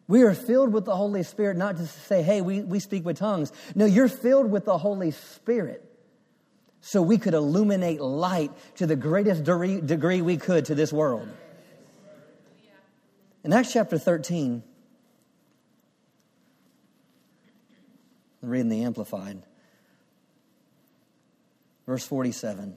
We 0.06 0.22
are 0.22 0.34
filled 0.34 0.72
with 0.72 0.86
the 0.86 0.96
Holy 0.96 1.22
Spirit, 1.22 1.56
not 1.56 1.76
just 1.76 1.94
to 1.94 2.00
say, 2.00 2.22
hey, 2.22 2.40
we, 2.40 2.62
we 2.62 2.80
speak 2.80 3.04
with 3.04 3.16
tongues. 3.18 3.52
No, 3.76 3.84
you're 3.84 4.08
filled 4.08 4.50
with 4.50 4.64
the 4.64 4.76
Holy 4.76 5.12
Spirit 5.12 5.84
so 6.80 7.00
we 7.02 7.18
could 7.18 7.34
illuminate 7.34 8.00
light 8.00 8.50
to 8.76 8.86
the 8.86 8.96
greatest 8.96 9.44
degree 9.44 10.22
we 10.22 10.36
could 10.36 10.64
to 10.64 10.74
this 10.74 10.92
world. 10.92 11.28
In 13.44 13.52
Acts 13.52 13.72
chapter 13.72 13.98
13, 13.98 14.62
I'm 18.42 18.48
reading 18.48 18.70
the 18.70 18.82
Amplified, 18.84 19.42
verse 21.86 22.04
47. 22.06 22.76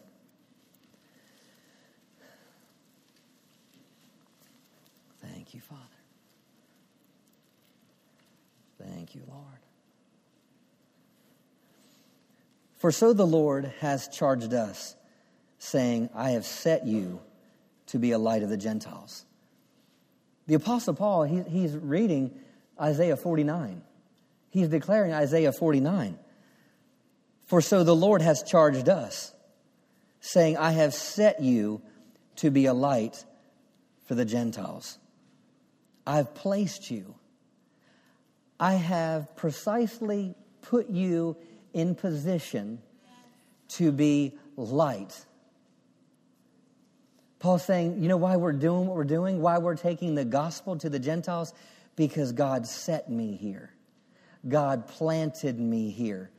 Thank 5.22 5.54
you, 5.54 5.62
Father. 5.62 5.82
Thank 8.82 9.16
you, 9.16 9.22
Lord. 9.28 9.44
For 12.76 12.92
so 12.92 13.14
the 13.14 13.26
Lord 13.26 13.72
has 13.80 14.10
charged 14.10 14.54
us, 14.54 14.98
saying, 15.58 16.10
I 16.14 16.32
have 16.32 16.46
set 16.46 16.86
you 16.86 17.22
to 17.88 17.98
be 17.98 18.12
a 18.12 18.18
light 18.18 18.44
of 18.44 18.50
the 18.50 18.58
Gentiles. 18.58 19.24
The 20.48 20.56
Apostle 20.56 20.94
Paul, 20.94 21.24
he, 21.24 21.44
he's 21.44 21.78
reading 21.78 22.38
Isaiah 22.82 23.16
49. 23.16 23.82
He's 24.54 24.70
declaring 24.70 25.12
Isaiah 25.12 25.52
49. 25.52 26.18
For 27.48 27.60
so 27.60 27.84
the 27.84 27.96
Lord 27.96 28.22
has 28.22 28.42
charged 28.42 28.88
us, 28.88 29.34
saying, 30.22 30.58
I 30.58 30.72
have 30.72 30.94
set 30.94 31.42
you 31.42 31.82
to 32.38 32.50
be 32.50 32.68
a 32.68 32.74
light 32.74 33.26
for 34.06 34.16
the 34.16 34.24
Gentiles. 34.24 34.98
I've 36.08 36.34
placed 36.34 36.90
you 36.90 37.16
I 38.64 38.76
have 38.76 39.36
precisely 39.36 40.36
put 40.62 40.90
you 40.90 41.36
in 41.74 41.96
position 41.96 42.82
to 43.70 43.92
be 43.92 44.38
light. 44.56 45.26
Paul's 47.40 47.66
saying, 47.66 48.02
you 48.02 48.08
know 48.08 48.16
why 48.16 48.38
we're 48.38 48.54
doing 48.54 48.88
what 48.88 48.96
we're 48.96 49.04
doing? 49.04 49.42
Why 49.42 49.58
we're 49.58 49.76
taking 49.76 50.16
the 50.16 50.24
gospel 50.24 50.78
to 50.78 50.90
the 50.90 50.98
Gentiles? 50.98 51.54
Because 51.98 52.32
God 52.32 52.66
set 52.66 53.10
me 53.10 53.36
here. 53.36 53.74
God 54.48 54.88
planted 54.88 55.60
me 55.60 55.90
here. 55.90 56.30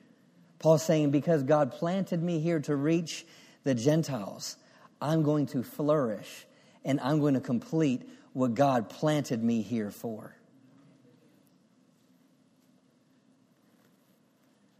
Paul's 0.59 0.83
saying, 0.83 1.11
because 1.11 1.43
God 1.43 1.73
planted 1.73 2.23
me 2.23 2.41
here 2.41 2.61
to 2.61 2.77
reach 2.77 3.27
the 3.65 3.75
Gentiles, 3.75 4.57
I'm 5.01 5.23
going 5.23 5.47
to 5.49 5.63
flourish 5.63 6.47
and 6.85 7.01
I'm 7.01 7.21
going 7.21 7.35
to 7.35 7.41
complete 7.41 8.03
what 8.33 8.55
God 8.55 8.89
planted 8.89 9.43
me 9.43 9.63
here 9.63 9.91
for. 9.91 10.35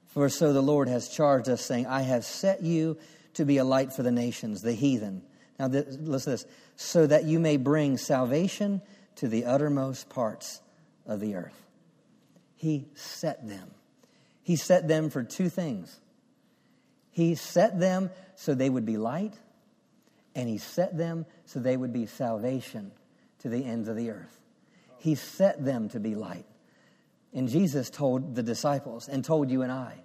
For 0.09 0.29
so 0.29 0.53
the 0.53 0.63
Lord 0.63 0.89
has 0.89 1.09
charged 1.09 1.49
us, 1.49 1.61
saying, 1.61 1.87
I 1.87 2.03
have 2.03 2.25
set 2.25 2.63
you 2.63 2.99
to 3.35 3.45
be 3.45 3.59
a 3.59 3.65
light 3.65 3.93
for 3.93 4.03
the 4.03 4.13
nations, 4.13 4.63
the 4.63 4.73
heathen. 4.73 5.23
Now, 5.59 5.69
this, 5.69 5.97
listen 5.99 6.37
to 6.37 6.43
this 6.43 6.47
so 6.77 7.07
that 7.07 7.25
you 7.25 7.41
may 7.41 7.57
bring 7.57 7.97
salvation 7.97 8.81
to 9.17 9.29
the 9.29 9.45
uttermost 9.45 10.09
parts 10.09 10.61
of 11.07 11.21
the 11.21 11.35
earth. 11.35 11.64
He 12.65 12.87
set 12.95 13.47
them. 13.47 13.73
He 14.43 14.57
set 14.57 14.89
them 14.89 15.11
for 15.11 15.23
two 15.23 15.51
things. 15.51 16.01
He 17.11 17.35
set 17.35 17.79
them 17.79 18.09
so 18.37 18.55
they 18.55 18.71
would 18.71 18.87
be 18.87 18.97
light, 18.97 19.35
and 20.35 20.49
He 20.49 20.57
set 20.57 20.97
them 20.97 21.27
so 21.45 21.61
they 21.61 21.77
would 21.77 21.93
be 21.93 22.07
salvation 22.07 22.91
to 23.41 23.51
the 23.51 23.67
ends 23.67 23.87
of 23.87 23.97
the 23.97 24.09
earth. 24.09 24.41
He 24.97 25.15
set 25.15 25.63
them 25.63 25.91
to 25.91 26.01
be 26.01 26.15
light. 26.15 26.47
And 27.35 27.51
Jesus 27.51 27.91
told 27.91 28.35
the 28.35 28.43
disciples 28.43 29.09
and 29.09 29.23
told 29.23 29.51
you 29.51 29.61
and 29.61 29.71
I, 29.71 29.97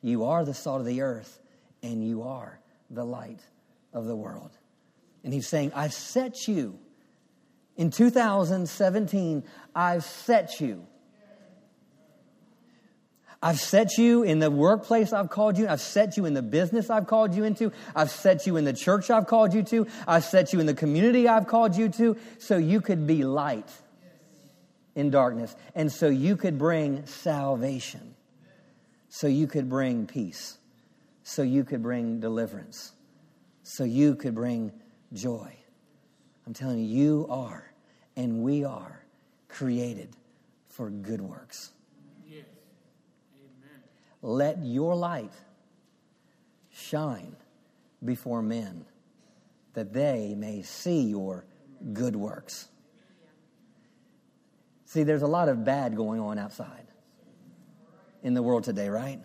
You 0.00 0.26
are 0.26 0.44
the 0.44 0.54
salt 0.54 0.78
of 0.78 0.86
the 0.86 1.00
earth, 1.00 1.40
and 1.82 2.06
you 2.06 2.22
are 2.22 2.60
the 2.90 3.04
light 3.04 3.40
of 3.92 4.06
the 4.06 4.14
world. 4.14 4.52
And 5.24 5.34
He's 5.34 5.48
saying, 5.48 5.72
I've 5.74 5.94
set 5.94 6.46
you. 6.46 6.78
In 7.76 7.90
2017, 7.90 9.42
I've 9.74 10.04
set 10.04 10.60
you 10.60 10.86
I've 13.44 13.60
set 13.60 13.98
you 13.98 14.22
in 14.22 14.38
the 14.38 14.50
workplace 14.50 15.12
I've 15.12 15.28
called 15.28 15.58
you. 15.58 15.68
I've 15.68 15.82
set 15.82 16.16
you 16.16 16.24
in 16.24 16.32
the 16.32 16.40
business 16.40 16.88
I've 16.88 17.06
called 17.06 17.34
you 17.34 17.44
into. 17.44 17.72
I've 17.94 18.10
set 18.10 18.46
you 18.46 18.56
in 18.56 18.64
the 18.64 18.72
church 18.72 19.10
I've 19.10 19.26
called 19.26 19.52
you 19.52 19.62
to. 19.64 19.86
I've 20.08 20.24
set 20.24 20.54
you 20.54 20.60
in 20.60 20.66
the 20.66 20.72
community 20.72 21.28
I've 21.28 21.46
called 21.46 21.76
you 21.76 21.90
to 21.90 22.16
so 22.38 22.56
you 22.56 22.80
could 22.80 23.06
be 23.06 23.22
light 23.22 23.68
in 24.94 25.10
darkness 25.10 25.54
and 25.74 25.92
so 25.92 26.08
you 26.08 26.38
could 26.38 26.56
bring 26.56 27.04
salvation, 27.04 28.14
so 29.10 29.26
you 29.26 29.46
could 29.46 29.68
bring 29.68 30.06
peace, 30.06 30.56
so 31.22 31.42
you 31.42 31.64
could 31.64 31.82
bring 31.82 32.20
deliverance, 32.20 32.92
so 33.62 33.84
you 33.84 34.14
could 34.14 34.34
bring 34.34 34.72
joy. 35.12 35.54
I'm 36.46 36.54
telling 36.54 36.78
you, 36.78 36.86
you 36.86 37.26
are 37.28 37.70
and 38.16 38.42
we 38.42 38.64
are 38.64 39.04
created 39.48 40.16
for 40.70 40.88
good 40.88 41.20
works. 41.20 41.72
Let 44.24 44.64
your 44.64 44.94
light 44.94 45.34
shine 46.70 47.36
before 48.02 48.40
men 48.40 48.86
that 49.74 49.92
they 49.92 50.34
may 50.34 50.62
see 50.62 51.02
your 51.02 51.44
good 51.92 52.16
works. 52.16 52.68
See, 54.86 55.02
there's 55.02 55.20
a 55.20 55.26
lot 55.26 55.50
of 55.50 55.62
bad 55.62 55.94
going 55.94 56.20
on 56.20 56.38
outside 56.38 56.86
in 58.22 58.32
the 58.32 58.42
world 58.42 58.64
today, 58.64 58.88
right? 58.88 59.20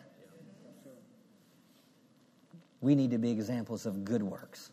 We 2.82 2.94
need 2.94 3.12
to 3.12 3.18
be 3.18 3.32
examples 3.32 3.86
of 3.86 4.04
good 4.04 4.22
works. 4.22 4.70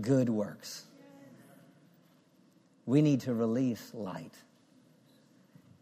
Good 0.00 0.28
works. 0.28 0.86
We 2.86 3.02
need 3.02 3.20
to 3.20 3.34
release 3.34 3.92
light. 3.94 4.34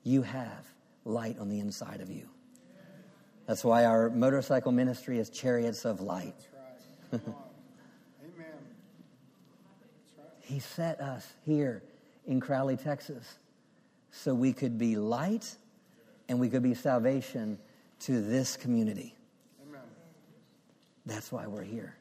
You 0.02 0.20
have 0.20 0.66
light 1.06 1.38
on 1.38 1.48
the 1.48 1.58
inside 1.58 2.02
of 2.02 2.10
you. 2.10 2.28
That's 3.46 3.64
why 3.64 3.84
our 3.84 4.10
motorcycle 4.10 4.72
ministry 4.72 5.18
is 5.18 5.30
Chariots 5.30 5.84
of 5.84 6.00
Light. 6.00 6.34
Right. 7.12 7.20
Amen. 7.24 8.46
He 10.40 10.58
set 10.58 11.00
us 11.00 11.26
here 11.44 11.82
in 12.26 12.40
Crowley, 12.40 12.76
Texas, 12.76 13.38
so 14.10 14.34
we 14.34 14.52
could 14.52 14.78
be 14.78 14.96
light 14.96 15.56
and 16.28 16.40
we 16.40 16.48
could 16.48 16.62
be 16.62 16.74
salvation 16.74 17.58
to 18.00 18.20
this 18.20 18.56
community. 18.56 19.14
Amen. 19.68 19.80
That's 21.06 21.30
why 21.30 21.46
we're 21.46 21.62
here. 21.62 21.94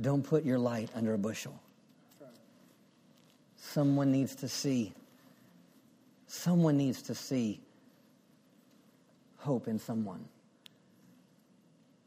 Don't 0.00 0.24
put 0.24 0.44
your 0.44 0.58
light 0.58 0.90
under 0.96 1.14
a 1.14 1.18
bushel. 1.18 1.60
Right. 2.20 2.30
Someone 3.56 4.10
needs 4.10 4.34
to 4.36 4.48
see. 4.48 4.92
Someone 6.26 6.76
needs 6.76 7.02
to 7.02 7.14
see 7.14 7.60
hope 9.40 9.68
in 9.68 9.78
someone. 9.78 10.24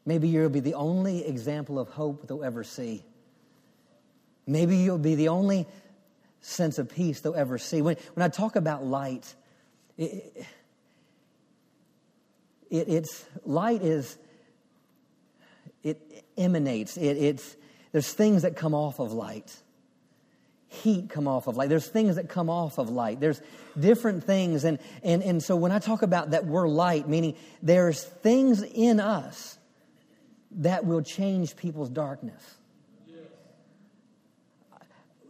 Maybe 0.06 0.28
you'll 0.28 0.50
be 0.50 0.60
the 0.60 0.74
only 0.74 1.26
example 1.26 1.80
of 1.80 1.90
hope 1.90 2.28
they'll 2.28 2.44
ever 2.44 2.64
see. 2.64 3.04
Maybe 4.46 4.78
you'll 4.78 4.98
be 4.98 5.16
the 5.16 5.30
only 5.30 5.66
sense 6.42 6.78
of 6.78 6.90
peace 6.90 7.22
they'll 7.22 7.36
ever 7.36 7.58
see. 7.58 7.82
When, 7.82 7.96
when 8.14 8.24
I 8.24 8.28
talk 8.28 8.56
about 8.56 8.86
light, 8.86 9.34
it, 9.98 10.46
it, 12.70 12.90
it's 12.90 13.26
light 13.46 13.82
is 13.82 14.18
it 15.84 16.26
emanates. 16.38 16.98
It, 16.98 17.18
it's 17.18 17.56
there's 17.94 18.12
things 18.12 18.42
that 18.42 18.56
come 18.58 18.74
off 18.74 19.00
of 19.00 19.14
light 19.14 19.56
heat 20.74 21.10
come 21.10 21.28
off 21.28 21.48
of 21.48 21.56
light. 21.56 21.70
There's 21.70 21.88
things 21.88 22.16
that 22.16 22.30
come 22.30 22.50
off 22.50 22.78
of 22.78 22.90
light. 22.90 23.20
There's 23.20 23.42
different 23.80 24.24
things. 24.24 24.64
And, 24.64 24.80
and, 25.04 25.24
and 25.24 25.42
so 25.42 25.56
when 25.56 25.72
I 25.72 25.80
talk 25.80 26.02
about 26.02 26.32
that 26.32 26.46
we're 26.46 26.68
light, 26.68 27.08
meaning 27.08 27.36
there's 27.62 28.04
things 28.04 28.64
in 28.64 29.00
us 29.00 29.58
that 30.58 30.86
will 30.86 31.02
change 31.02 31.56
people's 31.56 31.90
darkness. 31.90 32.42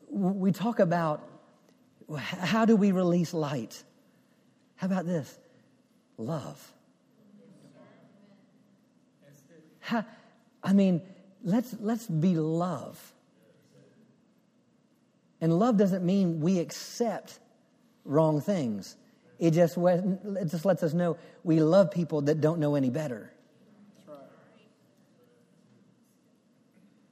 We 0.09 0.51
talk 0.51 0.79
about 0.79 1.27
how 2.17 2.65
do 2.65 2.75
we 2.75 2.91
release 2.91 3.33
light? 3.33 3.83
How 4.75 4.87
about 4.87 5.05
this? 5.05 5.37
Love. 6.17 6.71
How, 9.79 10.05
I 10.63 10.73
mean, 10.73 11.01
let's, 11.43 11.75
let's 11.79 12.05
be 12.07 12.35
love. 12.35 13.12
And 15.43 15.59
love 15.59 15.75
doesn't 15.75 16.05
mean 16.05 16.39
we 16.39 16.59
accept 16.59 17.37
wrong 18.05 18.39
things. 18.39 18.95
It 19.39 19.51
just, 19.51 19.75
it 19.77 20.45
just 20.49 20.63
lets 20.63 20.83
us 20.83 20.93
know 20.93 21.17
we 21.43 21.59
love 21.59 21.91
people 21.91 22.21
that 22.21 22.39
don't 22.39 22.61
know 22.61 22.75
any 22.75 22.89
better. 22.89 23.29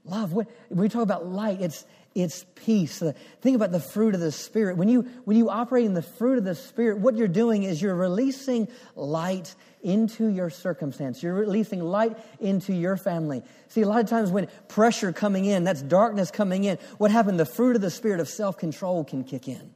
Love, 0.06 0.32
when 0.32 0.48
we 0.70 0.88
talk 0.88 1.04
about 1.04 1.28
light, 1.28 1.60
it's, 1.60 1.86
it's 2.16 2.46
peace. 2.56 3.04
Think 3.42 3.58
about 3.58 3.74
the 3.74 3.82
fruit 3.82 4.16
of 4.16 4.22
the 4.22 4.32
Spirit. 4.32 4.78
When 4.78 4.88
you, 4.88 5.02
when 5.26 5.36
you 5.36 5.50
operate 5.50 5.86
in 5.86 5.94
the 5.94 6.02
fruit 6.02 6.38
of 6.38 6.46
the 6.46 6.56
Spirit, 6.56 7.00
what 7.00 7.18
you're 7.18 7.28
doing 7.28 7.64
is 7.64 7.82
you're 7.82 7.94
releasing 7.94 8.70
light 8.96 9.54
into 9.84 10.28
your 10.28 10.50
circumstance. 10.50 11.22
You're 11.22 11.34
releasing 11.34 11.82
light 11.82 12.18
into 12.40 12.74
your 12.74 12.98
family. 12.98 13.44
See, 13.68 13.82
a 13.82 13.88
lot 13.88 14.02
of 14.02 14.10
times 14.10 14.30
when 14.32 14.48
pressure 14.68 15.12
coming 15.12 15.46
in, 15.46 15.64
that's 15.64 15.82
darkness 15.82 16.32
coming 16.32 16.64
in, 16.64 16.78
what 16.98 17.12
happened? 17.12 17.40
The 17.40 17.46
fruit 17.46 17.76
of 17.76 17.82
the 17.82 17.92
spirit 17.92 18.20
of 18.20 18.30
self 18.30 18.58
control 18.58 19.04
can 19.04 19.24
kick 19.24 19.48
in. 19.48 19.74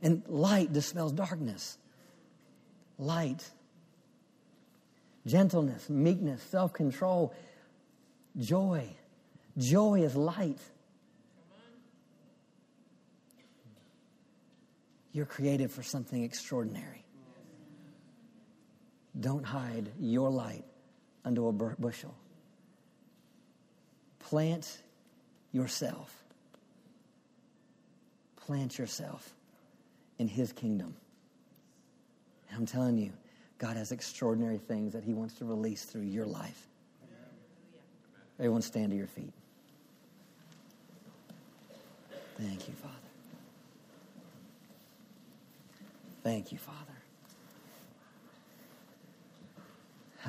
And 0.00 0.22
light 0.26 0.72
dispels 0.72 1.12
darkness. 1.12 1.78
Light, 2.98 3.48
gentleness, 5.26 5.88
meekness, 5.88 6.42
self 6.42 6.72
control, 6.72 7.34
joy. 8.38 8.88
Joy 9.58 10.02
is 10.02 10.16
light. 10.16 10.58
You're 15.12 15.26
created 15.26 15.70
for 15.70 15.82
something 15.82 16.22
extraordinary. 16.24 17.01
Don't 19.18 19.44
hide 19.44 19.90
your 20.00 20.30
light 20.30 20.64
under 21.24 21.46
a 21.48 21.52
bushel. 21.52 22.14
Plant 24.18 24.82
yourself. 25.52 26.22
Plant 28.36 28.78
yourself 28.78 29.34
in 30.18 30.28
His 30.28 30.52
kingdom. 30.52 30.94
And 32.48 32.58
I'm 32.58 32.66
telling 32.66 32.98
you, 32.98 33.12
God 33.58 33.76
has 33.76 33.92
extraordinary 33.92 34.58
things 34.58 34.92
that 34.94 35.04
He 35.04 35.12
wants 35.12 35.34
to 35.34 35.44
release 35.44 35.84
through 35.84 36.02
your 36.02 36.26
life. 36.26 36.66
Everyone, 38.38 38.62
stand 38.62 38.90
to 38.90 38.96
your 38.96 39.06
feet. 39.06 39.32
Thank 42.38 42.66
you, 42.66 42.74
Father. 42.74 42.94
Thank 46.24 46.50
you, 46.50 46.58
Father. 46.58 47.01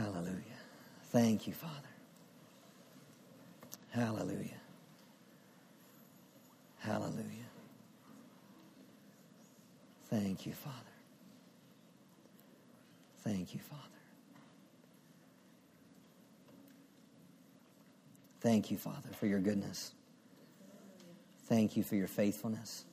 Hallelujah. 0.03 0.59
Thank 1.11 1.47
you, 1.47 1.53
Father. 1.53 1.73
Hallelujah. 3.91 4.59
Hallelujah. 6.79 7.47
Thank 10.09 10.45
you, 10.45 10.51
Father. 10.51 10.75
Thank 13.23 13.53
you, 13.53 13.61
Father. 13.61 13.81
Thank 18.41 18.71
you, 18.71 18.77
Father, 18.77 19.09
for 19.17 19.27
your 19.27 19.39
goodness. 19.39 19.93
Thank 21.45 21.77
you 21.77 21.83
for 21.83 21.95
your 21.95 22.07
faithfulness. 22.07 22.83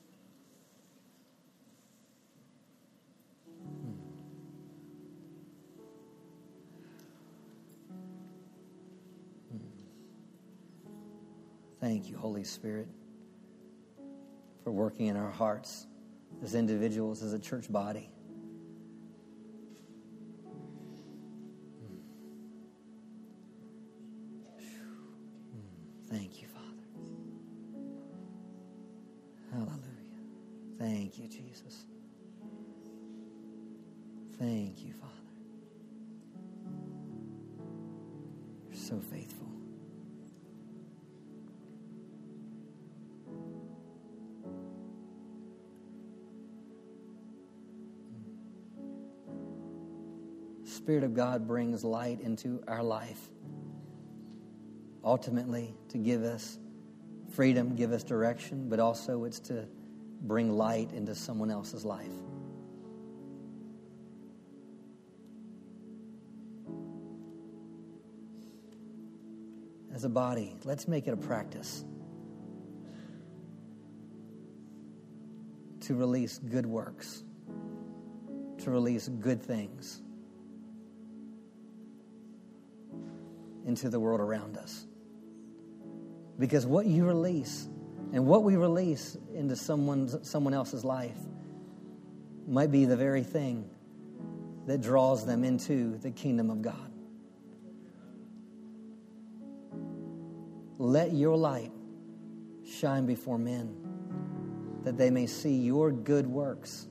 Thank 11.91 12.09
you, 12.09 12.15
Holy 12.15 12.45
Spirit, 12.45 12.87
for 14.63 14.71
working 14.71 15.07
in 15.07 15.17
our 15.17 15.29
hearts 15.29 15.87
as 16.41 16.55
individuals, 16.55 17.21
as 17.21 17.33
a 17.33 17.39
church 17.39 17.69
body. 17.69 18.09
Spirit 50.91 51.05
of 51.05 51.13
God 51.13 51.47
brings 51.47 51.85
light 51.85 52.19
into 52.19 52.61
our 52.67 52.83
life. 52.83 53.29
Ultimately, 55.05 55.73
to 55.87 55.97
give 55.97 56.23
us 56.23 56.59
freedom, 57.29 57.77
give 57.77 57.93
us 57.93 58.03
direction, 58.03 58.67
but 58.67 58.77
also 58.77 59.23
it's 59.23 59.39
to 59.39 59.65
bring 60.23 60.51
light 60.51 60.91
into 60.91 61.15
someone 61.15 61.49
else's 61.49 61.85
life. 61.85 62.11
As 69.95 70.03
a 70.03 70.09
body, 70.09 70.57
let's 70.65 70.89
make 70.89 71.07
it 71.07 71.13
a 71.13 71.17
practice 71.17 71.85
to 75.79 75.95
release 75.95 76.37
good 76.37 76.65
works, 76.65 77.23
to 78.57 78.71
release 78.71 79.07
good 79.07 79.41
things 79.41 80.01
into 83.65 83.89
the 83.89 83.99
world 83.99 84.19
around 84.19 84.57
us. 84.57 84.85
Because 86.39 86.65
what 86.65 86.85
you 86.85 87.05
release 87.05 87.67
and 88.13 88.25
what 88.25 88.43
we 88.43 88.55
release 88.55 89.17
into 89.33 89.55
someone's, 89.55 90.27
someone 90.27 90.53
else's 90.53 90.83
life 90.83 91.17
might 92.47 92.71
be 92.71 92.85
the 92.85 92.97
very 92.97 93.23
thing 93.23 93.69
that 94.65 94.81
draws 94.81 95.25
them 95.25 95.43
into 95.43 95.97
the 95.99 96.11
kingdom 96.11 96.49
of 96.49 96.61
God. 96.61 96.91
Let 100.77 101.13
your 101.13 101.37
light 101.37 101.71
shine 102.65 103.05
before 103.05 103.37
men 103.37 103.75
that 104.83 104.97
they 104.97 105.11
may 105.11 105.27
see 105.27 105.55
your 105.55 105.91
good 105.91 106.25
works. 106.25 106.87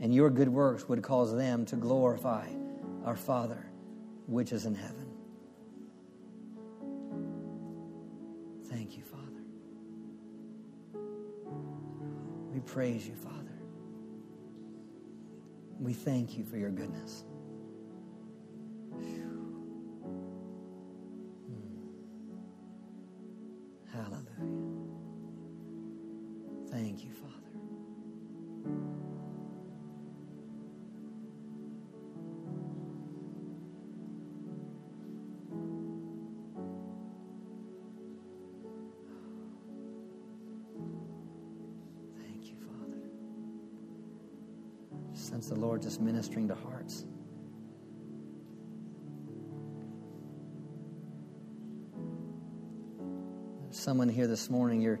And 0.00 0.12
your 0.12 0.30
good 0.30 0.48
works 0.48 0.88
would 0.88 1.02
cause 1.02 1.34
them 1.34 1.64
to 1.66 1.76
glorify 1.76 2.48
our 3.04 3.16
Father 3.16 3.67
which 4.28 4.52
is 4.52 4.66
in 4.66 4.74
heaven. 4.74 5.06
Thank 8.66 8.98
you, 8.98 9.02
Father. 9.02 9.24
We 12.52 12.60
praise 12.60 13.06
you, 13.06 13.14
Father. 13.14 13.34
We 15.80 15.94
thank 15.94 16.36
you 16.36 16.44
for 16.44 16.58
your 16.58 16.70
goodness. 16.70 17.24
Lord 45.78 45.84
just 45.84 46.00
ministering 46.00 46.48
to 46.48 46.56
hearts. 46.56 47.04
someone 53.70 54.08
here 54.08 54.26
this 54.26 54.50
morning, 54.50 54.80
you're, 54.80 54.98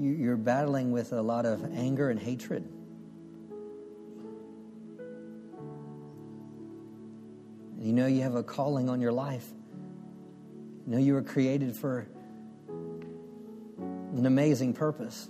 you're 0.00 0.38
battling 0.38 0.92
with 0.92 1.12
a 1.12 1.20
lot 1.20 1.44
of 1.44 1.62
anger 1.74 2.08
and 2.08 2.18
hatred. 2.18 2.66
You 7.78 7.92
know 7.92 8.06
you 8.06 8.22
have 8.22 8.34
a 8.34 8.42
calling 8.42 8.88
on 8.88 9.02
your 9.02 9.12
life. 9.12 9.46
You 10.86 10.92
know 10.92 10.98
you 10.98 11.12
were 11.12 11.22
created 11.22 11.76
for 11.76 12.08
an 13.78 14.24
amazing 14.24 14.72
purpose. 14.72 15.28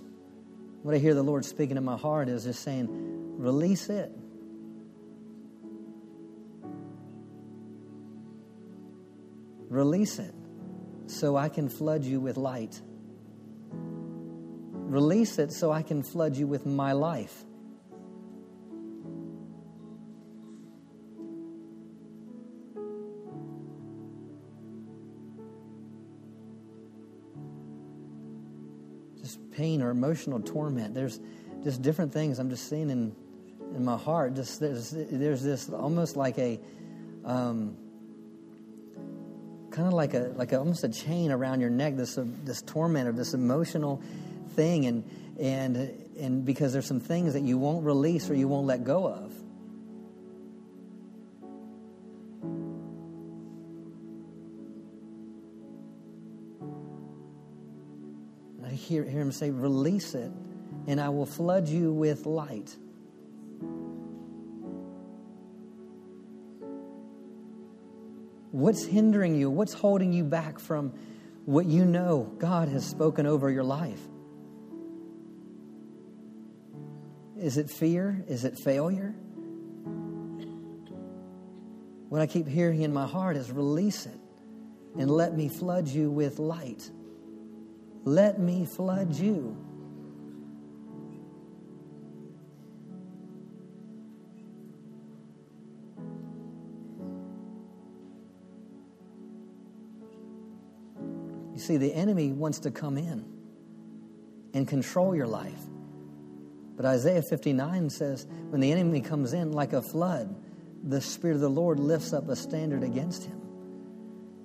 What 0.83 0.95
I 0.95 0.99
hear 0.99 1.13
the 1.13 1.23
Lord 1.23 1.43
speaking 1.43 1.75
in 1.75 1.83
my 1.83 1.97
heart 1.97 2.29
is 2.29 2.45
just 2.45 2.63
saying, 2.63 2.87
release 3.37 3.89
it. 3.89 4.15
Release 9.69 10.17
it 10.17 10.33
so 11.05 11.37
I 11.37 11.47
can 11.47 11.69
flood 11.69 12.03
you 12.03 12.19
with 12.19 12.37
light. 12.37 12.81
Release 13.71 15.37
it 15.37 15.51
so 15.51 15.71
I 15.71 15.83
can 15.83 16.01
flood 16.01 16.35
you 16.35 16.47
with 16.47 16.65
my 16.65 16.93
life. 16.93 17.45
Just 29.21 29.39
pain 29.51 29.83
or 29.83 29.91
emotional 29.91 30.39
torment. 30.39 30.95
There's 30.95 31.19
just 31.63 31.83
different 31.83 32.11
things 32.11 32.39
I'm 32.39 32.49
just 32.49 32.67
seeing 32.67 32.89
in, 32.89 33.15
in 33.75 33.85
my 33.85 33.97
heart. 33.97 34.33
Just 34.33 34.59
there's, 34.59 34.89
there's 34.91 35.43
this 35.43 35.69
almost 35.69 36.15
like 36.15 36.39
a. 36.39 36.59
Um, 37.23 37.77
kind 39.79 39.87
of 39.87 39.93
like 39.93 40.13
a 40.13 40.33
like 40.35 40.51
a, 40.51 40.59
almost 40.59 40.83
a 40.83 40.89
chain 40.89 41.31
around 41.31 41.61
your 41.61 41.69
neck. 41.69 41.95
This 41.95 42.17
uh, 42.17 42.25
this 42.43 42.61
torment 42.61 43.07
or 43.07 43.13
this 43.13 43.33
emotional 43.33 44.01
thing, 44.49 44.85
and 44.87 45.09
and 45.39 45.77
and 46.19 46.43
because 46.43 46.73
there's 46.73 46.85
some 46.85 46.99
things 46.99 47.31
that 47.31 47.43
you 47.43 47.57
won't 47.57 47.85
release 47.85 48.29
or 48.29 48.35
you 48.35 48.49
won't 48.49 48.67
let 48.67 48.83
go 48.83 49.07
of. 49.07 49.33
I 58.65 58.71
hear, 58.71 59.05
hear 59.05 59.21
him 59.21 59.31
say, 59.31 59.49
release 59.49 60.13
it, 60.13 60.29
and 60.87 60.99
I 60.99 61.07
will 61.07 61.25
flood 61.25 61.69
you 61.69 61.93
with 61.93 62.25
light. 62.25 62.75
What's 68.59 68.83
hindering 68.83 69.35
you? 69.35 69.49
What's 69.49 69.73
holding 69.73 70.11
you 70.11 70.25
back 70.25 70.59
from 70.59 70.93
what 71.45 71.65
you 71.65 71.85
know 71.85 72.29
God 72.39 72.67
has 72.67 72.85
spoken 72.85 73.25
over 73.25 73.49
your 73.49 73.63
life? 73.63 74.01
Is 77.37 77.57
it 77.57 77.69
fear? 77.69 78.21
Is 78.27 78.43
it 78.43 78.59
failure? 78.59 79.15
What 82.09 82.21
I 82.21 82.27
keep 82.27 82.49
hearing 82.49 82.81
in 82.81 82.91
my 82.91 83.07
heart 83.07 83.37
is 83.37 83.49
release 83.49 84.05
it 84.05 84.19
and 84.97 85.09
let 85.09 85.37
me 85.37 85.47
flood 85.47 85.87
you 85.87 86.11
with 86.11 86.37
light. 86.37 86.91
Let 88.03 88.39
me 88.39 88.65
flood 88.65 89.15
you. 89.15 89.55
See, 101.69 101.77
the 101.77 101.93
enemy 101.93 102.31
wants 102.31 102.59
to 102.59 102.71
come 102.71 102.97
in 102.97 103.23
and 104.55 104.67
control 104.67 105.15
your 105.15 105.27
life. 105.27 105.61
But 106.75 106.85
Isaiah 106.85 107.21
59 107.21 107.91
says, 107.91 108.25
when 108.49 108.59
the 108.59 108.71
enemy 108.71 109.01
comes 109.01 109.33
in 109.33 109.51
like 109.51 109.73
a 109.73 109.81
flood, 109.81 110.35
the 110.83 110.99
Spirit 110.99 111.35
of 111.35 111.41
the 111.41 111.49
Lord 111.49 111.79
lifts 111.79 112.11
up 112.11 112.27
a 112.27 112.35
standard 112.35 112.83
against 112.83 113.25
him. 113.25 113.39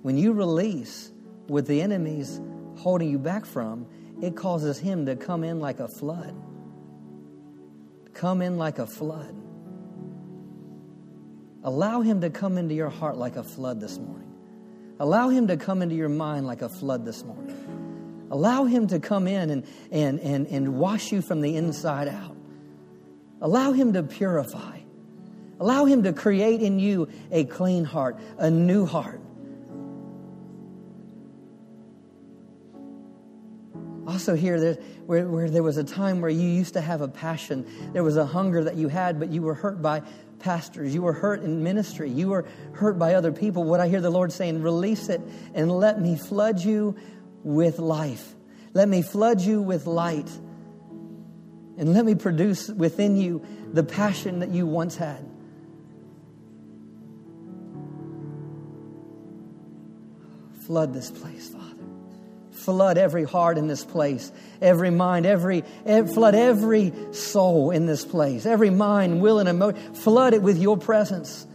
When 0.03 0.17
you 0.17 0.33
release 0.33 1.11
what 1.47 1.65
the 1.65 1.81
enemy's 1.81 2.39
holding 2.77 3.09
you 3.09 3.17
back 3.17 3.45
from, 3.45 3.87
it 4.21 4.35
causes 4.35 4.77
him 4.77 5.07
to 5.07 5.15
come 5.15 5.43
in 5.43 5.59
like 5.59 5.79
a 5.79 5.87
flood. 5.87 6.35
Come 8.13 8.43
in 8.43 8.57
like 8.57 8.77
a 8.77 8.85
flood. 8.85 9.35
Allow 11.63 12.01
him 12.01 12.21
to 12.21 12.29
come 12.29 12.59
into 12.59 12.75
your 12.75 12.89
heart 12.89 13.17
like 13.17 13.35
a 13.35 13.43
flood 13.43 13.79
this 13.81 13.97
morning. 13.97 14.24
Allow 14.99 15.29
him 15.29 15.47
to 15.47 15.57
come 15.57 15.81
into 15.81 15.95
your 15.95 16.09
mind 16.09 16.47
like 16.47 16.61
a 16.61 16.69
flood 16.69 17.05
this 17.05 17.23
morning. 17.23 18.27
Allow 18.31 18.65
him 18.65 18.87
to 18.87 18.99
come 18.99 19.27
in 19.27 19.49
and, 19.49 19.67
and, 19.91 20.19
and, 20.19 20.47
and 20.47 20.75
wash 20.75 21.11
you 21.11 21.21
from 21.21 21.41
the 21.41 21.55
inside 21.55 22.07
out. 22.07 22.35
Allow 23.41 23.73
him 23.73 23.93
to 23.93 24.03
purify. 24.03 24.79
Allow 25.59 25.85
him 25.85 26.03
to 26.03 26.13
create 26.13 26.61
in 26.61 26.79
you 26.79 27.09
a 27.31 27.45
clean 27.45 27.83
heart, 27.83 28.19
a 28.37 28.49
new 28.49 28.85
heart. 28.85 29.21
Also, 34.07 34.35
here, 34.35 34.59
there, 34.59 34.73
where, 35.05 35.27
where 35.27 35.49
there 35.49 35.63
was 35.63 35.77
a 35.77 35.83
time 35.83 36.21
where 36.21 36.29
you 36.29 36.47
used 36.47 36.73
to 36.73 36.81
have 36.81 37.01
a 37.01 37.07
passion, 37.07 37.65
there 37.93 38.03
was 38.03 38.17
a 38.17 38.25
hunger 38.25 38.63
that 38.63 38.75
you 38.75 38.87
had, 38.87 39.19
but 39.19 39.29
you 39.29 39.41
were 39.41 39.55
hurt 39.55 39.81
by 39.81 40.01
pastors. 40.45 40.93
You 40.93 41.01
were 41.01 41.11
hurt 41.11 41.41
in 41.41 41.63
ministry. 41.63 42.07
You 42.07 42.29
were 42.29 42.45
hurt 42.73 42.99
by 42.99 43.15
other 43.15 43.31
people. 43.31 43.63
What 43.63 43.79
I 43.79 43.87
hear 43.87 43.99
the 43.99 44.11
Lord 44.11 44.31
saying, 44.31 44.61
release 44.61 45.09
it 45.09 45.19
and 45.55 45.71
let 45.71 45.99
me 45.99 46.15
flood 46.15 46.59
you 46.59 46.95
with 47.43 47.79
life. 47.79 48.35
Let 48.73 48.87
me 48.87 49.01
flood 49.01 49.41
you 49.41 49.63
with 49.63 49.87
light. 49.87 50.29
And 51.77 51.93
let 51.93 52.05
me 52.05 52.13
produce 52.13 52.69
within 52.69 53.17
you 53.17 53.43
the 53.73 53.83
passion 53.83 54.39
that 54.39 54.49
you 54.49 54.67
once 54.67 54.95
had. 54.95 55.27
Flood 60.67 60.93
this 60.93 61.09
place, 61.09 61.49
Father. 61.49 61.74
Flood 62.65 62.97
every 62.97 63.25
heart 63.25 63.59
in 63.59 63.67
this 63.67 63.85
place, 63.85 64.31
every 64.59 64.89
mind, 64.89 65.27
every, 65.27 65.63
every, 65.85 66.11
flood 66.11 66.33
every 66.33 66.91
soul 67.11 67.69
in 67.69 67.85
this 67.85 68.03
place, 68.03 68.47
every 68.47 68.71
mind, 68.71 69.21
will, 69.21 69.37
and 69.37 69.47
emotion. 69.47 69.93
Flood 69.93 70.33
it 70.33 70.41
with 70.41 70.57
your 70.57 70.75
presence. 70.75 71.45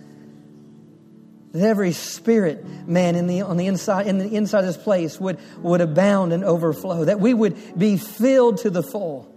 That 1.51 1.63
every 1.63 1.91
spirit, 1.91 2.65
man, 2.87 3.17
in 3.17 3.27
the, 3.27 3.43
on 3.43 3.57
the 3.57 3.67
inside, 3.67 4.07
in 4.07 4.19
the 4.19 4.37
inside 4.37 4.61
of 4.61 4.67
this 4.67 4.77
place 4.77 5.19
would, 5.19 5.41
would 5.59 5.81
abound 5.81 6.33
and 6.33 6.45
overflow. 6.45 7.05
That 7.05 7.19
we 7.19 7.35
would 7.35 7.77
be 7.77 7.97
filled 7.97 8.59
to 8.59 8.71
the 8.71 8.85
full. 8.85 9.30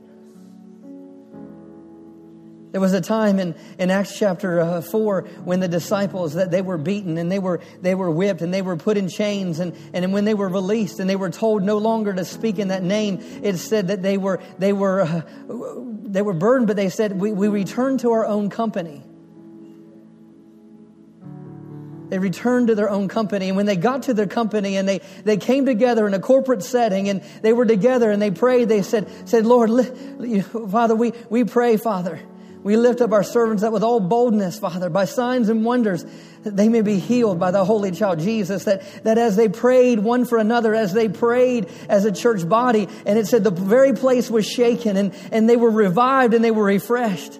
There 2.74 2.82
was 2.82 2.94
a 2.94 3.02
time 3.02 3.38
in, 3.38 3.54
in 3.78 3.92
Acts 3.92 4.18
chapter 4.18 4.60
uh, 4.60 4.82
4 4.82 5.22
when 5.46 5.60
the 5.60 5.68
disciples 5.68 6.34
that 6.34 6.50
they 6.50 6.64
were 6.64 6.80
beaten 6.80 7.20
and 7.20 7.32
they 7.32 7.38
were, 7.38 7.62
they 7.84 7.94
were 7.94 8.10
whipped 8.10 8.42
and 8.42 8.52
they 8.52 8.64
were 8.64 8.76
put 8.76 8.98
in 8.98 9.08
chains 9.10 9.60
and, 9.60 9.78
and 9.94 10.12
when 10.12 10.26
they 10.26 10.34
were 10.34 10.50
released 10.50 11.00
and 11.00 11.08
they 11.08 11.16
were 11.16 11.30
told 11.30 11.62
no 11.62 11.78
longer 11.78 12.12
to 12.12 12.26
speak 12.26 12.58
in 12.58 12.70
that 12.70 12.82
name, 12.82 13.20
it 13.44 13.58
said 13.58 13.90
that 13.90 14.02
they 14.02 14.18
were, 14.18 14.42
they 14.58 14.74
were, 14.74 15.02
uh, 15.02 15.22
they 16.02 16.24
were 16.24 16.34
burdened, 16.34 16.66
but 16.66 16.76
they 16.76 16.90
said, 16.90 17.14
we, 17.14 17.32
we 17.32 17.48
return 17.48 18.00
to 18.00 18.10
our 18.10 18.26
own 18.26 18.50
company. 18.50 19.04
They 22.10 22.18
returned 22.18 22.70
to 22.70 22.76
their 22.76 22.90
own 22.90 23.08
company. 23.08 23.50
And 23.50 23.56
when 23.56 23.68
they 23.68 23.76
got 23.76 24.04
to 24.04 24.16
their 24.16 24.26
company 24.26 24.78
and 24.78 24.90
they, 24.90 25.02
they 25.26 25.38
came 25.38 25.68
together 25.68 26.08
in 26.08 26.16
a 26.16 26.20
corporate 26.20 26.64
setting 26.64 27.08
and 27.08 27.22
they 27.44 27.54
were 27.54 27.66
together 27.66 28.10
and 28.10 28.20
they 28.20 28.32
prayed, 28.32 28.68
they 28.68 28.82
said, 28.82 29.08
said 29.30 29.46
Lord, 29.46 29.70
Father, 30.72 30.96
we, 30.96 31.14
we 31.30 31.44
pray, 31.44 31.78
Father, 31.78 32.20
we 32.64 32.78
lift 32.78 33.02
up 33.02 33.12
our 33.12 33.24
servants 33.24 33.62
up 33.62 33.74
with 33.74 33.84
all 33.84 34.00
boldness, 34.00 34.58
Father, 34.58 34.90
by 34.90 35.06
signs 35.06 35.50
and 35.50 35.66
wonders, 35.66 36.06
that 36.44 36.56
they 36.56 36.70
may 36.70 36.82
be 36.82 36.98
healed 36.98 37.38
by 37.38 37.52
the 37.52 37.66
Holy 37.66 37.92
Child 37.92 38.20
Jesus. 38.20 38.64
That, 38.64 38.84
that 39.04 39.18
as 39.18 39.36
they 39.36 39.50
prayed 39.50 40.00
one 40.00 40.24
for 40.26 40.38
another, 40.38 40.74
as 40.74 40.94
they 40.94 41.10
prayed 41.10 41.70
as 41.90 42.06
a 42.06 42.12
church 42.12 42.48
body, 42.48 42.88
and 43.06 43.20
it 43.20 43.28
said 43.28 43.44
the 43.44 43.52
very 43.52 43.94
place 43.94 44.32
was 44.32 44.46
shaken 44.46 44.96
and, 44.96 45.14
and 45.32 45.50
they 45.50 45.58
were 45.58 45.72
revived 45.72 46.34
and 46.34 46.44
they 46.44 46.52
were 46.52 46.64
refreshed. 46.64 47.40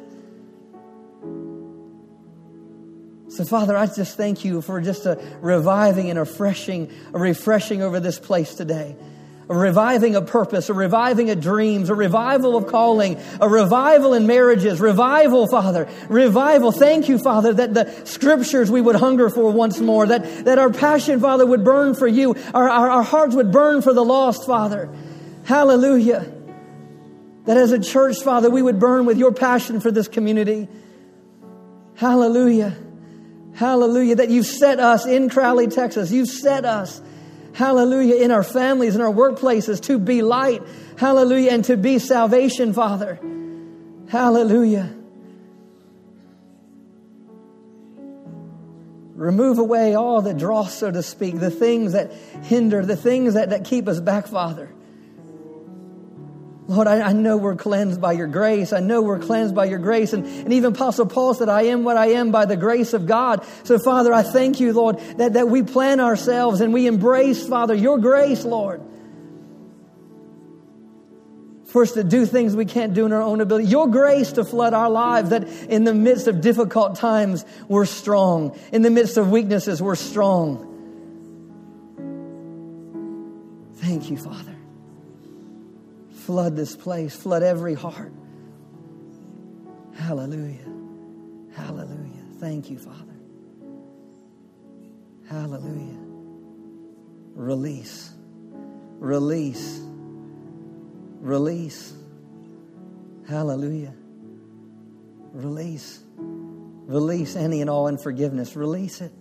So, 3.30 3.46
Father, 3.46 3.76
I 3.76 3.88
just 3.88 4.16
thank 4.16 4.46
you 4.46 4.62
for 4.62 4.80
just 4.82 5.06
a 5.06 5.16
reviving 5.42 6.10
and 6.10 6.20
a 6.20 6.24
refreshing, 6.24 6.92
a 7.14 7.20
refreshing 7.20 7.82
over 7.82 8.00
this 8.00 8.20
place 8.20 8.54
today 8.54 8.96
a 9.50 9.56
reviving 9.56 10.16
of 10.16 10.28
purpose, 10.28 10.70
a 10.70 10.74
reviving 10.74 11.30
of 11.30 11.42
dreams, 11.42 11.90
a 11.90 11.96
revival 11.96 12.56
of 12.56 12.68
calling, 12.68 13.20
a 13.42 13.50
revival 13.50 14.14
in 14.14 14.26
marriages, 14.26 14.80
revival, 14.80 15.48
Father, 15.48 15.90
revival. 16.08 16.72
Thank 16.72 17.10
you, 17.10 17.18
Father, 17.18 17.54
that 17.54 17.74
the 17.74 18.06
scriptures 18.06 18.72
we 18.72 18.82
would 18.82 18.96
hunger 18.96 19.30
for 19.30 19.52
once 19.52 19.80
more, 19.80 20.08
that, 20.08 20.46
that 20.46 20.60
our 20.60 20.70
passion, 20.70 21.20
Father, 21.20 21.46
would 21.46 21.64
burn 21.64 21.94
for 21.94 22.08
you, 22.08 22.36
our, 22.54 22.70
our, 22.70 22.90
our 22.90 23.04
hearts 23.04 23.36
would 23.36 23.52
burn 23.52 23.82
for 23.82 23.94
the 23.94 24.04
lost, 24.04 24.46
Father. 24.46 24.90
Hallelujah. 25.46 26.32
That 27.46 27.58
as 27.58 27.74
a 27.74 27.80
church, 27.80 28.20
Father, 28.24 28.50
we 28.50 28.62
would 28.62 28.80
burn 28.80 29.06
with 29.06 29.18
your 29.18 29.34
passion 29.34 29.82
for 29.82 29.92
this 29.92 30.08
community. 30.08 30.70
Hallelujah. 31.96 32.78
Hallelujah. 33.56 34.16
That 34.16 34.30
you've 34.30 34.46
set 34.46 34.80
us 34.80 35.06
in 35.06 35.30
Crowley, 35.30 35.68
Texas. 35.68 36.12
You've 36.12 36.30
set 36.30 36.64
us 36.64 37.02
hallelujah, 37.54 38.16
in 38.16 38.32
our 38.32 38.44
families, 38.44 38.96
in 38.96 39.02
our 39.02 39.12
workplaces, 39.12 39.82
to 39.84 40.00
be 40.00 40.22
light, 40.22 40.62
hallelujah, 40.98 41.52
and 41.52 41.66
to 41.66 41.78
be 41.78 42.00
salvation, 42.00 42.74
Father. 42.74 43.20
Hallelujah. 44.10 44.96
Remove 49.16 49.60
away 49.60 49.94
all 49.94 50.22
the 50.22 50.34
dross, 50.34 50.74
so 50.74 50.92
to 50.92 51.04
speak, 51.04 51.40
the 51.40 51.52
things 51.52 51.94
that 51.94 52.12
hinder, 52.44 52.86
the 52.86 52.98
things 52.98 53.36
that, 53.36 53.52
that 53.52 53.64
keep 53.64 53.88
us 53.88 54.00
back, 54.00 54.28
Father. 54.28 54.73
Lord, 56.68 56.88
I, 56.88 57.02
I, 57.02 57.12
know 57.12 57.36
we're 57.36 57.56
cleansed 57.56 58.00
by 58.00 58.14
your 58.14 58.28
grace. 58.28 58.72
I 58.72 58.80
know 58.80 59.02
we're 59.02 59.20
cleansed 59.20 59.54
by 59.54 59.66
your 59.66 59.80
grace. 59.80 60.14
And, 60.14 60.26
and 60.26 60.54
even 60.54 60.74
Apostle 60.74 61.06
Paul 61.06 61.34
said, 61.34 61.50
I 61.50 61.64
am 61.64 61.84
what 61.84 61.98
I 61.98 62.12
am 62.12 62.32
by 62.32 62.46
the 62.46 62.56
grace 62.56 62.94
of 62.94 63.06
God. 63.06 63.46
So, 63.64 63.78
Father, 63.80 64.14
I 64.14 64.24
thank 64.24 64.62
you, 64.62 64.72
Lord, 64.72 65.00
that, 65.18 65.34
that 65.34 65.50
we 65.50 65.64
plan 65.64 66.00
ourselves 66.00 66.62
and 66.62 66.74
we 66.74 66.88
embrace, 66.88 67.46
Father, 67.46 67.74
your 67.74 67.98
grace, 67.98 68.46
Lord. 68.46 68.82
For 71.66 71.82
us 71.82 71.94
to 71.94 72.04
do 72.04 72.26
things 72.26 72.56
we 72.56 72.66
can't 72.66 72.94
do 72.94 73.06
in 73.06 73.12
our 73.12 73.22
own 73.22 73.42
ability. 73.42 73.68
Your 73.68 73.90
grace 73.90 74.32
to 74.34 74.46
flood 74.46 74.74
our 74.74 74.90
lives, 74.90 75.32
that 75.32 75.48
in 75.70 75.84
the 75.84 75.94
midst 75.94 76.28
of 76.28 76.40
difficult 76.40 76.96
times, 76.96 77.44
we're 77.68 77.86
strong. 77.86 78.58
In 78.72 78.84
the 78.84 78.92
midst 78.92 79.18
of 79.18 79.30
weaknesses, 79.30 79.82
we're 79.82 79.96
strong. 79.96 80.70
Thank 83.76 84.10
you, 84.10 84.18
Father. 84.18 84.53
Flood 86.26 86.56
this 86.56 86.74
place, 86.74 87.14
flood 87.14 87.44
every 87.44 87.74
heart. 87.74 88.14
Hallelujah. 89.94 90.72
Hallelujah. 91.54 92.24
Thank 92.40 92.70
you, 92.70 92.78
Father. 92.78 93.14
Hallelujah. 95.30 96.00
Release. 97.36 98.12
Release. 99.00 99.82
Release. 101.20 101.94
Hallelujah. 103.28 103.94
Release. 105.34 106.04
Release 106.18 107.36
any 107.36 107.60
and 107.60 107.70
all 107.70 107.88
unforgiveness. 107.88 108.56
Release 108.56 109.02
it. 109.02 109.12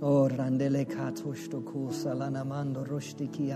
O 0.02 0.28
randele 0.28 0.84
katoshto 0.84 1.64
ko 1.64 1.90
salanamando 1.90 2.86
roshtiki. 2.86 3.50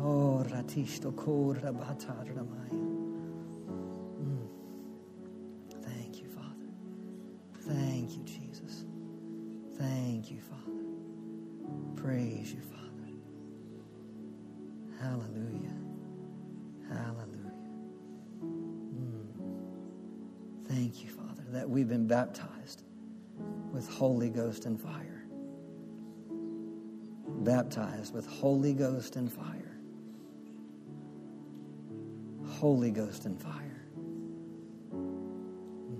O 0.00 0.42
ratishto 0.42 1.14
ko 1.14 1.54
rabata 1.54 2.16
ramaya. 2.34 2.93
baptized 22.24 22.84
with 23.70 23.86
Holy 23.88 24.30
Ghost 24.30 24.64
and 24.64 24.80
fire. 24.80 25.24
Baptized 27.44 28.14
with 28.14 28.26
Holy 28.26 28.72
Ghost 28.72 29.16
and 29.16 29.30
fire. 29.30 29.76
Holy 32.46 32.90
Ghost 32.90 33.26
and 33.26 33.38
fire. 33.38 33.84
Mm. 34.94 35.90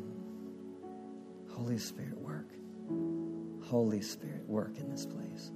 Holy 1.51 1.77
Spirit, 1.77 2.17
work. 2.17 2.49
Holy 3.63 4.01
Spirit, 4.01 4.49
work 4.49 4.79
in 4.79 4.91
this 4.91 5.05
place. 5.05 5.51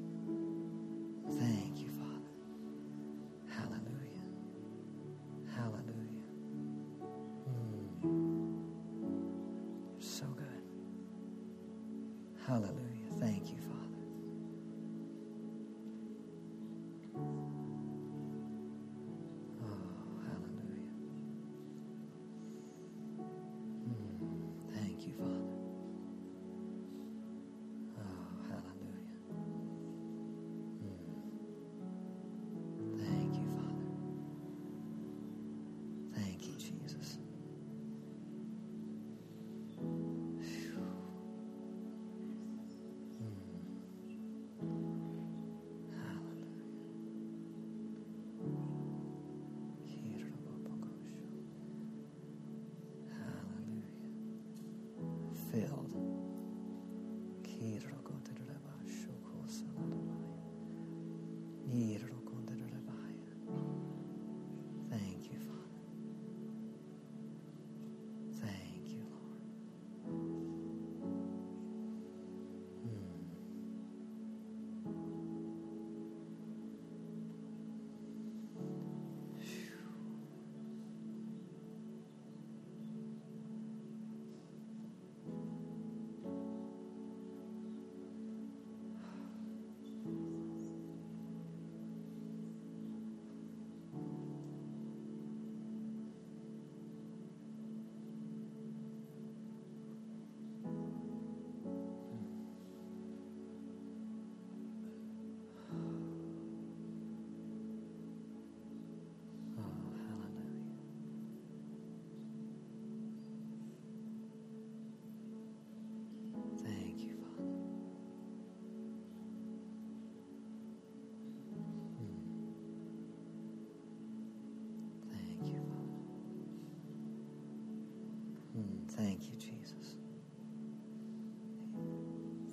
Jesus. 129.59 129.97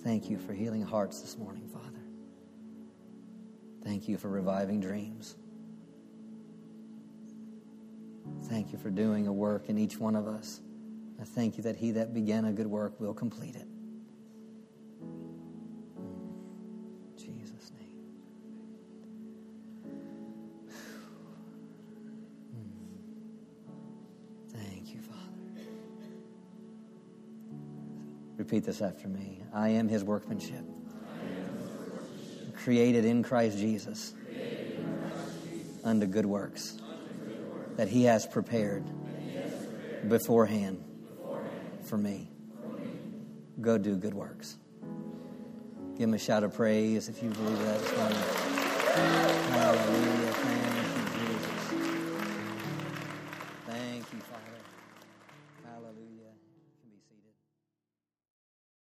Thank 0.04 0.30
you 0.30 0.38
for 0.38 0.54
healing 0.54 0.82
hearts 0.82 1.22
this 1.22 1.38
morning, 1.38 1.68
Father. 1.68 2.04
Thank 3.84 4.08
you 4.08 4.18
for 4.18 4.30
reviving 4.30 4.80
dreams. 4.80 5.36
Thank 8.44 8.72
you 8.72 8.78
for 8.78 8.90
doing 8.90 9.28
a 9.28 9.34
work 9.34 9.70
in 9.70 9.78
each 9.78 10.00
one 10.00 10.16
of 10.16 10.28
us. 10.28 10.62
I 11.20 11.24
thank 11.24 11.58
you 11.58 11.64
that 11.64 11.76
he 11.76 11.92
that 11.92 12.14
began 12.14 12.46
a 12.46 12.52
good 12.52 12.68
work 12.68 13.00
will 13.00 13.14
complete 13.14 13.56
it. 13.56 13.68
Repeat 28.46 28.64
this 28.64 28.80
after 28.80 29.08
me. 29.08 29.42
I 29.56 29.70
am 29.70 29.88
his 29.90 30.04
workmanship. 30.04 30.64
Created 32.56 33.04
in 33.04 33.24
Christ 33.24 33.58
Jesus 33.58 34.14
unto 35.84 36.06
good 36.06 36.28
works 36.28 36.78
that 37.76 37.88
he 37.88 38.04
has 38.04 38.28
prepared 38.28 38.84
beforehand 40.08 40.84
for 41.86 41.98
me. 41.98 42.30
Go 43.62 43.80
do 43.80 43.96
good 43.96 44.14
works. 44.14 44.58
Give 45.98 46.08
him 46.08 46.14
a 46.14 46.20
shout 46.20 46.44
of 46.44 46.54
praise 46.54 47.10
if 47.10 47.24
you 47.24 47.32
believe 47.32 47.58
that. 47.58 47.82
Hallelujah. 49.50 50.65